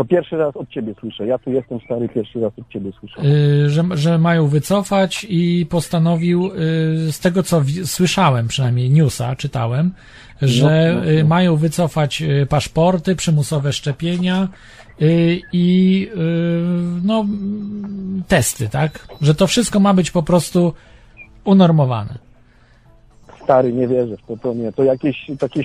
[0.00, 1.26] To pierwszy raz od ciebie słyszę.
[1.26, 3.20] Ja tu jestem stary, pierwszy raz od ciebie słyszę.
[3.24, 9.36] Y, że, że mają wycofać i postanowił, y, z tego co wi- słyszałem, przynajmniej newsa
[9.36, 9.90] czytałem,
[10.42, 11.28] że No, no, y, no.
[11.28, 14.48] mają wycofać y, paszporty, przymusowe szczepienia
[15.02, 16.20] y, i y,
[17.04, 17.26] no,
[18.28, 19.06] testy, tak?
[19.20, 20.72] Że to wszystko ma być po prostu
[21.44, 22.29] unormowane.
[23.44, 24.72] Stary, nie wierzę w to, to nie.
[24.72, 25.62] To jakieś takie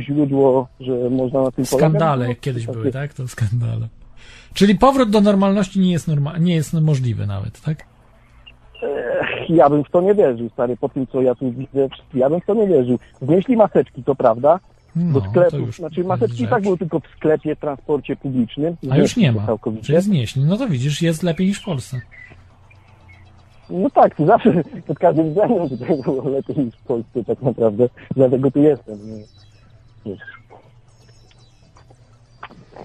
[0.00, 2.28] źródło, że można na tym Skandale polegać?
[2.28, 3.14] jak kiedyś Takie- były, tak?
[3.14, 3.88] To skandale.
[4.54, 7.86] Czyli powrót do normalności nie jest, norma- nie jest możliwy nawet, tak?
[9.48, 11.88] Ja bym w to nie wierzył, stary, po tym, co ja tu widzę.
[12.14, 12.98] Ja bym w to nie wierzył.
[13.22, 14.60] Znieśli maseczki, to prawda,
[14.96, 18.76] No, do już Znaczy maseczki tak były tylko w sklepie, transporcie publicznym.
[18.90, 19.46] A już nie ma.
[19.46, 19.82] Całkowicie.
[19.84, 20.44] Czyli znieśli.
[20.44, 22.00] No to widzisz, jest lepiej niż w Polsce.
[23.70, 24.52] No tak, zawsze
[24.86, 27.88] pod każdym względem tutaj było lepiej niż w Polsce tak naprawdę.
[28.16, 28.98] Dlatego tu jestem.
[30.06, 30.18] Wiesz.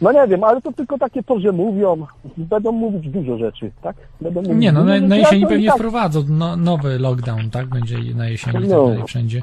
[0.01, 2.05] No nie wiem, ale to tylko takie to, że mówią,
[2.37, 3.95] będą mówić dużo rzeczy, tak?
[4.21, 7.67] Będą mówić Nie, no na, na jesieni pewnie tak, wprowadzą no, nowy lockdown, tak?
[7.67, 9.07] Będzie na jesieni i tak No.
[9.07, 9.41] wszędzie.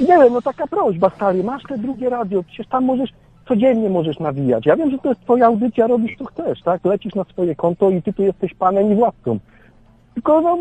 [0.00, 3.10] Nie wiem, no taka prośba, stary, masz te drugie radio, przecież tam możesz,
[3.48, 4.66] codziennie możesz nawijać.
[4.66, 6.84] Ja wiem, że to jest twoja audycja, robisz co chcesz, tak?
[6.84, 9.38] Lecisz na swoje konto i ty tu jesteś panem i władcą.
[10.14, 10.58] Tylko no...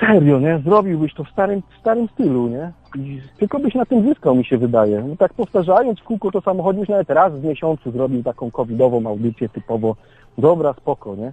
[0.00, 0.58] Serio, nie?
[0.58, 2.72] Zrobiłbyś to w starym, w starym stylu, nie?
[2.96, 5.04] I tylko byś na tym zyskał, mi się wydaje.
[5.08, 9.06] No tak powtarzając w kółko to samo, choćbyś nawet raz w miesiącu zrobił taką covidową
[9.06, 9.96] audycję typowo.
[10.38, 11.32] Dobra, spoko, nie?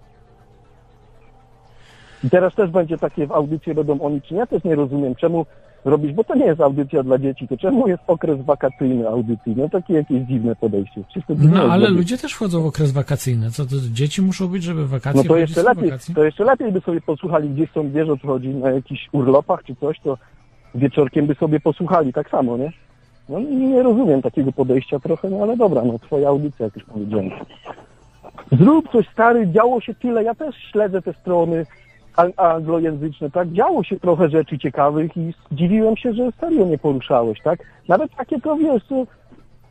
[2.23, 4.37] I teraz też będzie takie w audycje będą o niczym.
[4.37, 5.45] Ja też nie rozumiem, czemu
[5.85, 9.53] robisz, bo to nie jest audycja dla dzieci, to czemu jest okres wakacyjny audycji?
[9.57, 11.03] No takie jakieś dziwne podejście.
[11.37, 13.51] No ale ludzie też wchodzą w okres wakacyjny.
[13.51, 16.15] Co to dzieci muszą być, żeby wakacje No to jeszcze lepiej, wakacji?
[16.15, 19.63] to jeszcze lepiej by sobie posłuchali, gdzieś są, wiesz o co chodzi, na jakichś urlopach
[19.63, 20.17] czy coś, to
[20.75, 22.71] wieczorkiem by sobie posłuchali, tak samo, nie?
[23.29, 26.85] No i nie rozumiem takiego podejścia trochę, no ale dobra, no twoja audycja, jak już
[26.85, 27.29] powiedziałem.
[28.51, 31.65] Zrób coś stary, działo się tyle, ja też śledzę te strony
[32.37, 33.51] anglojęzyczne, tak?
[33.51, 37.59] Działo się trochę rzeczy ciekawych i zdziwiłem się, że serio nie poruszałeś, tak?
[37.87, 38.83] Nawet takie to, wiesz,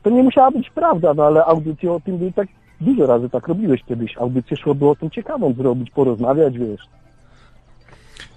[0.03, 2.49] to, nie musiała być prawda, no ale audycje o tym były tak,
[2.81, 6.81] dużo razy tak robiłeś kiedyś, audycje szłoby o tym ciekawą zrobić, porozmawiać, wiesz.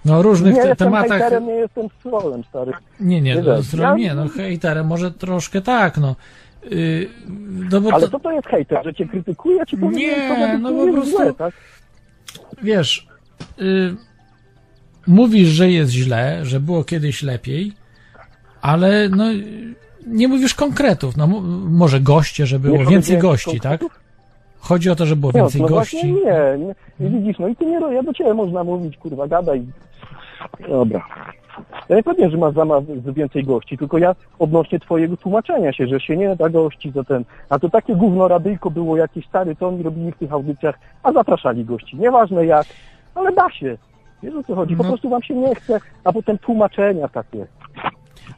[0.04, 1.18] No różnych nie te- jestem tematach...
[1.18, 2.72] hejterem, nie jestem trolem, stary.
[3.00, 6.16] Nie, nie, Nie no, Ja- nie, no hejterem może troszkę tak, no.
[6.70, 7.08] Yy,
[7.70, 10.92] no bo Ale to, co to jest hejter, że cię krytykuje, czy Nie, no po
[10.92, 11.54] prostu- Złe, tak?
[12.62, 13.08] wiesz,
[13.60, 13.94] y,
[15.06, 17.72] mówisz, że jest źle, że było kiedyś lepiej,
[18.62, 19.24] ale no
[20.06, 21.16] nie mówisz konkretów.
[21.16, 21.26] No,
[21.70, 23.84] może goście, że było Nie więcej gości, tak?
[24.58, 26.12] Chodzi o to, że było Nie, więcej no gości.
[26.12, 26.74] nie, nie.
[27.06, 29.66] I widzisz, no i ty nie, ja do ciebie można mówić, kurwa, gadaj.
[30.68, 31.06] Dobra.
[31.88, 32.82] Ja nie powiem, że masz zamach
[33.14, 37.24] więcej gości, tylko ja odnośnie twojego tłumaczenia się, że się nie da gości za ten.
[37.48, 41.12] A to takie gówno radyjko było jakieś stary, to oni robili w tych audycjach, a
[41.12, 41.96] zapraszali gości.
[41.96, 42.66] Nieważne jak,
[43.14, 43.78] ale da się.
[44.22, 44.76] Wiesz o co chodzi?
[44.76, 44.88] Po No.
[44.88, 47.46] prostu wam się nie chce, a potem tłumaczenia takie.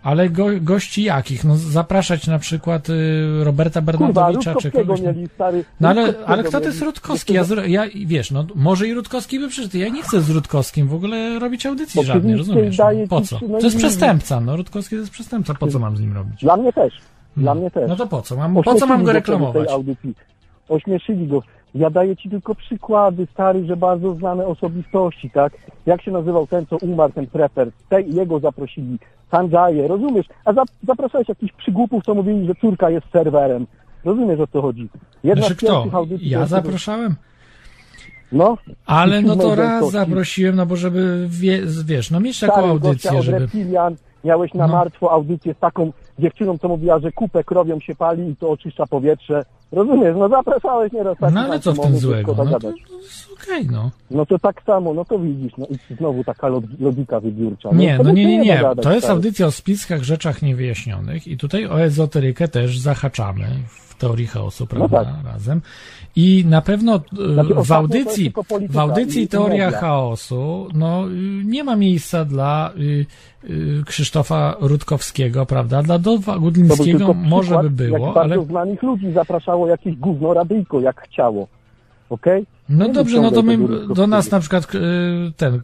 [0.03, 1.45] Ale go, gości jakich?
[1.45, 5.65] No zapraszać na przykład y, Roberta Kurwa, Bernardowicza czy kogoś mieli, stary.
[5.81, 6.83] No ale, ale kto to jest.
[6.83, 7.35] Rutkowski?
[7.35, 9.77] Ja, zro- ja wiesz, no może i Rutkowski by przyszedł.
[9.77, 12.79] Ja nie chcę z Rutkowskim w ogóle robić audycji Oczywiście żadnej, rozumiesz?
[12.79, 13.39] No, po co?
[13.49, 16.41] no To jest przestępca, no Rutkowski to jest przestępca, po co mam z nim robić?
[16.41, 16.95] Dla mnie też.
[17.37, 17.89] Dla mnie też.
[17.89, 18.37] No to po co?
[18.37, 19.67] Mam, po co mam go reklamować?
[19.67, 20.15] tej audycji.
[20.69, 21.43] Ośmieszyli go.
[21.77, 25.53] Ja daję ci tylko przykłady, stary, że bardzo znane osobistości, tak?
[25.87, 27.71] Jak się nazywał ten, co umarł, ten prefer?
[27.89, 28.99] Tej, jego zaprosili.
[29.31, 30.27] Sanjaye, rozumiesz?
[30.45, 33.67] A za, zapraszałeś jakichś przygłupów, co mówili, że córka jest serwerem.
[34.05, 34.89] Rozumiesz, o co chodzi?
[35.25, 35.87] Jedna Znaczy kto?
[35.93, 36.29] audycji...
[36.29, 37.15] Ja zapraszałem?
[38.33, 42.69] No, Ale no to raz zaprosiłem, no bo żeby, wie, wiesz, no mieć taką stary
[42.69, 43.39] audycję, żeby...
[43.39, 44.73] reptilian, miałeś na No.
[44.73, 48.87] martwo audycję z taką dziewczyną, co mówiła, że kupę krowią się pali i to oczyszcza
[48.87, 49.45] powietrze.
[49.73, 50.17] Rozumiesz?
[50.19, 52.35] No zapraszałeś nieraz takich No ale co w tym złego?
[52.39, 52.73] No to, to
[53.43, 53.91] okej, no.
[54.11, 57.69] No to tak samo, no to widzisz, no i znowu taka log- logika wybiórcza.
[57.73, 58.57] No, Nie, no nie, się nie, nie.
[58.57, 63.95] dogadać, To jest audycja o spiskach, rzeczach niewyjaśnionych i tutaj o ezoterykę też zahaczamy w
[63.95, 65.25] teorii chaosu, prawda, tak.
[65.25, 65.61] razem.
[66.17, 68.33] I na pewno e, Znaczy, w audycji,
[68.71, 73.07] w audycji teoria chaosu, no y, nie ma miejsca dla y,
[73.51, 79.13] y, Krzysztofa Rutkowskiego, prawda, dla był Gudlińskiego może by było, jak bardzo ale znanych ludzi
[79.13, 81.47] zapraszało jakieś gówno radyjko, jak chciało.
[82.11, 82.47] Okej?
[82.69, 83.59] No Nie dobrze, no to my,
[83.95, 84.67] do nas na przykład
[85.37, 85.61] ten,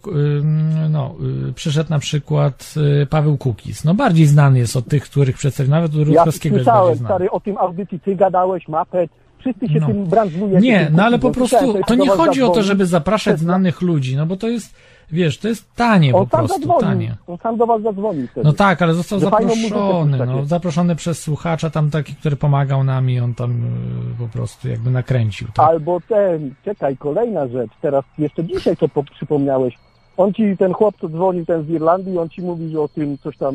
[0.90, 1.14] no,
[1.54, 2.74] przyszedł na przykład
[3.10, 3.84] Paweł Kukiz.
[3.84, 7.14] No bardziej znany jest od tych, których przedstawił, nawet Ja Rutkowskiego jest bardziej znany.
[7.14, 9.10] stary, o tym audycji, ty gadałeś, mapet,
[9.42, 9.86] wszyscy się No.
[9.86, 10.60] tym branżują.
[10.60, 14.26] Nie, no ale po prostu to nie chodzi o to, żeby zapraszać znanych ludzi, no
[14.26, 14.74] bo to jest,
[15.12, 17.16] wiesz, to jest tanie On po prostu, zadzwonił, tanie.
[17.26, 18.44] on sam do was zadzwonił wtedy.
[18.46, 23.20] No tak, ale został zaproszony, no, zaproszony przez słuchacza tam taki, który pomagał nam i
[23.20, 25.48] on tam y, po prostu jakby nakręcił.
[25.54, 25.68] Tak?
[25.68, 29.74] Albo ten, czekaj, kolejna rzecz, teraz jeszcze dzisiaj to po, przypomniałeś.
[30.16, 33.36] On ci, ten chłop, co dzwonił, ten z Irlandii, on ci mówi, o tym coś
[33.36, 33.54] tam,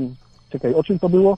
[0.49, 1.37] czekaj, o czym to było?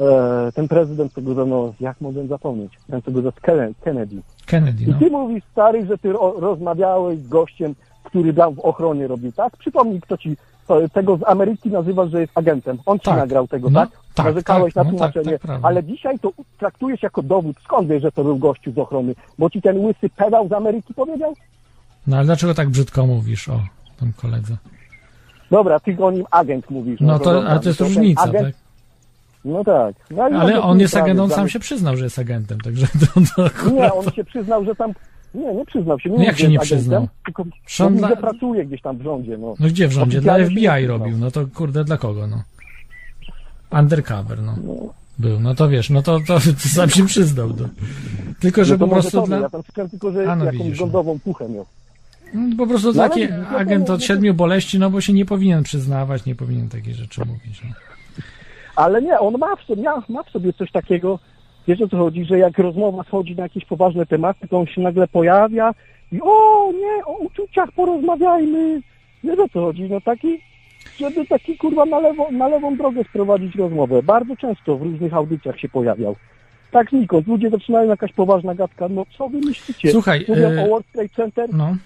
[0.00, 2.72] E, ten prezydent, co go za, no, jak mogę zapomnieć?
[2.90, 4.16] Ten, co go za Kenne- Kennedy.
[4.46, 4.98] Kennedy, I no.
[4.98, 7.74] ty mówisz, stary, że ty ro, rozmawiałeś z gościem,
[8.04, 9.56] który dla w ochronie robił, tak?
[9.56, 10.36] Przypomnij, kto ci,
[10.66, 12.78] to, tego z Ameryki nazywasz, że jest agentem.
[12.86, 13.16] On ci Tak.
[13.16, 13.90] nagrał tego, No, tak?
[14.14, 17.56] tak, Narzekałeś tak, na no tak, tłumaczenie, tak, ale dzisiaj to traktujesz jako dowód.
[17.64, 19.14] Skąd wiesz, że to był gościu z ochrony?
[19.38, 21.34] Bo ci ten łysy pedał z Ameryki powiedział?
[22.06, 23.60] No ale dlaczego tak brzydko mówisz o
[23.98, 24.56] tym koledze?
[25.50, 27.00] Dobra, ty o nim agent mówisz.
[27.00, 28.61] No to, dobra, ale to jest różnica, agent, tak?
[29.44, 29.94] No tak.
[30.10, 33.20] No, i Ale on jest agentem, on sam się przyznał, że jest agentem, także to,
[33.36, 33.74] to akurat...
[33.74, 34.92] Nie, on się przyznał, że tam...
[35.34, 36.10] Nie, nie przyznał się.
[36.10, 37.08] Nie No jak się nie agentem, przyznał?
[37.24, 37.44] Tylko
[37.80, 39.54] mówi, dla- pracuje gdzieś tam w rządzie, no.
[39.60, 40.20] No gdzie w rządzie?
[40.20, 42.42] Dla FBI robił, no to kurde, dla kogo, no?
[43.70, 44.54] Undercover, no.
[45.18, 47.64] Był, no to wiesz, no to, to, to sam się przyznał, to.
[48.40, 49.38] Tylko, że no to po prostu tobie, dla...
[49.38, 50.86] Ja tam słyszałem tylko, że A, no jakąś widzisz, no.
[50.86, 51.66] rządową puchę miał.
[52.34, 55.24] Mm, Po prostu No taki no agent no od siedmiu boleści, no bo się nie
[55.24, 57.62] powinien przyznawać, nie powinien takie rzeczy mówić.
[57.64, 57.70] No.
[58.76, 61.18] Ale nie, on ma w sobie, ma, w sobie coś takiego,
[61.68, 64.80] wiesz o co chodzi, że jak rozmowa schodzi na jakieś poważne tematy, to on się
[64.80, 65.74] nagle pojawia
[66.12, 68.80] i o nie, o uczuciach porozmawiajmy.
[69.24, 70.40] Wiesz o co chodzi, no taki,
[71.00, 74.02] żeby taki kurwa na, lewo, na lewą drogę sprowadzić rozmowę.
[74.02, 76.16] Bardzo często w różnych audycjach się pojawiał.
[76.70, 79.90] Tak znikąd, ludzie zaczynają jakaś poważna gadka, no co wy myślicie?
[79.90, 81.76] Słuchaj, Mówią e, o World Trade Center, no,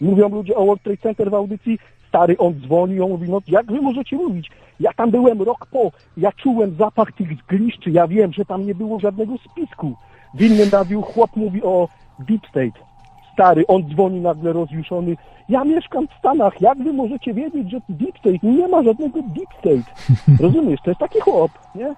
[0.00, 1.78] Mówią ludzie o World Trade Center w audycji,
[2.08, 4.50] stary, on dzwoni, on mówi, no jak wy możecie mówić?
[4.80, 8.74] Ja tam byłem rok po, ja czułem zapach tych zgliszczy, ja wiem, że tam nie
[8.74, 9.94] było żadnego spisku.
[10.34, 12.88] W innym radiu chłop mówi o Deep State.
[13.32, 15.16] Stary, on dzwoni nagle rozjuszony,
[15.48, 19.52] ja mieszkam w Stanach, jak wy możecie wiedzieć, że Deep State, nie ma żadnego Deep
[19.58, 19.92] State.
[20.44, 21.94] Rozumiesz, to jest taki chłop, nie?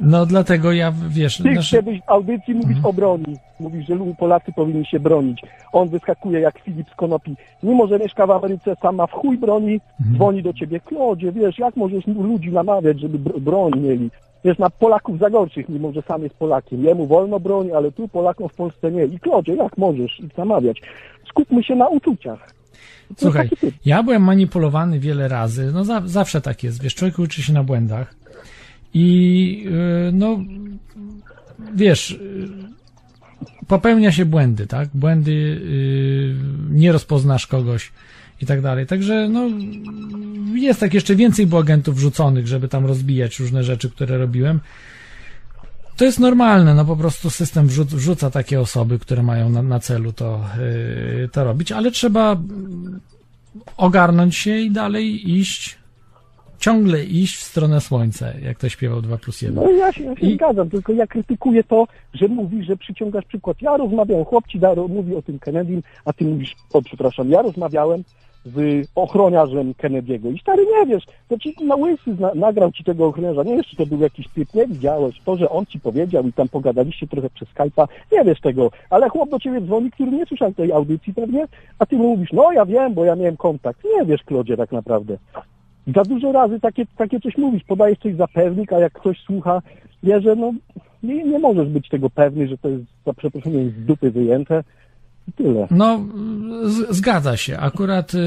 [0.00, 3.36] No dlatego ja, wiesz, Ty znaczy, kiedyś w audycji mówisz o broni.
[3.60, 5.40] Mówisz, że Polacy powinni się bronić.
[5.72, 7.36] On wyskakuje jak Filip z Konopi.
[7.62, 9.80] Mimo, że mieszka w Ameryce, sam ma w chuj broni,
[10.14, 10.80] dzwoni do ciebie.
[10.80, 14.10] Klodzie, wiesz, jak możesz ludzi namawiać, żeby br- broń mieli?
[14.44, 16.84] Wiesz, na Polaków za gorszych, mimo że sam jest Polakiem.
[16.84, 19.04] Jemu wolno broni, ale tu Polakom w Polsce nie.
[19.04, 20.82] I Klodzie, jak możesz ich namawiać?
[21.28, 22.56] Skupmy się na uczuciach.
[23.16, 23.48] Słuchaj,
[23.84, 27.64] ja byłem manipulowany wiele razy, no za, zawsze tak jest, wiesz, człowiek uczy się na
[27.64, 28.14] błędach
[28.94, 30.38] i yy, no,
[31.74, 32.18] wiesz,
[33.66, 36.34] popełnia się błędy, tak, błędy, yy,
[36.70, 37.92] nie rozpoznasz kogoś
[38.40, 39.48] i tak dalej, także no,
[40.54, 44.60] jest tak jeszcze więcej było agentów wrzuconych, żeby tam rozbijać różne rzeczy, które robiłem.
[45.96, 49.80] To jest normalne, no po prostu system wrzuc, wrzuca takie osoby, które mają na, na
[49.80, 50.44] celu to,
[51.20, 52.36] yy, to robić, ale trzeba
[53.76, 55.78] ogarnąć się i dalej iść,
[56.58, 59.64] ciągle iść w stronę słońca, jak to śpiewał 2 plus 1.
[59.64, 63.24] No ja się, ja się I- zgadzam, tylko ja krytykuję to, że mówisz, że przyciągasz
[63.24, 63.62] przykład.
[63.62, 67.42] Ja rozmawiałem, chłop ci da, mówi o tym Kennedym, a ty mówisz, o przepraszam, ja
[67.42, 68.04] rozmawiałem
[68.54, 73.06] z ochroniarzem Kennedy'ego i stary nie wiesz, to ci na łysy zna, nagrał ci tego
[73.06, 76.26] ochroniarza, nie wiesz, czy to był jakiś typ, nie widziałeś, to, że on ci powiedział
[76.28, 80.10] i tam pogadaliście trochę przez Skype'a, nie wiesz tego, ale chłop do ciebie dzwoni, który
[80.10, 81.46] nie słyszał tej audycji pewnie,
[81.78, 84.72] a ty mu mówisz, no ja wiem, bo ja miałem kontakt, nie wiesz, Klodzie, tak
[84.72, 85.18] naprawdę.
[85.94, 89.62] Za dużo razy takie, takie coś mówisz, podajesz coś za pewnik, a jak ktoś słucha,
[90.02, 90.52] wie, że no
[91.02, 94.64] nie, nie możesz być tego pewny, że to jest za przeproszeniem z dupy wyjęte
[95.32, 95.66] tyle.
[95.70, 96.00] No,
[96.64, 97.58] z, zgadza się.
[97.58, 98.18] Akurat y,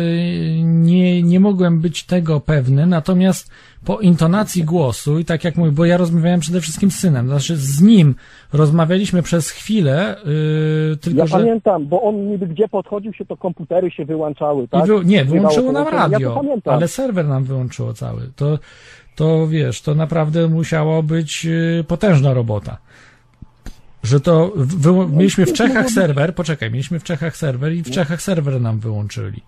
[0.63, 3.51] nie, nie mogłem być tego pewny, natomiast
[3.85, 7.55] po intonacji głosu i tak jak mówię, bo ja rozmawiałem przede wszystkim z synem, znaczy
[7.55, 8.15] z nim
[8.53, 10.15] rozmawialiśmy przez chwilę,
[10.93, 11.37] y, tylko Ja że...
[11.37, 14.85] pamiętam, bo on niby gdzie podchodził się, to komputery się wyłączały, tak?
[14.85, 18.21] Wy, nie, wyłączyło nam radio, Ja ale serwer nam wyłączyło cały.
[18.35, 18.59] To,
[19.15, 22.77] to wiesz, to naprawdę musiało być y, potężna robota.
[24.03, 28.21] Że to wy, mieliśmy w Czechach serwer, poczekaj, mieliśmy w Czechach serwer i w Czechach
[28.21, 29.41] serwer nam wyłączyli.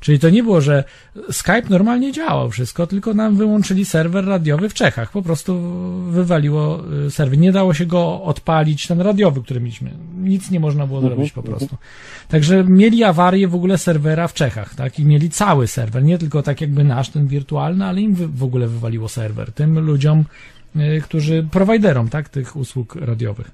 [0.00, 0.84] Czyli to nie było, że
[1.30, 5.10] Skype normalnie działał wszystko, tylko nam wyłączyli serwer radiowy w Czechach.
[5.10, 5.60] Po prostu
[6.10, 7.38] wywaliło y, serwer.
[7.38, 9.90] Nie dało się go odpalić, ten radiowy, który mieliśmy.
[10.16, 11.76] Nic nie można było zrobić po prostu.
[12.28, 14.98] Także mieli awarię w ogóle serwera w Czechach, tak?
[14.98, 18.68] I mieli cały serwer, nie tylko tak jakby nasz, ten wirtualny, ale im w ogóle
[18.68, 19.52] wywaliło serwer.
[19.52, 20.24] Tym ludziom,
[20.76, 22.28] y, którzy, prowajderom, tak?
[22.28, 23.50] Tych usług radiowych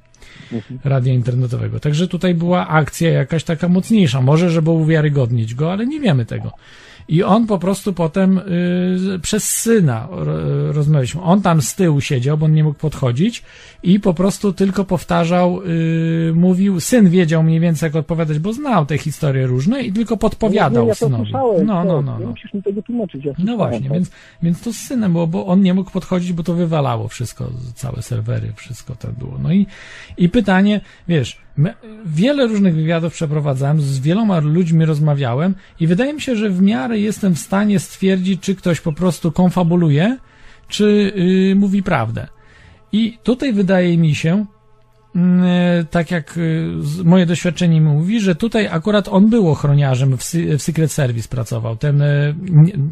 [0.85, 1.81] radia internetowego.
[1.81, 4.21] Także tutaj była akcja jakaś taka mocniejsza.
[4.21, 6.53] Może, żeby uwiarygodnić go, ale nie wiemy tego.
[7.09, 11.23] I on po prostu potem y, przez syna ro- rozmawialiśmy.
[11.23, 13.43] On tam z tyłu siedział, bo on nie mógł podchodzić
[13.83, 18.87] i po prostu tylko powtarzał, y, mówił, syn wiedział mniej więcej jak odpowiadać, bo znał
[18.87, 21.33] te historie różne i tylko podpowiadał nie, ja synowi.
[21.33, 22.31] No, no, no, Nie no.
[22.31, 23.25] musisz mi tego tłumaczyć.
[23.25, 23.93] Ja No właśnie, tak.
[23.93, 24.11] więc,
[24.43, 28.03] więc to z synem było, bo on nie mógł podchodzić, bo to wywalało wszystko, całe
[28.03, 29.39] serwery, wszystko to było.
[29.43, 29.67] No i,
[30.17, 31.39] i pytanie, wiesz,
[32.07, 36.99] wiele różnych wywiadów przeprowadzałem, z wieloma ludźmi rozmawiałem i wydaje mi się, że w miarę
[36.99, 40.19] jestem w stanie stwierdzić, czy ktoś po prostu konfabuluje,
[40.69, 42.27] czy yy, mówi prawdę.
[42.93, 44.47] I tutaj wydaje mi się,
[45.15, 46.71] mm, e, tak jak y,
[47.05, 50.25] moje doświadczenie mi mówi, że tutaj akurat on był ochroniarzem w,
[50.59, 52.35] Secret Service pracował, ten, e,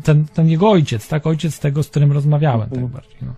[0.03, 3.35] ten, ten jego ojciec, tak, ojciec tego, z którym rozmawiałem, tak bardziej, no.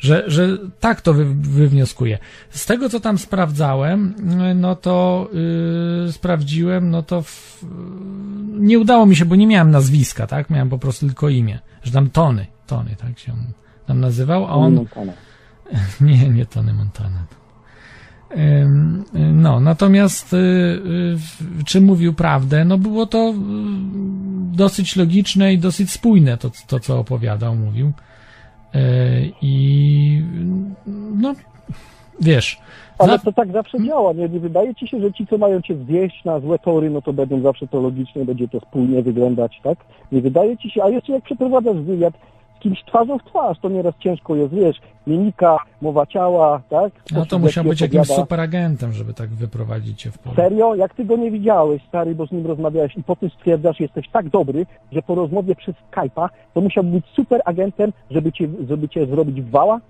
[0.00, 2.18] Że, że tak to wy, wywnioskuję.
[2.50, 4.14] Z tego, co tam sprawdzałem,
[4.54, 5.28] no to
[6.08, 7.64] y, sprawdziłem, no to w,
[8.58, 11.92] nie udało mi się, bo nie miałem nazwiska, tak, miałem po prostu tylko imię, że
[11.92, 13.44] tam Tony, Tony, tak się on
[13.86, 14.74] tam nazywał, a on,
[16.00, 17.24] nie, nie Tony Montana.
[19.32, 22.64] No, natomiast y, y, czy mówił prawdę?
[22.64, 23.34] No było to y,
[24.56, 27.92] dosyć logiczne i dosyć spójne to, to co opowiadał, mówił.
[28.74, 28.78] Y,
[29.42, 30.22] I
[31.20, 31.32] no,
[32.20, 32.58] wiesz,
[32.98, 34.28] Ale za- to tak zawsze działa, nie?
[34.28, 37.12] Nie wydaje ci się, że ci, co mają cię zwieść na złe tory, no to
[37.12, 39.78] będą zawsze to logicznie, będzie to spójnie wyglądać, tak?
[40.12, 42.14] Nie wydaje ci się, a jeszcze jak przeprowadzasz wywiad
[42.58, 44.76] kimś twarzą w twarz, to nieraz ciężko jest, wiesz,
[45.06, 46.92] mimika, mowa ciała, tak?
[47.12, 48.22] no to musiał być jakimś opowiada.
[48.22, 50.36] superagentem, żeby tak wyprowadzić cię w pole.
[50.36, 50.74] Serio?
[50.74, 54.28] Jak ty go nie widziałeś, stary, bo z nim rozmawiałeś i potem stwierdzasz, jesteś tak
[54.28, 59.06] dobry, że po rozmowie przez Skype'a to musiał być super agentem, żeby cię, żeby cię
[59.06, 59.80] zrobić w wała?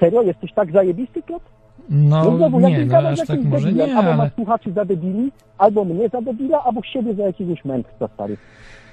[0.00, 0.22] Serio?
[0.22, 1.42] Jesteś tak zajebisty, Klot?
[1.90, 4.16] No No znowu, nie, no aż tak jakimś może debilem, nie, albo ale...
[4.16, 8.36] masz słuchaczy za debili, albo mnie za debila, albo siebie za jakiegoś mędrca, stary.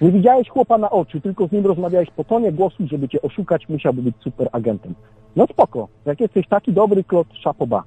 [0.01, 3.69] Nie widziałeś chłopa na oczy, tylko z nim rozmawiałeś po tonie głosu, żeby cię oszukać,
[3.69, 4.95] musiałby być super agentem.
[5.35, 5.87] No spoko.
[6.05, 7.83] Jak jesteś taki dobry, Klot, szapoba.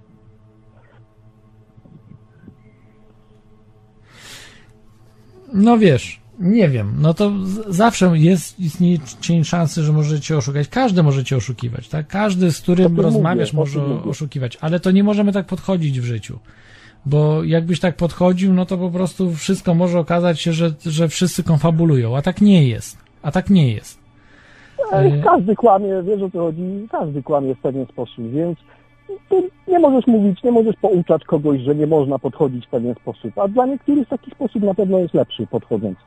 [5.55, 7.33] No wiesz, nie wiem, no to
[7.69, 10.69] zawsze jest, istnieje cień szansy, że możecie oszukać.
[10.69, 12.07] Każdy możecie oszukiwać, tak?
[12.07, 16.39] Każdy, z którym rozmawiasz, mówię, może oszukiwać, ale to nie możemy tak podchodzić w życiu.
[17.07, 21.45] Bo jakbyś tak podchodził, no to po prostu wszystko może okazać się, że, że wszyscy
[21.45, 22.99] konfabulują, a tak nie jest.
[23.23, 23.99] A tak nie jest.
[24.93, 28.59] E, Każdy kłamie, wiesz o co chodzi, każdy kłamie w pewien sposób, więc
[29.28, 33.39] tu nie możesz mówić, nie możesz pouczać kogoś, że nie można podchodzić w pewien sposób,
[33.39, 35.99] a dla niektórych taki sposób na pewno jest lepszy podchodząc,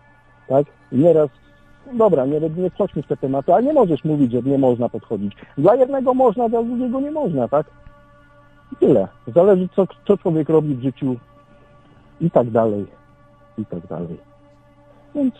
[0.47, 0.65] tak?
[0.91, 1.29] I nieraz,
[1.93, 5.33] dobra, nie, nie wchodźmy w te tematy, ale nie możesz mówić, że nie można podchodzić.
[5.57, 7.65] Dla jednego można, dla drugiego nie można, tak?
[8.71, 9.07] I tyle.
[9.35, 11.15] Zależy, co, co człowiek robi w życiu
[12.21, 12.85] i tak dalej,
[13.57, 14.17] i tak dalej.
[15.15, 15.33] Więc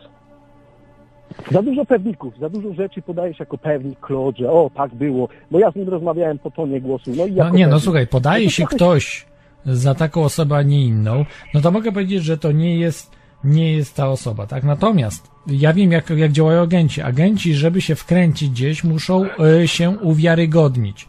[1.51, 4.07] za dużo pewników, za dużo rzeczy podajesz jako pewnik,
[4.39, 7.49] że o, tak było, bo ja z nim rozmawiałem po tonie głosu, no i No
[7.49, 7.83] nie, no pewnik.
[7.83, 9.25] słuchaj, podaje No się trochę- ktoś
[9.65, 13.73] za taką osobę, a nie inną, no to mogę powiedzieć, że to nie jest nie
[13.73, 14.63] jest ta osoba, tak?
[14.63, 17.01] Natomiast ja wiem, jak, jak działają agenci.
[17.01, 19.25] Agenci, żeby się wkręcić gdzieś, muszą
[19.63, 21.07] y, się uwiarygodnić.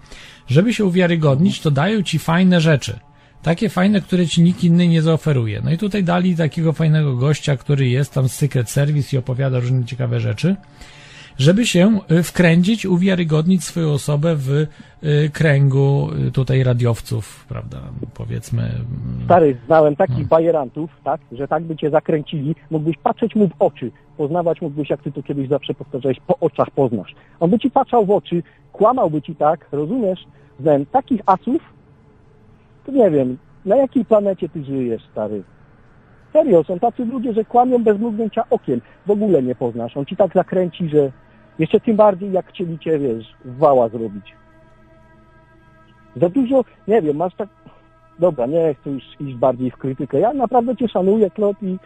[0.50, 2.98] Żeby się uwiarygodnić, to dają ci fajne rzeczy.
[3.42, 5.60] Takie fajne, które ci nikt inny nie zaoferuje.
[5.64, 9.60] No i tutaj dali takiego fajnego gościa, który jest tam z Secret Service i opowiada
[9.60, 10.56] różne ciekawe rzeczy
[11.40, 14.66] żeby się y, wkręcić, uwiarygodnić swoją osobę w y,
[15.32, 17.78] kręgu y, tutaj radiowców, prawda,
[18.14, 18.70] powiedzmy.
[19.24, 20.24] Stary, znałem takich No.
[20.24, 25.02] bajerantów, tak, że tak by cię zakręcili, mógłbyś patrzeć mu w oczy, poznawać mógłbyś, jak
[25.02, 27.14] ty to kiedyś zawsze powtarzałeś, po oczach poznasz.
[27.40, 30.20] On by ci patrzał w oczy, kłamałby ci tak, rozumiesz?
[30.62, 31.62] Znałem takich asów,
[32.86, 35.42] to nie wiem, na jakiej planecie ty żyjesz, stary?
[36.32, 39.96] Serio, są tacy ludzie, że kłamią bez mrugnięcia okiem, w ogóle nie poznasz.
[39.96, 41.12] On ci tak zakręci, że
[41.58, 44.34] jeszcze tym bardziej, jak chcieli cię, wiesz, wała zrobić.
[46.16, 47.48] Za dużo, nie wiem, masz tak...
[48.18, 50.20] Dobra, nie chcę już iść bardziej w krytykę.
[50.20, 51.78] Ja naprawdę cię szanuję, Klot, i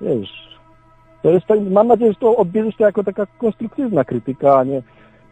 [0.00, 0.56] wiesz...
[1.22, 4.82] To jest, mam nadzieję, że to odbierzesz to jako taka konstruktywna krytyka, a nie...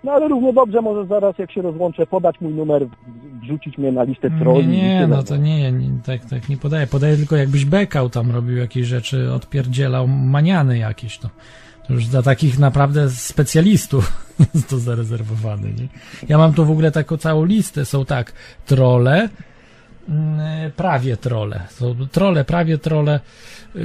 [0.04, 2.86] No ale równie dobrze może zaraz, jak się rozłączę, podać mój numer,
[3.42, 4.66] wrzucić mnie na listę trolli.
[4.66, 6.86] Nie, nie, tyle, no to nie, nie tak, tak nie podaję.
[6.86, 11.28] Podaję tylko jakbyś bekał tam robił jakieś rzeczy, odpierdzielał maniany jakieś, to,
[11.86, 15.88] to już dla takich naprawdę specjalistów jest to zarezerwowane, nie?
[16.28, 18.32] Ja mam tu w ogóle taką całą listę, są tak,
[18.66, 19.28] trole,
[20.76, 21.60] prawie trole,
[22.12, 23.20] trole, prawie trole,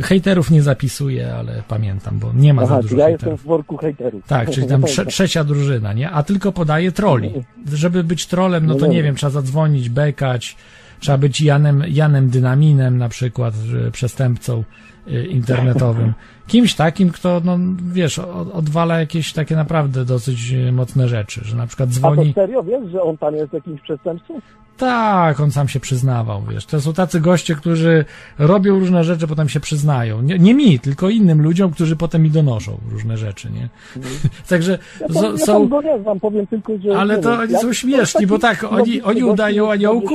[0.04, 3.32] hejterów nie zapisuję, ale pamiętam, bo nie ma za Aha, dużo ja hejterów.
[3.34, 4.28] jestem w worku hejterów.
[4.28, 6.10] Tak, czyli tam trze trzecia drużyna, nie?
[6.12, 7.32] A tylko podaje troli.
[7.74, 9.04] Żeby być trolem, no No to nie dobra.
[9.04, 10.56] wiem, trzeba zadzwonić, bekać,
[11.00, 13.54] trzeba być Janem, Janem Dynaminem na przykład,
[13.92, 14.64] przestępcą
[15.08, 16.14] y, internetowym.
[16.48, 17.58] Kimś takim, kto, no
[17.94, 18.20] wiesz,
[18.54, 22.34] odwala jakieś takie naprawdę dosyć y, mocne rzeczy, że na przykład A to dzwoni...
[22.34, 24.40] serio, wiesz, że on tam jest jakimś przestępcą?
[24.80, 26.66] Tak, on sam się przyznawał, wiesz.
[26.66, 28.06] To są tacy goście, którzy
[28.38, 30.22] robią różne rzeczy, potem się przyznają.
[30.22, 33.70] Nie, nie mi, tylko innym ludziom, którzy potem mi donoszą różne rzeczy, nie?
[34.50, 35.46] Także Ja, są...
[35.46, 36.98] tam go nie znam, powiem tylko, że...
[37.00, 39.70] Ale to oni ja- są śmieszni, bo tak, oni- oni udają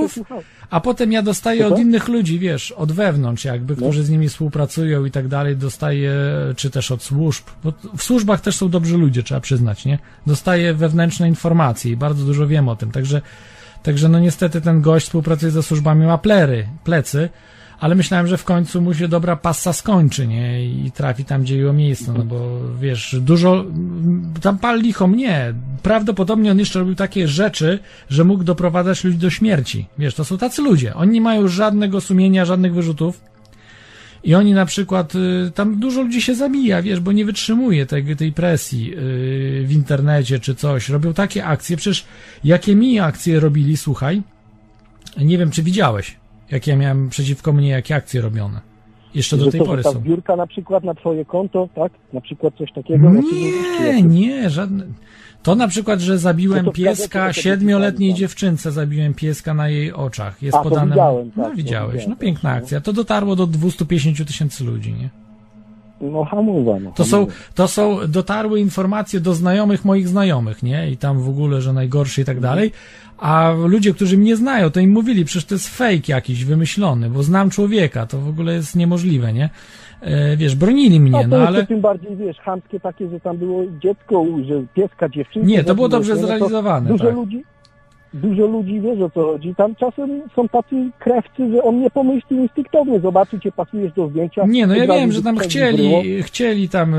[0.08, 0.42] słuchał.
[0.70, 5.04] A potem ja dostaję od innych ludzi, wiesz, od wewnątrz jakby, którzy z nimi współpracują
[5.04, 6.14] i tak dalej, dostaję,
[6.56, 9.98] czy też od służb, bo w służbach też są dobrzy ludzie, trzeba przyznać, nie?
[10.26, 13.20] Dostaję wewnętrzne informacje i bardzo dużo wiem o tym, także,
[13.84, 17.28] także no niestety ten gość współpracuje ze służbami, ma plery, plecy,
[17.80, 20.64] ale myślałem, że w końcu mu się dobra passa skończy, nie?
[20.64, 25.54] I trafi tam, gdzie jego miejsce, no bo wiesz, dużo, mm, tam pal licho mnie.
[25.82, 27.78] Prawdopodobnie on jeszcze robił takie rzeczy,
[28.10, 29.86] że mógł doprowadzać ludzi do śmierci.
[29.98, 30.94] Wiesz, to są tacy ludzie.
[30.94, 33.20] Oni nie mają żadnego sumienia, żadnych wyrzutów.
[34.24, 38.16] I oni na przykład, y, tam dużo ludzi się zabija, wiesz, bo nie wytrzymuje tej,
[38.16, 40.88] tej presji y, w internecie czy coś.
[40.88, 42.04] Robią takie akcje, przecież
[42.44, 44.22] jakie mi akcje robili, słuchaj,
[45.16, 46.16] nie wiem, czy widziałeś,
[46.50, 48.73] jakie ja miałem przeciwko mnie, jakie akcje robione.
[49.14, 49.98] Jeszcze do tej to, pory ta są.
[49.98, 51.92] zbiórka na przykład na twoje konto, tak?
[52.12, 53.10] Na przykład coś takiego?
[53.80, 54.84] Nie, nie, żadne.
[55.42, 58.18] To na przykład, że zabiłem No to pieska, siedmioletniej tak.
[58.18, 60.42] dziewczynce zabiłem pieska na jej oczach.
[60.42, 60.90] Jest A, podane.
[60.90, 62.64] widziałem, tak, no widziałeś, no piękna tak, no.
[62.64, 62.80] akcja.
[62.80, 65.08] To dotarło do 250 tysięcy ludzi, nie?
[66.12, 66.92] No hamuwa, no.
[66.92, 70.90] To są, to są, dotarły informacje do znajomych moich znajomych, nie?
[70.90, 72.54] I tam w ogóle, że najgorszy i tak Mhm.
[72.54, 72.72] dalej.
[73.18, 77.22] A ludzie, którzy mnie znają, to im mówili, przecież to jest fake jakiś, wymyślony, bo
[77.22, 79.50] znam człowieka, to w ogóle jest niemożliwe, nie?
[80.00, 81.66] E, wiesz, bronili mnie, no jeszcze ale...
[81.66, 85.48] tym bardziej, wiesz, chamskie takie, że tam było dziecko, że pieska, dziewczynka.
[85.48, 86.20] Nie, to było zabiłeś, dobrze nie?
[86.20, 87.14] No zrealizowane, Dużo tak.
[87.14, 87.44] ludzi,
[88.14, 89.54] dużo ludzi wie, o co chodzi.
[89.54, 94.46] Tam czasem są tacy krewcy, że on nie pomyśli instynktownie, zobaczy cię, pasujesz do zdjęcia.
[94.46, 96.94] Nie, no ja wiem, że tam chcieli, chcieli tam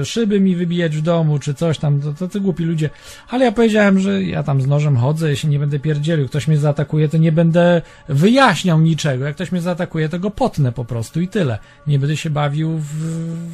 [0.00, 2.90] y, szyby mi wybijać w domu, czy coś tam, to, to głupi ludzie.
[3.30, 6.56] Ale ja powiedziałem, że ja tam z nożem chodzę, jeśli nie będę pierdzielił, ktoś mnie
[6.56, 9.24] zaatakuje, to nie będę wyjaśniał niczego.
[9.24, 11.58] Jak ktoś mnie zaatakuje, to go potnę po prostu i tyle.
[11.86, 12.94] Nie będę się bawił w,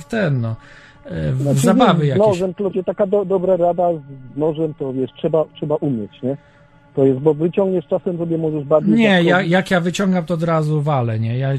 [0.00, 0.56] w ten, no,
[1.32, 2.26] w Znaczy, zabawy z jakieś.
[2.26, 3.88] nożem, to taka do, dobra rada
[4.34, 6.36] z nożem, to wiesz, trzeba, trzeba umieć, nie?
[6.96, 8.94] To jest, bo wyciągniesz czasem sobie możesz bardziej...
[8.94, 11.38] Nie, ja, jak ja wyciągam, to od razu walę, nie?
[11.38, 11.52] Ja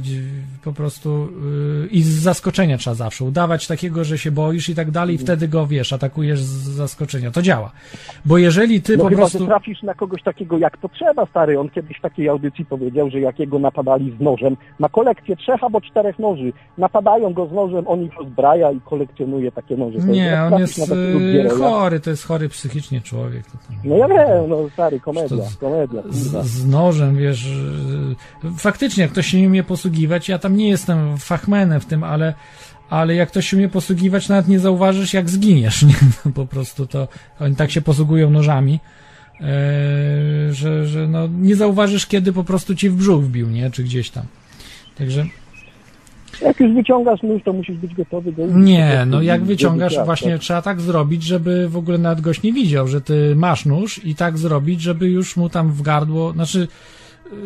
[0.63, 1.27] po prostu
[1.81, 5.17] yy, i z zaskoczenia trzeba zawsze udawać takiego, że się boisz i tak dalej i
[5.17, 7.31] wtedy go, wiesz, atakujesz z zaskoczenia.
[7.31, 7.71] To działa.
[8.25, 9.39] Bo jeżeli ty No po chyba, prostu...
[9.39, 11.59] że trafisz na kogoś takiego jak to trzeba, stary.
[11.59, 15.63] On kiedyś w takiej audycji powiedział, że jak jego napadali z nożem, ma kolekcję trzech
[15.63, 19.97] albo czterech noży, napadają go z nożem, on ich rozbraja i kolekcjonuje takie noże.
[19.97, 23.45] Nie, on jest gieroja- chory, to jest chory psychicznie człowiek.
[23.45, 23.57] To.
[23.83, 26.43] No ja wiem, no stary, komedia, To z- komedia, z, kurwa.
[26.43, 27.45] z nożem, wiesz,
[28.43, 32.03] yy, faktycznie jak ktoś się nie umie posługiwać, ja tam nie jestem fachmenem w tym,
[32.03, 32.33] ale,
[32.89, 35.95] ale jak ktoś się umie posługiwać, nawet nie zauważysz jak zginiesz, nie?
[36.25, 37.07] No, po prostu to,
[37.39, 38.79] oni tak się posługują nożami,
[39.39, 39.47] yy,
[40.53, 43.71] że, że no, nie zauważysz kiedy po prostu ci w brzuch wbił, nie?
[43.71, 44.23] Czy gdzieś tam.
[44.97, 45.25] Także
[46.41, 48.47] Jak już wyciągasz nóż, to musisz być gotowy do...
[48.47, 52.87] Nie, no jak wyciągasz, właśnie trzeba tak zrobić, żeby w ogóle nawet gość nie widział,
[52.87, 56.67] że ty masz nóż i tak zrobić, żeby już mu tam w gardło, znaczy
[57.31, 57.37] yy,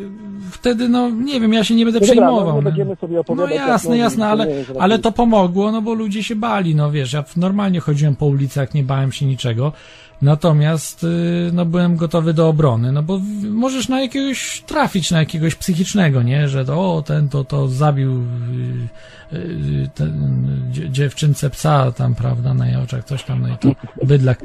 [0.51, 2.45] wtedy, no nie wiem, ja się nie będę No dobra, przejmował.
[2.47, 2.61] no, nie no.
[2.69, 6.35] będziemy sobie No jak jasne, jasne, ale, raczej- ale to pomogło, no bo ludzie się
[6.35, 9.73] bali, no wiesz, ja normalnie chodziłem po ulicach, nie bałem się niczego,
[10.21, 11.07] natomiast, y,
[11.53, 16.47] no byłem gotowy do obrony, no bo możesz na jakiegoś trafić, na jakiegoś psychicznego, nie,
[16.47, 18.11] że to, o, ten to, to zabił
[19.33, 20.11] y, y, ten,
[20.71, 23.69] dzie- dziewczynce psa tam, prawda, na jej oczach, coś tam, no i to
[24.05, 24.43] bydlak.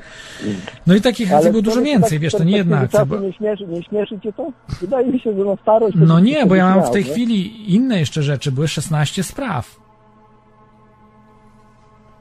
[0.86, 3.18] No i takich akcji było dużo więcej, tak wiesz, to nie jedna akcja, bo...
[3.18, 4.52] Nie śmieszy, nie śmieszy cię to?
[4.80, 5.96] Wydaje mi się, że na starość...
[6.00, 9.85] No nie, bo ja mam w tej chwili inne jeszcze rzeczy, były 16 spraw.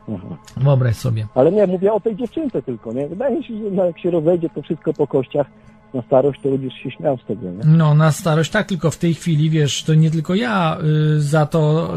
[0.10, 0.36] Mhm.
[0.58, 1.28] Wyobraź sobie.
[1.36, 3.08] Ale nie, mówię o tej dziewczynce tylko, nie?
[3.08, 5.48] Wydaje się, że no, jak się rozejdzie to wszystko po kościach
[5.94, 7.64] na starość, to będziesz się śmiał z tego, nie?
[7.66, 10.78] No, na starość tak, tylko w tej chwili, wiesz, to nie tylko ja
[11.18, 11.94] y, za to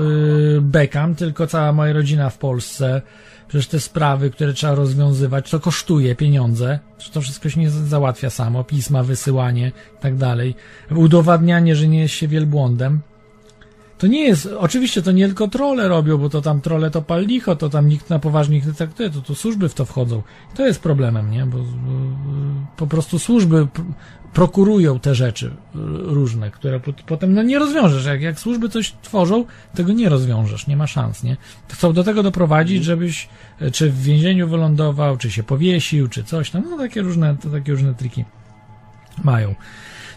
[0.57, 3.03] y, bekam, tylko cała moja rodzina w Polsce.
[3.49, 6.79] Przecież te sprawy, które trzeba rozwiązywać, to kosztuje pieniądze.
[7.13, 8.65] To wszystko się nie za- załatwia samo.
[8.65, 10.55] Pisma, wysyłanie i tak dalej.
[10.97, 13.01] Udowadnianie, że nie jest się wielbłądem.
[13.99, 17.27] To nie jest, oczywiście to nie tylko trole robią, bo to tam trole to pal
[17.27, 20.23] licho, to tam nikt na poważnie ich nie traktuje, to, to służby w to wchodzą.
[20.55, 21.47] To jest problemem, nie?
[21.47, 21.65] Bo, bo
[22.77, 23.85] po prostu służby pr-
[24.33, 25.53] prokurują te rzeczy y,
[26.03, 28.07] różne, które pot- potem no nie rozwiążesz.
[28.07, 29.45] Jak, jak służby coś tworzą,
[29.75, 31.37] tego nie rozwiążesz, nie ma szans, nie?
[31.69, 33.29] Chcą do tego doprowadzić, żebyś
[33.61, 37.51] e, czy w więzieniu wylądował, czy się powiesił, czy coś tam, no takie różne, to
[37.51, 38.25] takie różne triki
[39.25, 39.55] mają.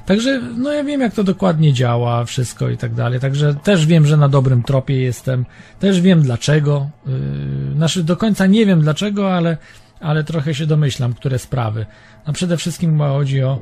[0.06, 3.20] Także, no ja wiem, jak to dokładnie działa, wszystko i tak dalej.
[3.20, 5.46] Także też wiem, że na dobrym tropie jestem.
[5.80, 6.90] Też wiem dlaczego.
[7.08, 7.14] Yy,
[7.76, 9.58] znaczy, do końca nie wiem dlaczego, ale,
[10.00, 11.86] ale trochę się domyślam, które sprawy.
[12.28, 13.60] No przede wszystkim chodzi o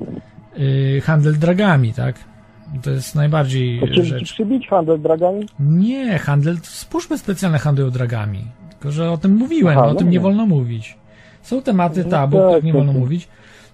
[0.57, 2.15] yy, handel dragami, tak?
[2.81, 4.33] To jest najbardziej To ci rzecz.
[4.33, 5.45] przybić handel dragami?
[5.59, 8.47] Nie, handel, służby specjalne handlują dragami.
[8.69, 10.19] Tylko, że o tym mówiłem, Aha, o no tym nie nie.
[10.19, 10.97] wolno mówić.
[11.41, 13.01] Są tematy No tabu, tak, o których nie tak, wolno tak.
[13.01, 13.27] mówić.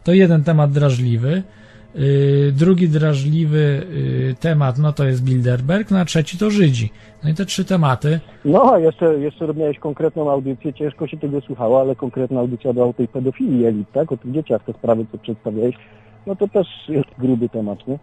[0.04, 1.44] To jeden temat drażliwy.
[1.96, 3.88] Yy, drugi drażliwy
[4.28, 6.90] yy, temat, no to jest Bilderberg, no a trzeci to Żydzi.
[7.24, 8.20] No i te trzy tematy.
[8.46, 12.94] No, jeszcze, jeszcze miałeś konkretną audycję, ciężko się tego słuchało, ale konkretna audycja była o
[12.94, 14.12] tej pedofilii elit, tak?
[14.12, 15.76] O tych dzieciach, te sprawy, co przedstawiałeś.
[16.28, 18.00] No to też jest gruby temat, nie?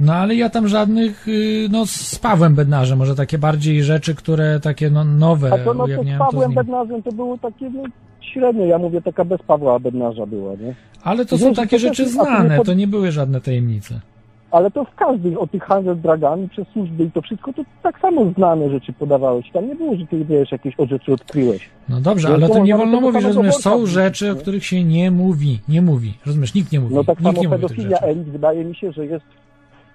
[0.00, 4.60] No ale ja tam żadnych, yy, no z Pawłem Bednarzem, może takie bardziej rzeczy, które
[4.60, 6.54] takie no, nowe A to no to z Pawłem.
[6.54, 7.82] Bednarzem to było takie, no,
[8.24, 10.74] średnio, ja mówię, taka bez Pawła Bednarza była, nie?
[11.02, 14.00] Ale to Wiesz, są takie rzeczy to nie znane, to nie były żadne tajemnice.
[14.50, 18.00] Ale to w każdym, o tych handel dragami przez służby i to wszystko, to tak
[18.00, 19.50] samo znane rzeczy podawałeś.
[19.52, 21.70] Tam nie było, że ty, wiesz, jakieś o rzeczy odkryłeś.
[21.88, 23.54] No dobrze, ale to nie wolno mówić, rozumiesz?
[23.54, 24.40] Są rzeczy, o nie?
[24.40, 25.60] których się nie mówi.
[25.68, 26.14] Nie mówi.
[26.26, 26.54] Rozumiesz?
[26.54, 26.94] Nikt nie mówi.
[26.94, 28.04] No tak Nikt samo pedofilia rzeczy.
[28.04, 29.24] elit wydaje mi się, że jest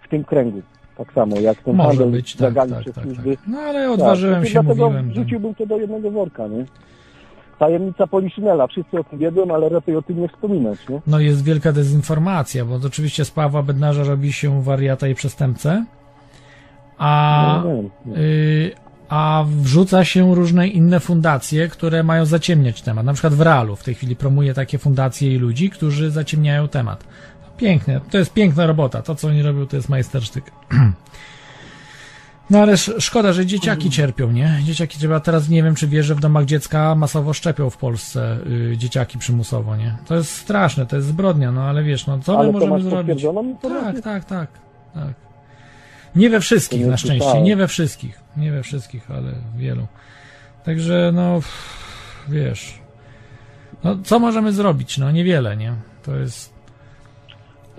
[0.04, 0.62] w tym kręgu.
[0.98, 3.36] Tak samo jak ten Może handel być, tak, dragami tak, przez tak, służby.
[3.38, 3.48] tak.
[3.48, 5.06] No ale odważyłem tak, się, dlatego mówiłem.
[5.06, 5.14] Tam.
[5.14, 6.66] Wrzuciłbym to do jednego worka, nie?
[7.60, 8.68] Tajemnica Poliszynela.
[8.68, 11.02] Wszyscy o tym wiedzą, ale lepiej o tym nie wspominać, nie?
[11.08, 15.86] No jest wielka dezinformacja, bo to oczywiście z Pawła Bednarza robi się wariata i przestępcę,
[16.98, 18.18] a, No, nie, nie.
[18.18, 18.72] y,
[19.10, 23.06] a wrzuca się różne inne fundacje, które mają zaciemniać temat.
[23.06, 27.04] Na przykład w Realu w tej chwili promuje takie fundacje i ludzi, którzy zaciemniają temat.
[27.58, 29.02] Piękne, to jest piękna robota.
[29.02, 30.52] To, co oni robią, to jest majstersztyk.
[32.50, 34.60] No ale sz- szkoda, że dzieciaki cierpią, nie?
[34.64, 38.38] Dzieciaki trzeba teraz nie wiem, czy wiesz, że w domach dziecka masowo szczepią w Polsce
[38.72, 39.98] y, dzieciaki przymusowo, nie?
[40.06, 42.90] To jest straszne, to jest zbrodnia, no ale wiesz, no co my Ale to możemy
[42.90, 43.22] zrobić?
[43.70, 44.50] Tak, tak, tak,
[44.94, 45.14] tak.
[46.16, 49.88] Nie we wszystkich, nie na szczęście, nie we wszystkich, nie we wszystkich, ale wielu.
[50.64, 51.40] Także, no,
[52.30, 52.80] wiesz,
[53.84, 54.98] no co możemy zrobić?
[54.98, 55.74] No niewiele, nie?
[56.04, 56.54] To jest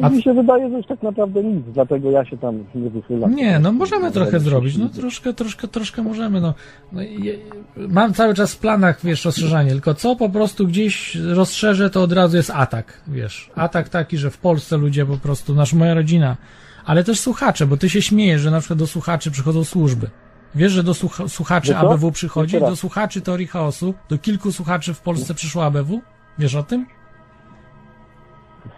[0.03, 3.35] A- Mi się wydaje, że już tak naprawdę nic, dlatego ja się tam nie wychylam.
[3.35, 6.55] Nie, no możemy trochę zrobić, no troszkę, troszkę, troszkę możemy, no.
[6.93, 7.39] no je,
[7.77, 12.13] mam cały czas w planach, wiesz, rozszerzanie, tylko co po prostu gdzieś rozszerzę, to od
[12.13, 13.51] razu jest atak, wiesz.
[13.55, 16.37] Atak taki, że w Polsce ludzie po prostu, nasz, moja rodzina,
[16.85, 20.11] ale też słuchacze, bo ty się śmiejesz, że na przykład do słuchaczy przychodzą służby.
[20.55, 21.77] Wiesz, że do słucha- słuchaczy?
[21.77, 26.01] ABW przychodzi, do słuchaczy teorii chaosu, do kilku słuchaczy w Polsce przyszło ABW?
[26.39, 26.87] Wiesz o tym?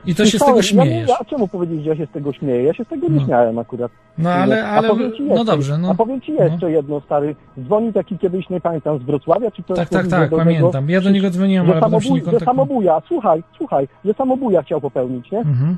[0.07, 0.89] I to się z tego Słyszałem.
[1.09, 2.63] Ja a czemu powiedzieć, że ja się z tego śmieję?
[2.63, 3.25] Ja się z tego nie No.
[3.25, 3.93] śmiałem akurat.
[4.19, 5.91] No ale, a ale, powiem ci no jeszcze, dobrze, no.
[5.91, 7.37] A powiem ci jeszcze jedno, stary.
[7.65, 10.91] Dzwoni taki kiedyś, nie pamiętam, z Wrocławia, czy to Tak, tak, tak, pamiętam.
[10.91, 14.63] Ja do niego dzwoniłem, ale potem się nie samobój, że samobuja, słuchaj, słuchaj, że samobuja
[14.63, 15.39] chciał popełnić, nie?
[15.39, 15.77] Mhm.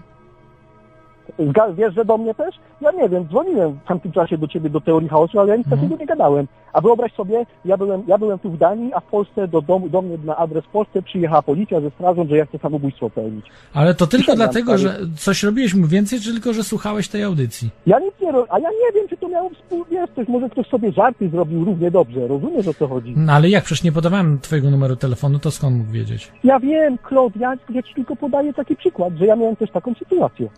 [1.75, 2.55] Wiesz, że do mnie też?
[2.81, 5.67] Ja nie wiem, dzwoniłem w tamtym czasie do ciebie do teorii chaosu, ale ja nic
[5.67, 5.81] Mhm.
[5.83, 6.47] takiego nie gadałem.
[6.73, 9.89] A wyobraź sobie, ja byłem, ja byłem tu w Danii, a w Polsce do, domu,
[9.89, 13.47] do mnie na adres w Polsce przyjechała policja ze strażą, że ja chcę samobójstwo pełnić.
[13.75, 17.71] Ale to tylko dlatego, że coś robiłeś mu więcej, czy tylko, że słuchałeś tej audycji?
[17.87, 19.85] Ja nic nie robię, a ja nie wiem, czy to miało współ...
[19.91, 23.15] Wiesz, coś, może ktoś sobie żarty zrobił równie dobrze, rozumiesz o co chodzi?
[23.17, 23.65] No ale jak?
[23.65, 26.33] Przecież nie podawałem twojego numeru telefonu, to skąd mógł wiedzieć?
[26.45, 29.95] Ja wiem, Claude, ja, ja ci tylko podaję taki przykład, że ja miałem też taką
[29.95, 30.49] sytuację.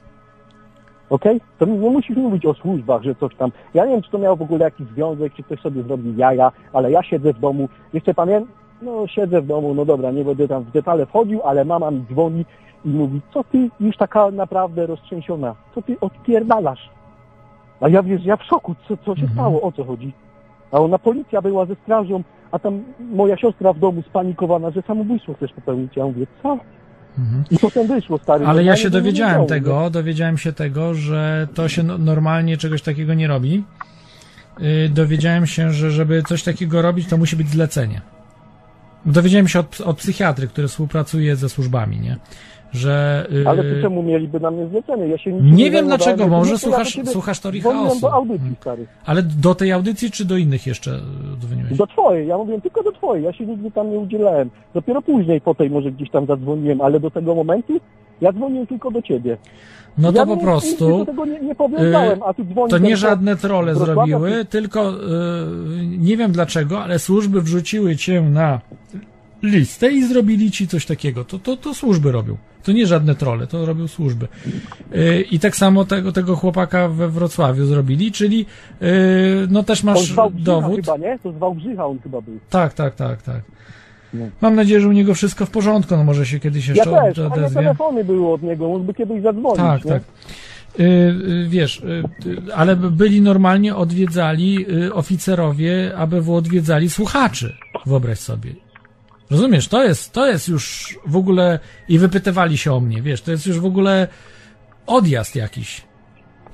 [1.15, 1.41] Okej?
[1.59, 3.51] To nie musisz mówić o służbach, że coś tam.
[3.75, 6.53] Ja nie wiem, czy to miało w ogóle jakiś związek, czy ktoś sobie zrobił jaja,
[6.73, 7.69] ale ja siedzę w domu.
[7.93, 8.49] Jeszcze pamiętam,
[8.83, 12.05] no siedzę w domu, no dobra, nie będę tam w detale wchodził, ale mama mi
[12.11, 12.45] dzwoni
[12.85, 16.91] i mówi, co ty już taka naprawdę roztrzęsiona, co ty odpierdalasz?
[17.81, 19.33] A ja wiesz, ja w szoku, co, co się Mhm.
[19.33, 20.13] stało, o co chodzi?
[20.73, 22.23] A ona policja była ze strażą,
[22.53, 25.97] a tam moja siostra w domu spanikowana, że samobójstwo chcesz popełnić.
[25.97, 26.59] Ja mówię, co?
[27.19, 27.45] Mhm.
[27.51, 28.47] I potem wyszło, stary.
[28.47, 32.57] Ale ja się nie dowiedziałem wiedziało, tego, dowiedziałem się tego, że to się no- normalnie
[32.57, 33.65] czegoś takiego nie robi.
[34.59, 38.01] Yy, Dowiedziałem się, że żeby coś takiego robić, to musi być zlecenie.
[39.07, 42.17] Dowiedziałem się od, od psychiatry, który współpracuje ze służbami, nie?
[42.75, 43.27] Że.
[43.31, 43.49] yy, nie?
[43.51, 45.07] Ale to czemu mieliby na mnie zlecenie?
[45.09, 48.01] Ja się nic Nie wiem dlaczego, może słuchasz, słuchasz teorii chaosu.
[48.01, 48.87] do audycji, stary.
[49.07, 51.01] Ale do tej audycji, czy do innych jeszcze yy,
[51.41, 51.79] dzwoniłeś?
[51.79, 54.51] Do twojej, ja mówiłem tylko do twojej, ja się nigdy tam nie udzielałem.
[54.75, 57.81] Dopiero później po tej może gdzieś tam zadzwoniłem, ale do tego momentu
[58.21, 59.37] ja dzwoniłem tylko do ciebie.
[59.99, 61.07] No to ja po nie- prostu.
[61.27, 64.95] Nie, nie dzwoni To nie żadne trole zrobiły, tylko y,
[65.99, 68.61] nie wiem dlaczego, ale służby wrzuciły cię na
[69.45, 71.25] listę i zrobili ci coś takiego.
[71.25, 72.37] To, to, to służby robią.
[72.63, 74.29] To nie żadne trole, to robią służby.
[74.97, 78.47] Y, I tak samo tego, tego chłopaka we Wrocławiu zrobili, czyli
[78.83, 78.87] y,
[79.51, 80.77] no też On masz dowód.
[80.77, 81.19] chyba, nie?
[81.23, 82.39] To z Wałbrzycha on chyba był.
[82.51, 83.41] Tak, tak, tak, tak.
[84.15, 84.25] No.
[84.41, 87.19] Mam nadzieję, że u niego wszystko w porządku, no może się kiedyś Ja jeszcze też,
[87.19, 87.55] a nie odezwie.
[87.55, 89.91] telefony były od niego, mógłby kiedyś zadzwonić, Tak, nie?
[89.91, 90.03] tak.
[90.81, 97.55] Y, y, wiesz, y, y, ale byli normalnie odwiedzali y, oficerowie, ABW odwiedzali słuchaczy.
[97.87, 98.51] Wyobraź sobie.
[99.31, 103.31] Rozumiesz, to jest, to jest już w ogóle i wypytywali się o mnie, wiesz, to
[103.31, 104.09] jest już w ogóle
[104.87, 105.83] odjazd jakiś.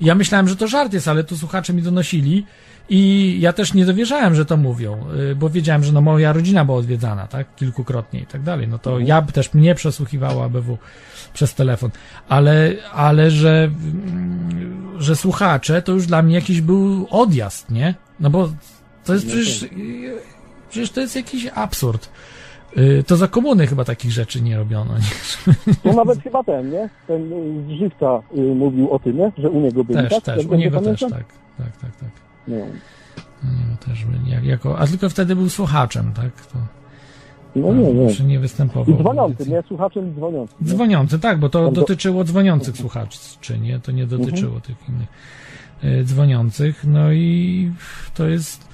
[0.01, 2.45] Ja myślałem, że to żart jest, ale tu słuchacze mi donosili
[2.89, 6.65] i ja też nie dowierzałem, że to mówią, y, bo wiedziałem, że no moja rodzina
[6.65, 8.67] była odwiedzana, tak, kilkukrotnie i tak dalej.
[8.67, 10.77] No to ja też mnie przesłuchiwała ABW
[11.33, 11.91] przez telefon,
[12.29, 17.95] ale, ale że, mm, że słuchacze to już dla mnie jakiś był odjazd, nie?
[18.19, 18.49] No bo
[19.05, 19.65] to jest przecież,
[20.69, 22.09] przecież to jest jakiś absurd.
[22.77, 24.93] Y, To za komuny chyba takich rzeczy nie robiono.
[24.97, 25.53] Nie?
[25.85, 26.89] No nawet chyba ten, nie?
[27.07, 27.33] Ten
[27.71, 29.31] y, żywca y, mówił o tym, nie?
[29.37, 30.23] Że u niego byli, Też, tak?
[30.23, 31.09] też, Jak u niego też, tak,
[31.57, 32.09] tak, tak, tak.
[32.47, 32.55] No.
[32.55, 36.45] U niego też byli, jak, jako, a tylko wtedy był słuchaczem, tak?
[36.45, 36.57] To,
[37.55, 38.25] no nie, nie.
[38.25, 38.95] Nie występował.
[38.95, 39.63] I dzwoniący, nie?
[39.67, 40.53] Słuchaczem dzwoniący.
[40.61, 40.67] nie?
[40.67, 43.79] Dzwoniący, tak, bo to dotyczyło dzwoniących słuchaczy, czy nie?
[43.79, 44.61] To nie dotyczyło Mhm.
[44.61, 45.07] tych innych
[46.05, 46.83] dzwoniących.
[46.87, 47.71] No i
[48.15, 48.70] to jest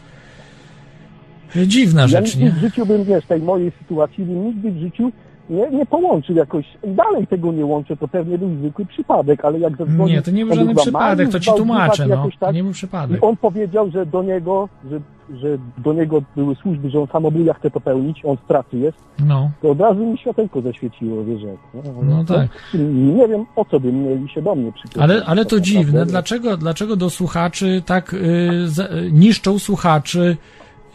[1.56, 2.52] dziwna Ja rzecz, nie?
[2.52, 5.11] w życiu bym, wiesz, tej mojej sytuacji bym nigdy w życiu
[5.49, 6.65] nie, nie połączył jakoś.
[6.84, 10.07] I dalej tego nie łączę, to pewnie był zwykły przypadek, ale jak zadzwonił...
[10.15, 12.30] Nie, to nie był żaden przypadek, to ci tłumaczę, no.
[12.40, 12.56] tak.
[12.56, 13.24] Nie był I przypadek.
[13.24, 14.99] on powiedział, że do niego, że,
[15.38, 19.52] że do niego były służby, że on samobuja chce popełnić, on w pracy jest, No,
[19.61, 21.57] to od razu mi światełko zaświeciło, wiesz jak.
[21.74, 22.48] No, No tak.
[22.94, 25.11] Nie wiem, o co by mieli się do mnie przypomnieć.
[25.11, 30.38] ale, ale to Tak dziwne, dlaczego, dlaczego do słuchaczy tak y, za, y, niszczą słuchaczy,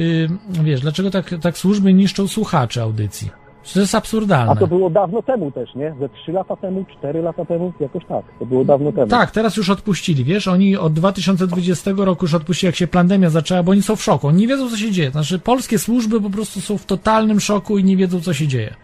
[0.00, 3.30] y, wiesz, dlaczego tak, tak służby niszczą słuchaczy audycji?
[3.74, 4.52] To jest absurdalne.
[4.52, 5.94] A to było dawno temu też, nie?
[6.00, 8.24] Ze trzy lata temu, cztery lata temu, jakoś tak.
[8.38, 9.06] To było dawno temu.
[9.06, 13.62] Tak, teraz już odpuścili, wiesz, oni od 2020 roku już odpuścili, jak się pandemia zaczęła,
[13.62, 15.10] bo oni są w szoku, oni nie wiedzą, co się dzieje.
[15.10, 18.74] Znaczy, polskie służby po prostu są w totalnym szoku i nie wiedzą, co się dzieje.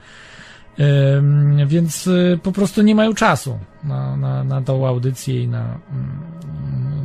[1.67, 5.79] Więc y, po prostu nie mają czasu na, na, na tą audycję i na, mm,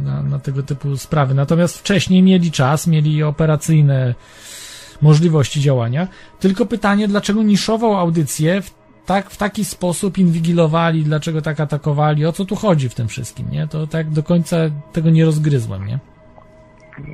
[0.03, 1.33] na, na tego typu sprawy.
[1.33, 4.15] Natomiast wcześniej mieli czas, mieli operacyjne
[5.01, 6.07] możliwości działania.
[6.39, 8.71] Tylko pytanie, dlaczego niszową audycję w,
[9.05, 13.51] tak, w taki sposób inwigilowali, dlaczego tak atakowali, o co tu chodzi w tym wszystkim,
[13.51, 13.67] nie?
[13.67, 14.57] To tak do końca
[14.93, 15.99] tego nie rozgryzłem, nie?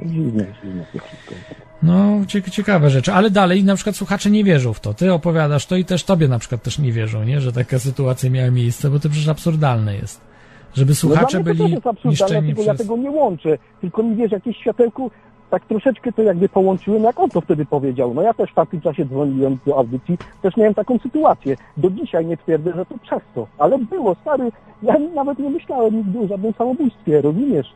[0.05, 1.35] Dziwne, dziwne to wszystko.
[1.83, 4.93] No, cie, ciekawe rzeczy, ale dalej na przykład słuchacze nie wierzą w to.
[4.93, 7.41] Ty opowiadasz to i też tobie na przykład też nie wierzą, nie?
[7.41, 10.28] Że taka sytuacja miała miejsce, bo to przecież absurdalne jest.
[10.73, 12.87] Żeby słuchacze no, mnie to byli niszczeni tylko ja przez...
[12.87, 13.57] tego nie łączę.
[13.81, 15.11] Tylko mi wiesz, jakieś światełku,
[15.49, 18.13] tak troszeczkę to jakby połączyłem, jak on to wtedy powiedział.
[18.13, 21.57] No ja też w takim czasie dzwoniłem do audycji, też miałem taką sytuację.
[21.77, 24.51] Do dzisiaj nie twierdzę, że to przez to, ale było, stary,
[24.83, 27.67] ja nawet nie myślałem nigdy o żadnym samobójstwie, rozumiesz?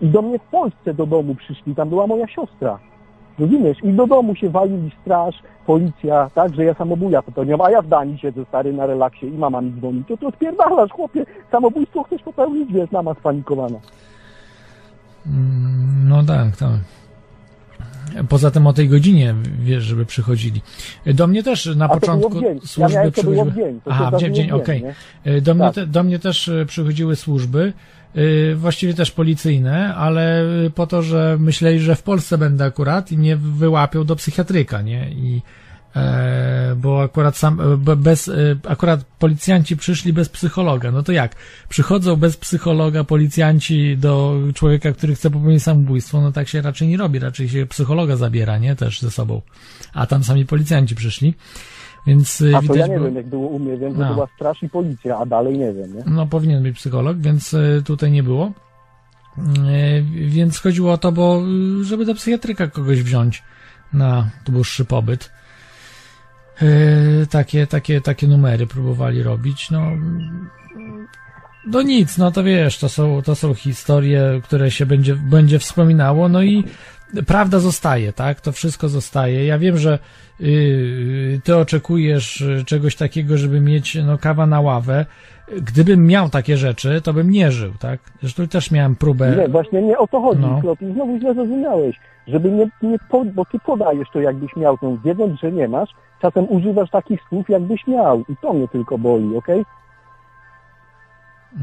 [0.00, 2.78] I do mnie w Polsce do domu przyszli, tam była moja siostra.
[3.38, 3.78] Rozumiesz?
[3.84, 5.34] I do domu się walili straż,
[5.66, 9.38] policja, tak, że ja samobuja popełniam, a ja w Danii siedzę stary na relaksie i
[9.38, 10.04] mama mi dzwoni.
[10.08, 13.78] To ty odpierdalasz, chłopie, samobójstwo chcesz popełnić, wiesz, mama spanikowana.
[15.26, 16.70] Mm, No tak, tak.
[18.28, 20.60] Poza tym o tej godzinie, wiesz, żeby przychodzili.
[21.06, 22.40] Do mnie też na A początku.
[22.40, 23.52] Ja służby przychodziły.
[23.52, 23.80] dzień.
[23.90, 24.82] Aha, w dzień, dzień okej.
[25.24, 25.40] nie?
[25.40, 25.86] Do, mnie Tak.
[25.86, 27.72] do mnie też przychodziły służby,
[28.56, 30.44] właściwie też policyjne, ale
[30.74, 35.10] po to, że myśleli, że w Polsce będę akurat i mnie wyłapią do psychiatryka, nie?
[35.10, 35.42] I
[35.96, 38.32] e, bo akurat sam, e, be- bez, e,
[38.68, 40.90] akurat policjanci przyszli bez psychologa.
[40.90, 41.36] No to jak?
[41.68, 46.96] Przychodzą bez psychologa policjanci do człowieka, który chce popełnić samobójstwo, no tak się raczej nie
[46.96, 48.76] robi, raczej się psychologa zabiera, nie?
[48.76, 49.42] Też ze sobą.
[49.92, 51.34] A tam sami policjanci przyszli.
[52.06, 54.14] Więc e, A to widać ja nie wiem, jak było u mnie, wiem, że No.
[54.14, 56.02] była straż i policja, a dalej nie wiem, nie?
[56.06, 58.52] no, powinien być psycholog, więc e, tutaj nie było.
[59.38, 61.42] E, Więc chodziło o to, bo
[61.82, 63.42] żeby do psychiatryka kogoś wziąć
[63.92, 65.30] na dłuższy pobyt.
[67.30, 69.70] Takie, takie, takie numery próbowali robić.
[69.70, 69.90] No,
[71.66, 76.28] no nic, no to wiesz, to są, to są historie, które się będzie, będzie wspominało,
[76.28, 76.64] no i
[77.26, 78.40] prawda zostaje, tak?
[78.40, 79.46] To wszystko zostaje.
[79.46, 79.98] Ja wiem, że
[80.40, 85.06] yy, ty oczekujesz y, czegoś takiego, żeby mieć no, kawa na ławę.
[85.62, 88.00] Gdybym miał takie rzeczy, to bym nie żył, tak?
[88.20, 89.36] Zresztą też miałem próbę.
[89.36, 90.60] Nie, właśnie nie o to chodzi, No.
[90.60, 91.96] Klot, i znowu źle zrozumiałeś.
[92.26, 92.98] Żeby nie, nie
[93.34, 95.90] bo ty podajesz to, jakbyś miał tą wiedząc, że nie masz,
[96.22, 99.64] czasem używasz takich słów, jakbyś miał i to mnie tylko boli, okej?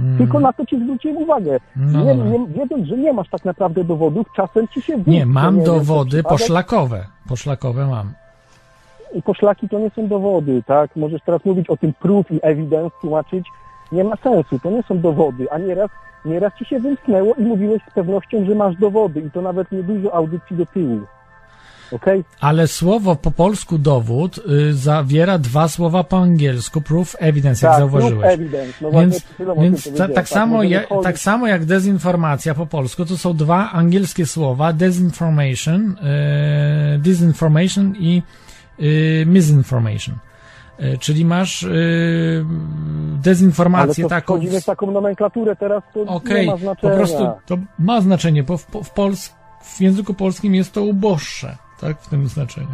[0.01, 1.59] Mm, Tylko na to ci zwróciłem uwagę.
[1.75, 5.55] no, nie, nie, wiedząc, że nie masz tak naprawdę dowodów, czasem ci się Nie, mam
[5.55, 6.29] wiem, dowody przypadek.
[6.39, 7.05] poszlakowe.
[7.29, 8.13] Poszlakowe mam.
[9.13, 10.95] I poszlaki to nie są dowody, tak?
[10.95, 13.47] Możesz teraz mówić o tym proof i evidence, tłumaczyć.
[13.91, 15.89] Nie ma sensu, to nie są dowody, a nieraz,
[16.25, 19.83] nieraz ci się wymknęło i mówiłeś z pewnością, że masz dowody i to nawet nie
[19.83, 20.99] dużo audycji do tyłu.
[21.95, 22.23] Okej?
[22.39, 27.81] Ale słowo po polsku dowód y, zawiera dwa słowa po angielsku, proof, evidence, jak Tak,
[27.81, 28.33] proof zauważyłeś.
[28.33, 28.73] evidence.
[28.81, 29.23] No Więc,
[29.61, 33.33] więc ta, powiedziałem, tak, samo możemy jak, tak samo jak dezinformacja po polsku, to są
[33.33, 38.21] dwa angielskie słowa, disinformation, e, disinformation i
[38.79, 40.15] e, misinformation.
[40.79, 41.73] E, czyli masz Ale
[43.23, 44.39] dezinformację to taką...
[44.39, 45.99] w taką nomenklaturę teraz, to
[46.33, 46.95] nie ma po znaczenia.
[46.97, 49.33] prostu to ma znaczenie, bo w, w, Pols
[49.63, 52.67] w języku polskim jest to uboższe, tak, w tym znaczeniu.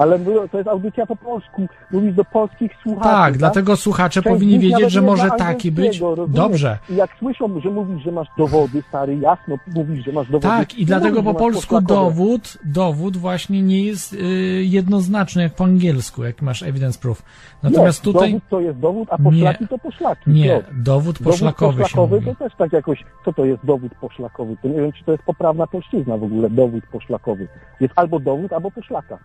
[0.00, 0.18] Ale
[0.52, 1.66] to jest audycja po polsku.
[1.92, 3.08] Mówisz do polskich słuchaczy.
[3.08, 6.00] Tak, dlatego słuchacze Część powinni wiedzieć, że może taki być.
[6.00, 6.30] rozumiesz?
[6.36, 6.78] Dobrze.
[6.90, 10.48] I jak słyszą, że mówisz, że masz dowody, stary, jasno mówisz, że masz dowody.
[10.48, 14.16] Tak, i dlatego mówisz, po polsku dowód, dowód właśnie nie jest y,
[14.64, 17.22] jednoznaczny jak po angielsku, jak masz evidence proof.
[17.62, 19.68] Natomiast nie, tutaj dowód to jest dowód, a poszlaki Nie.
[19.68, 20.30] to poszlaki.
[20.30, 20.74] nie, Piotr.
[20.82, 24.56] dowód poszlakowy dowód poszlakowy to też tak jakoś, co to jest dowód poszlakowy?
[24.62, 27.48] To nie wiem, czy to jest poprawna polszczyzna w ogóle, dowód poszlakowy.
[27.80, 29.18] Jest albo dowód, albo poszlaka.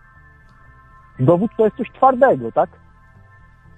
[1.20, 2.70] Dowód to jest coś twardego, tak?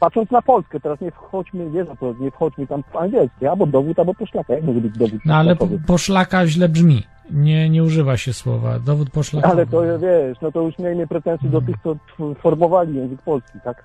[0.00, 3.66] Patrząc na Polskę, teraz nie wchodźmy, wiesz, no to nie wchodźmy tam w angielskie, albo
[3.66, 4.54] dowód, albo poszlaka.
[4.54, 5.86] Jak może być dowód No ale po, poszlakowy?
[5.86, 7.06] poszlaka źle brzmi.
[7.30, 9.52] Nie, nie używa się słowa dowód poszlakowy.
[9.54, 11.96] Ale to wiesz, no to już miejmy pretensje do tych, co
[12.34, 13.84] formowali język polski, tak?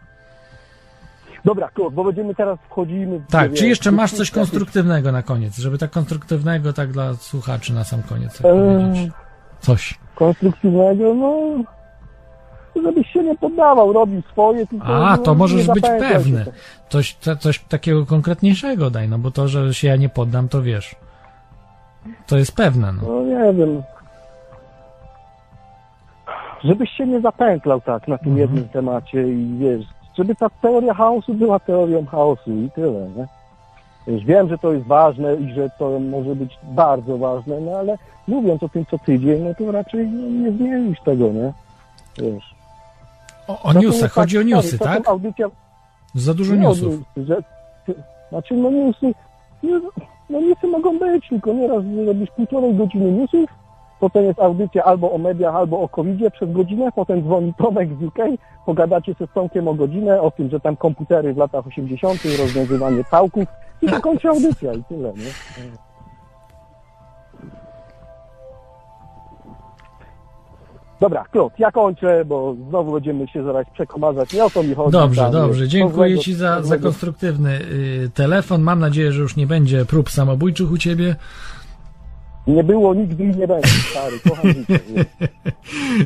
[1.45, 3.27] Dobra, bo będziemy teraz wchodzimy w...
[3.27, 7.83] Tak, czy jeszcze masz coś konstruktywnego na koniec, żeby tak konstruktywnego, tak dla słuchaczy na
[7.83, 9.11] sam koniec Eee.
[9.59, 9.99] Coś.
[10.15, 11.43] konstruktywnego, no...
[12.83, 15.07] Żebyś się nie poddawał, robił swoje, tylko...
[15.09, 16.45] A, to możesz być pewny.
[16.45, 16.51] to.
[16.89, 20.61] Coś, co- coś takiego konkretniejszego daj, no bo to, że się ja nie poddam, to
[20.61, 20.95] wiesz.
[22.27, 23.01] To jest pewne, no.
[23.07, 23.83] No nie wiem.
[26.63, 28.37] Żebyś się nie zapętlał tak na tym Mhm.
[28.41, 29.85] jednym temacie i wiesz,
[30.17, 33.27] żeby ta teoria chaosu była teorią chaosu i tyle, nie?
[34.07, 37.97] Wiesz, wiem, że to jest ważne i że to może być bardzo ważne, no ale
[38.27, 41.53] mówiąc o tym co tydzień, no to raczej nie zmienisz tego, nie?
[42.17, 42.55] Wiesz.
[43.47, 45.07] O, o newsy, jest chodzi o tak, newsy, czasem tak?
[45.07, 45.47] Audycja,
[46.15, 46.93] Za dużo nie o newsów.
[46.93, 47.37] newsy, że,
[48.29, 49.13] znaczy no newsy,
[49.63, 49.79] nie,
[50.29, 53.49] no newsy mogą być, tylko nieraz robisz półtorej godziny newsów,
[53.99, 58.03] potem jest audycja albo o mediach, albo o covid przez godzinę, potem dzwoni Tomek z
[58.03, 58.19] UK,
[58.65, 63.45] pogadacie ze Tomkiem o godzinę, o tym, że tam komputery w latach 80., rozwiązywanie całków
[63.81, 65.31] i to kończy audycja i tyle, nie?
[71.03, 74.33] Dobra, Klot, ja kończę, bo znowu będziemy się zaraz przekomazać.
[74.33, 74.91] Nie o to mi chodzi.
[74.91, 75.67] Dobrze, Tam, dobrze.
[75.67, 78.61] Dziękuję złego- Ci za, za konstruktywny y, telefon.
[78.61, 81.15] Mam nadzieję, że już nie będzie prób samobójczych u Ciebie.
[82.47, 84.79] Nie było nigdy i nie będzie, stary, kocham życie.
[84.95, 85.05] wiesz.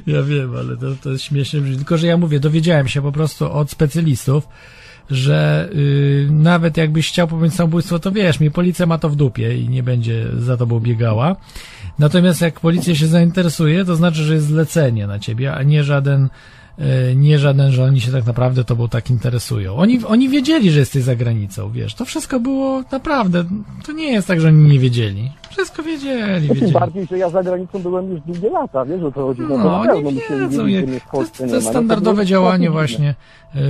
[0.15, 1.59] Ja wiem, ale to, to jest śmieszne.
[1.75, 4.47] Tylko, że ja mówię, dowiedziałem się po prostu od specjalistów,
[5.09, 9.57] że y, nawet jakbyś chciał popełnić samobójstwo, to wiesz, mi policja ma to w dupie
[9.57, 11.35] i nie będzie za tobą biegała.
[11.99, 16.29] Natomiast jak policja się zainteresuje, to znaczy, że jest zlecenie na ciebie, a nie żaden,
[16.79, 19.75] e, nie żaden, że oni się tak naprawdę tobą tak interesują.
[19.75, 21.93] Oni, oni wiedzieli, że jesteś za granicą, wiesz.
[21.95, 23.43] To wszystko było naprawdę,
[23.85, 25.31] to nie jest tak, że oni nie wiedzieli.
[25.49, 26.71] Wszystko wiedzieli, Tym wiedzieli.
[26.73, 29.41] bardziej, że ja za granicą byłem już długie lata, wiesz o co chodzi.
[29.49, 33.15] No, No, oni wiedzą, to, nie to jest No standardowe działanie właśnie,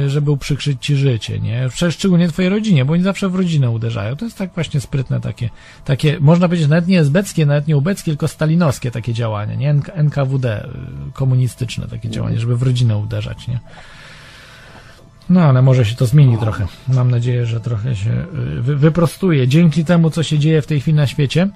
[0.07, 1.69] żeby uprzykrzyć ci życie, nie?
[1.69, 4.15] Szcz- Szczególnie twojej rodzinie, bo oni zawsze w rodzinę uderzają.
[4.15, 5.49] To jest tak właśnie sprytne takie,
[5.85, 9.73] takie można powiedzieć nawet nie esbeckie, nawet nie ubeckie, tylko stalinowskie takie działanie, nie?
[9.73, 10.65] NK, NKWD,
[11.09, 13.59] y, komunistyczne takie działanie, żeby w rodzinę uderzać, nie?
[15.29, 16.67] No, ale może się to zmieni trochę.
[16.87, 18.25] Mam nadzieję, że trochę się
[18.61, 19.47] wy, wyprostuje.
[19.47, 21.49] Dzięki temu, co się dzieje w tej chwili na świecie,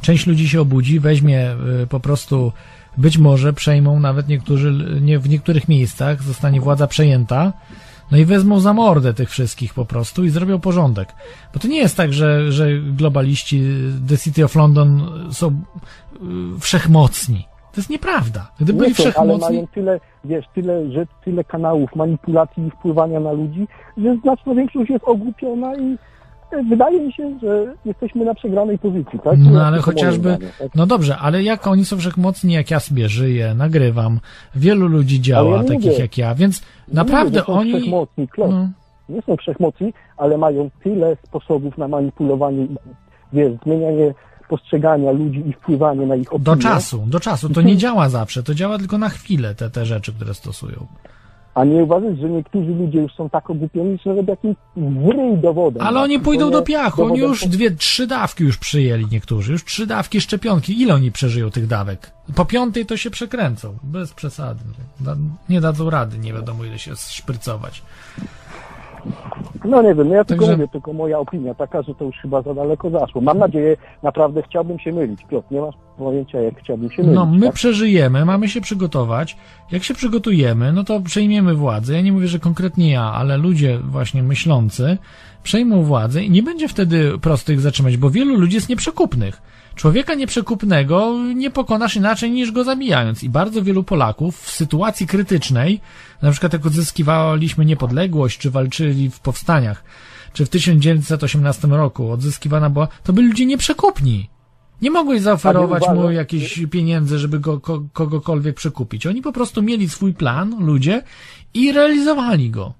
[0.00, 1.56] część ludzi się obudzi, weźmie
[1.88, 2.52] po prostu,
[2.98, 7.52] być może przejmą nawet niektórzy, nie, w niektórych miejscach zostanie władza przejęta,
[8.10, 11.08] no i wezmą za mordę tych wszystkich po prostu i zrobią porządek.
[11.54, 13.62] Bo to nie jest tak, że, że globaliści
[14.08, 17.44] The City of London są y, wszechmocni.
[17.72, 18.50] To jest nieprawda.
[18.60, 22.70] Gdyby byli Nie są, ale wszechmocni, mają tyle, wiesz, tyle, że tyle kanałów manipulacji i
[22.70, 25.98] wpływania na ludzi, że znaczna większość jest ogłupiona i
[26.70, 29.38] wydaje mi się, że jesteśmy na przegranej pozycji, tak?
[29.38, 30.68] No, ale chociażby- zdanie, tak?
[30.74, 34.20] No dobrze, ale jak oni są wszechmocni, jak ja sobie żyję, nagrywam,
[34.54, 36.62] wielu ludzi działa, ja takich mówię- jak ja, więc
[36.92, 37.72] naprawdę mówię, oni.
[37.80, 38.50] Wszechmocni, klop.
[38.50, 38.68] No,
[39.08, 42.76] Nie są wszechmocni, ale mają tyle sposobów na manipulowanie, i,
[43.32, 44.14] wiesz, zmienianie
[44.48, 46.44] postrzegania ludzi i wpływanie na ich opinie.
[46.44, 47.48] do czasu, do czasu.
[47.48, 50.86] To nie działa zawsze, to działa tylko na chwilę, te, te rzeczy, które stosują.
[51.60, 55.82] A nie uważasz, że niektórzy ludzie już są tak ogłupieni, że nawet jakimś wryj dowodem.
[55.86, 59.86] Ale oni pójdą do piachu, oni już dwie, trzy dawki już przyjęli niektórzy, już trzy
[59.86, 60.82] dawki szczepionki.
[60.82, 62.10] Ile oni przeżyją tych dawek?
[62.34, 64.60] Po piątej to się przekręcą, bez przesady.
[65.00, 65.16] Da-
[65.48, 67.82] Nie dadzą rady, nie wiadomo ile się szprycować.
[69.64, 72.16] No nie wiem, no ja tylko Także- mówię, tylko moja opinia taka, że to już
[72.16, 73.20] chyba za daleko zaszło.
[73.20, 75.24] Mam nadzieję, naprawdę chciałbym się mylić.
[75.24, 77.14] Piotr, nie masz pojęcia, jak chciałbym się mylić.
[77.16, 77.54] No, my tak?
[77.54, 79.36] przeżyjemy, mamy się przygotować.
[79.72, 81.94] Jak się przygotujemy, no to przejmiemy władzę.
[81.94, 84.98] Ja nie mówię, że konkretnie ja, ale ludzie właśnie myślący
[85.42, 89.42] przejmą władzę i nie będzie wtedy prostych zatrzymać, bo wielu ludzi jest nieprzekupnych.
[89.80, 93.22] Człowieka nieprzekupnego nie pokonasz inaczej niż go zabijając.
[93.22, 95.80] I bardzo wielu Polaków w sytuacji krytycznej,
[96.22, 99.84] na przykład jak odzyskiwaliśmy niepodległość, czy walczyli w powstaniach,
[100.32, 104.30] czy w 1918 roku odzyskiwana była, to byli ludzie nieprzekupni.
[104.82, 109.06] Nie mogłeś zaoferować mu jakichś pieniędzy, żeby go ko, kogokolwiek przekupić.
[109.06, 111.02] Oni po prostu mieli swój plan, ludzie,
[111.54, 112.79] i realizowali go.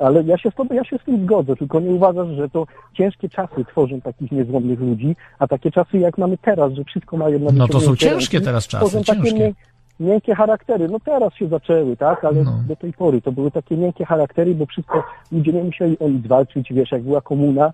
[0.00, 2.66] Ale ja się, z tobą, ja się z tym zgodzę, tylko nie uważasz, że to
[2.94, 7.38] ciężkie czasy tworzą takich niezłomnych ludzi, a takie czasy jak mamy teraz, że wszystko mają
[7.38, 9.38] na No to są ciężkie teraz czasy, tworzą takie ciężkie.
[9.38, 9.54] mię-
[10.00, 10.88] miękkie charaktery.
[10.88, 12.52] No teraz się zaczęły, tak, ale No.
[12.68, 15.02] do tej pory to były takie miękkie charaktery, bo wszystko,
[15.32, 17.72] ludzie nie musieli o nic walczyć, wiesz, jak była komuna,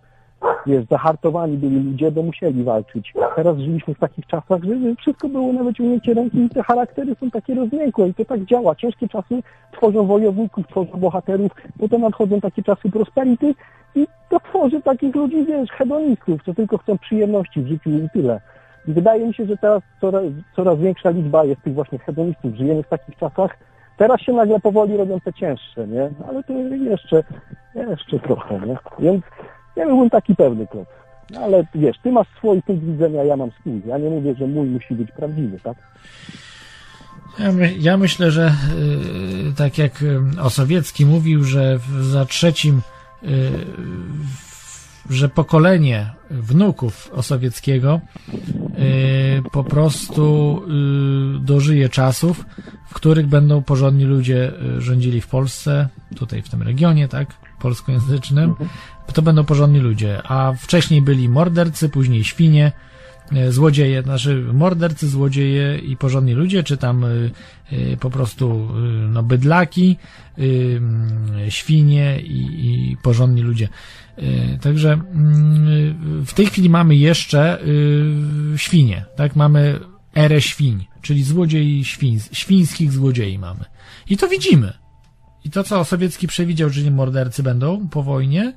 [0.66, 3.12] wiesz, zahartowani byli ludzie, bo musieli walczyć.
[3.36, 7.30] Teraz żyliśmy w takich czasach, że wszystko było na wyciągnięcie ręki i te charaktery są
[7.30, 8.74] takie rozmiękłe i to tak działa.
[8.74, 9.42] Ciężkie czasy
[9.72, 13.54] tworzą wojowników, tworzą bohaterów, potem nadchodzą takie czasy prosperity
[13.94, 18.40] i to tworzy takich ludzi, wiesz, hedonistów, co tylko chcą przyjemności w życiu i tyle.
[18.88, 20.24] I wydaje mi się, że teraz coraz,
[20.56, 22.54] coraz większa liczba jest tych właśnie hedonistów.
[22.54, 23.56] Żyjemy w takich czasach.
[23.96, 26.10] Teraz się nagle powoli robią te cięższe, nie?
[26.28, 27.22] Ale to jeszcze,
[27.74, 28.76] jeszcze trochę, nie?
[28.98, 29.24] Więc
[29.76, 30.88] ja byłbym taki pewny krok.
[31.30, 33.82] No, ale wiesz, ty masz swój punkt widzenia, ja mam swój.
[33.86, 35.76] Ja nie mówię, że mój musi być prawdziwy, tak?
[37.38, 38.54] Ja, my, ja myślę, że
[39.50, 42.80] y, tak jak y, Osowiecki mówił, że w, za trzecim,
[43.22, 43.28] y,
[45.10, 48.00] że pokolenie wnuków Osowieckiego
[49.52, 50.62] po prostu
[51.40, 52.44] dożyje czasów,
[52.86, 57.28] w których będą porządni ludzie rządzili w Polsce, tutaj w tym regionie, tak,
[57.60, 58.54] polskojęzycznym,
[59.12, 62.72] to będą porządni ludzie, a wcześniej byli mordercy, później świnie,
[63.32, 67.30] e, złodzieje, znaczy mordercy, złodzieje i porządni ludzie, czy tam y,
[67.72, 68.68] y, po prostu
[69.08, 69.96] no, bydlaki,
[71.48, 72.40] świnie i,
[72.90, 73.68] i porządni ludzie.
[74.60, 77.58] Także mm, w tej chwili mamy jeszcze
[78.56, 79.36] świnie, tak?
[79.36, 79.80] Mamy
[80.14, 83.64] erę świń, czyli złodziei świń, świńskich złodziei mamy.
[84.10, 84.72] I to widzimy.
[85.44, 88.52] I to, co Sowiecki przewidział, czyli mordercy będą po wojnie,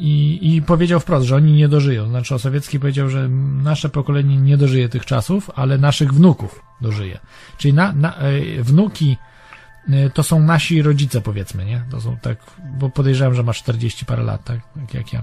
[0.00, 2.08] i, i powiedział wprost, że oni nie dożyją.
[2.08, 3.28] Znaczy, Osowiecki powiedział, że
[3.62, 7.18] nasze pokolenie nie dożyje tych czasów, ale naszych wnuków dożyje.
[7.58, 9.16] Czyli na, na, e, wnuki
[9.88, 11.84] e, to są nasi rodzice, powiedzmy, nie?
[11.90, 12.38] To są tak,
[12.78, 14.60] bo podejrzewam, że ma 40 parę lat, tak?
[14.74, 15.22] tak jak ja.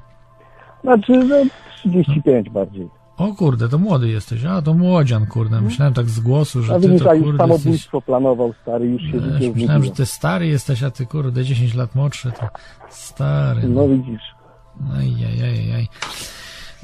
[0.83, 1.43] Znaczy, że
[1.79, 3.02] 35 bardziej.
[3.17, 4.45] O kurde, to młody jesteś.
[4.45, 5.61] A, to młodzian, kurde.
[5.61, 7.61] Myślałem tak z głosu, że A ty widzisz, to już kurde jesteś...
[7.61, 11.73] samobójstwo planował, stary, już się Wiesz, myślałem, że ty stary jesteś, a ty kurde 10
[11.75, 12.47] lat młodszy, to
[12.89, 13.61] stary.
[13.67, 14.21] No widzisz.
[14.97, 15.87] Ajajajaj.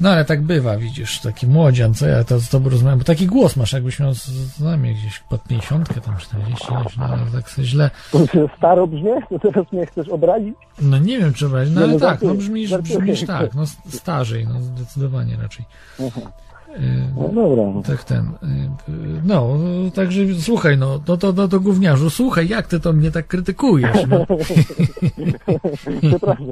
[0.00, 3.26] No ale tak bywa, widzisz, taki młodzian, co ja to z tobą rozmawiam, bo taki
[3.26, 6.66] głos masz, jakbyś miał z, nami gdzieś pod 50, tam 40,
[6.98, 7.90] no ale tak sobie źle.
[8.58, 9.20] Staro brzmię?
[9.30, 10.54] To teraz mnie chcesz obrazić?
[10.82, 14.46] No nie wiem, czy brać, no ale no tak, no brzmisz, brzmisz tak, no starzej,
[14.46, 15.64] no zdecydowanie raczej.
[16.78, 17.64] Y, No dobra.
[17.74, 17.82] no.
[17.82, 18.26] Tak ten.
[18.26, 18.30] y,
[19.24, 19.58] No,
[19.94, 24.06] także słuchaj, no, no to, to, to gówniarzu, słuchaj, jak ty to mnie tak krytykujesz?
[24.08, 24.26] No,
[26.08, 26.46] Przepraszam.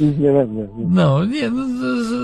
[0.00, 0.68] Nic nie będę.
[0.88, 1.64] no nie, no,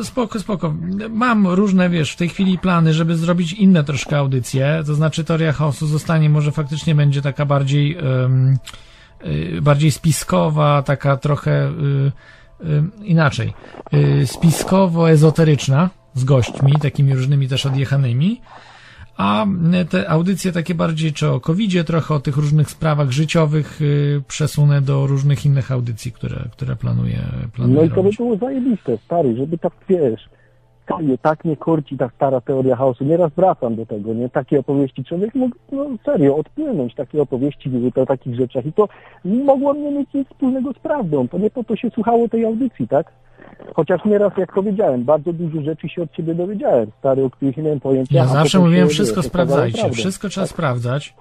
[0.05, 0.75] spoko, spoko.
[1.11, 5.53] Mam różne, wiesz, w tej chwili plany, żeby zrobić inne troszkę audycje, to znaczy teoria
[5.53, 7.99] chaosu zostanie, może faktycznie będzie taka bardziej,
[9.59, 12.13] y, bardziej spiskowa, taka trochę y,
[12.67, 13.55] y, inaczej,
[13.95, 18.41] y, spiskowo-ezoteryczna, z gośćmi, takimi różnymi też odjechanymi,
[19.17, 19.47] a
[19.91, 24.81] te audycje takie bardziej czy o covid trochę o tych różnych sprawach życiowych y, przesunę
[24.81, 27.19] do różnych innych audycji, które, które planuję,
[27.53, 28.17] planuję No i to by robić.
[28.17, 30.29] było zajebiste, stary, żeby tak, wiesz,
[31.23, 33.05] Tak mnie korci ta stara teoria chaosu.
[33.05, 34.29] Nieraz wracam do tego, nie?
[34.29, 35.05] Takie opowieści.
[35.05, 38.89] Człowiek mógł, no serio, odpłynąć takie opowieści były o takich rzeczach i to
[39.25, 41.29] mogło nie mieć nic wspólnego z prawdą.
[41.29, 43.13] To nie po to się słuchało tej audycji, tak?
[43.75, 47.63] Chociaż nieraz, jak powiedziałem, bardzo dużo rzeczy się od ciebie dowiedziałem, stary, o których nie
[47.63, 48.15] miałem pojęcia.
[48.15, 51.15] Ja zawsze mówiłem, wszystko sprawdzajcie, wszystko trzeba sprawdzać,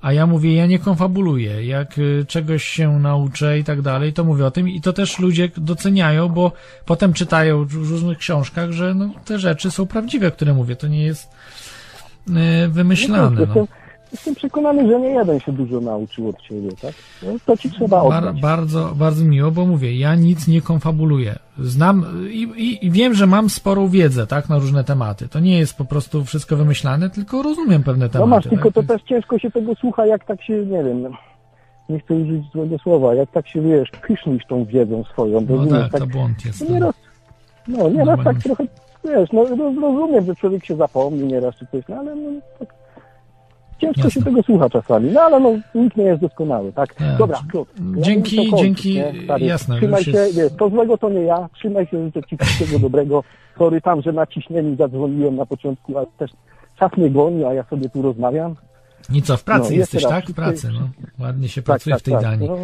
[0.00, 4.24] a ja mówię, ja nie konfabuluję, jak y, czegoś się nauczę i tak dalej, to
[4.24, 6.52] mówię o tym i to też ludzie doceniają, bo
[6.84, 11.04] potem czytają w różnych książkach, że no, te rzeczy są prawdziwe, które mówię, to nie
[11.04, 11.30] jest
[12.28, 13.46] y, wymyślane.
[13.54, 13.66] No.
[14.16, 16.92] Jestem, przekonany, że nie jeden się dużo nauczył od ciebie, tak?
[17.22, 18.40] No, to ci trzeba Bar, oddać.
[18.42, 21.34] bardzo, bardzo miło, bo mówię, ja nic nie konfabuluję.
[21.58, 25.28] Znam i, i, wiem, że mam sporą wiedzę, tak, na różne tematy.
[25.28, 28.30] To nie jest po prostu wszystko wymyślane, tylko rozumiem pewne tematy.
[28.30, 28.74] No masz, tylko tak?
[28.74, 31.08] to też ciężko się tego słucha, jak tak się, nie wiem,
[31.88, 35.90] nie chcę użyć złego słowa, jak tak się, wiesz, pysznisz tą wiedzą swoją, No rozumiesz,
[35.92, 36.68] tak, to błąd jest.
[36.68, 36.94] no nieraz,
[37.68, 38.24] no nieraz Normalnie.
[38.24, 38.64] tak trochę,
[39.04, 42.74] wiesz, no roz- rozumiem, że człowiek się zapomni nieraz czy coś, no ale no, tak,
[43.80, 44.10] ciężko Jasne.
[44.10, 46.94] się tego słucha czasami, no ale no nikt nie jest doskonały, tak?
[46.94, 47.16] Tak.
[47.18, 49.46] Dobra, Piotr, ja Dzięki, muszę kończyć, dzięki, nie, stary?
[49.46, 52.78] jasne, Trzymaj się, jest- wiesz, to złego to nie ja, trzymaj się, życzę ci wszystkiego
[52.78, 53.24] dobrego,
[53.58, 56.30] sorry tam, że na ciśnieniu zadzwoniłem na początku, ale też
[56.78, 58.54] czas mnie goni, a ja sobie tu rozmawiam.
[59.12, 60.26] I co, w pracy No, jesteś, tak?
[60.26, 60.88] W pracy, no.
[61.24, 62.48] Ładnie się pracuje w tej Danii.
[62.48, 62.56] No,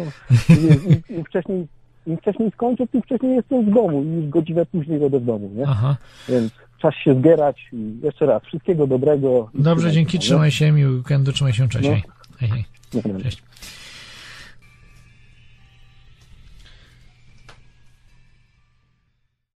[1.23, 1.67] wcześniej,
[2.07, 5.49] Im wcześniej skończę, tym wcześniej jestem w domu i już godzinę później będę w domu,
[5.55, 5.63] nie?
[5.67, 5.95] Aha.
[6.29, 6.51] Więc
[6.83, 9.49] czas się zbierać i jeszcze raz, wszystkiego dobrego.
[9.53, 11.89] Dobrze, dzięki, trzymaj się, miły weekendu, trzymaj się, cześć.
[11.89, 11.95] No.
[12.39, 12.65] Hej, hej.
[12.93, 13.23] Nie, nie.
[13.23, 13.43] Cześć.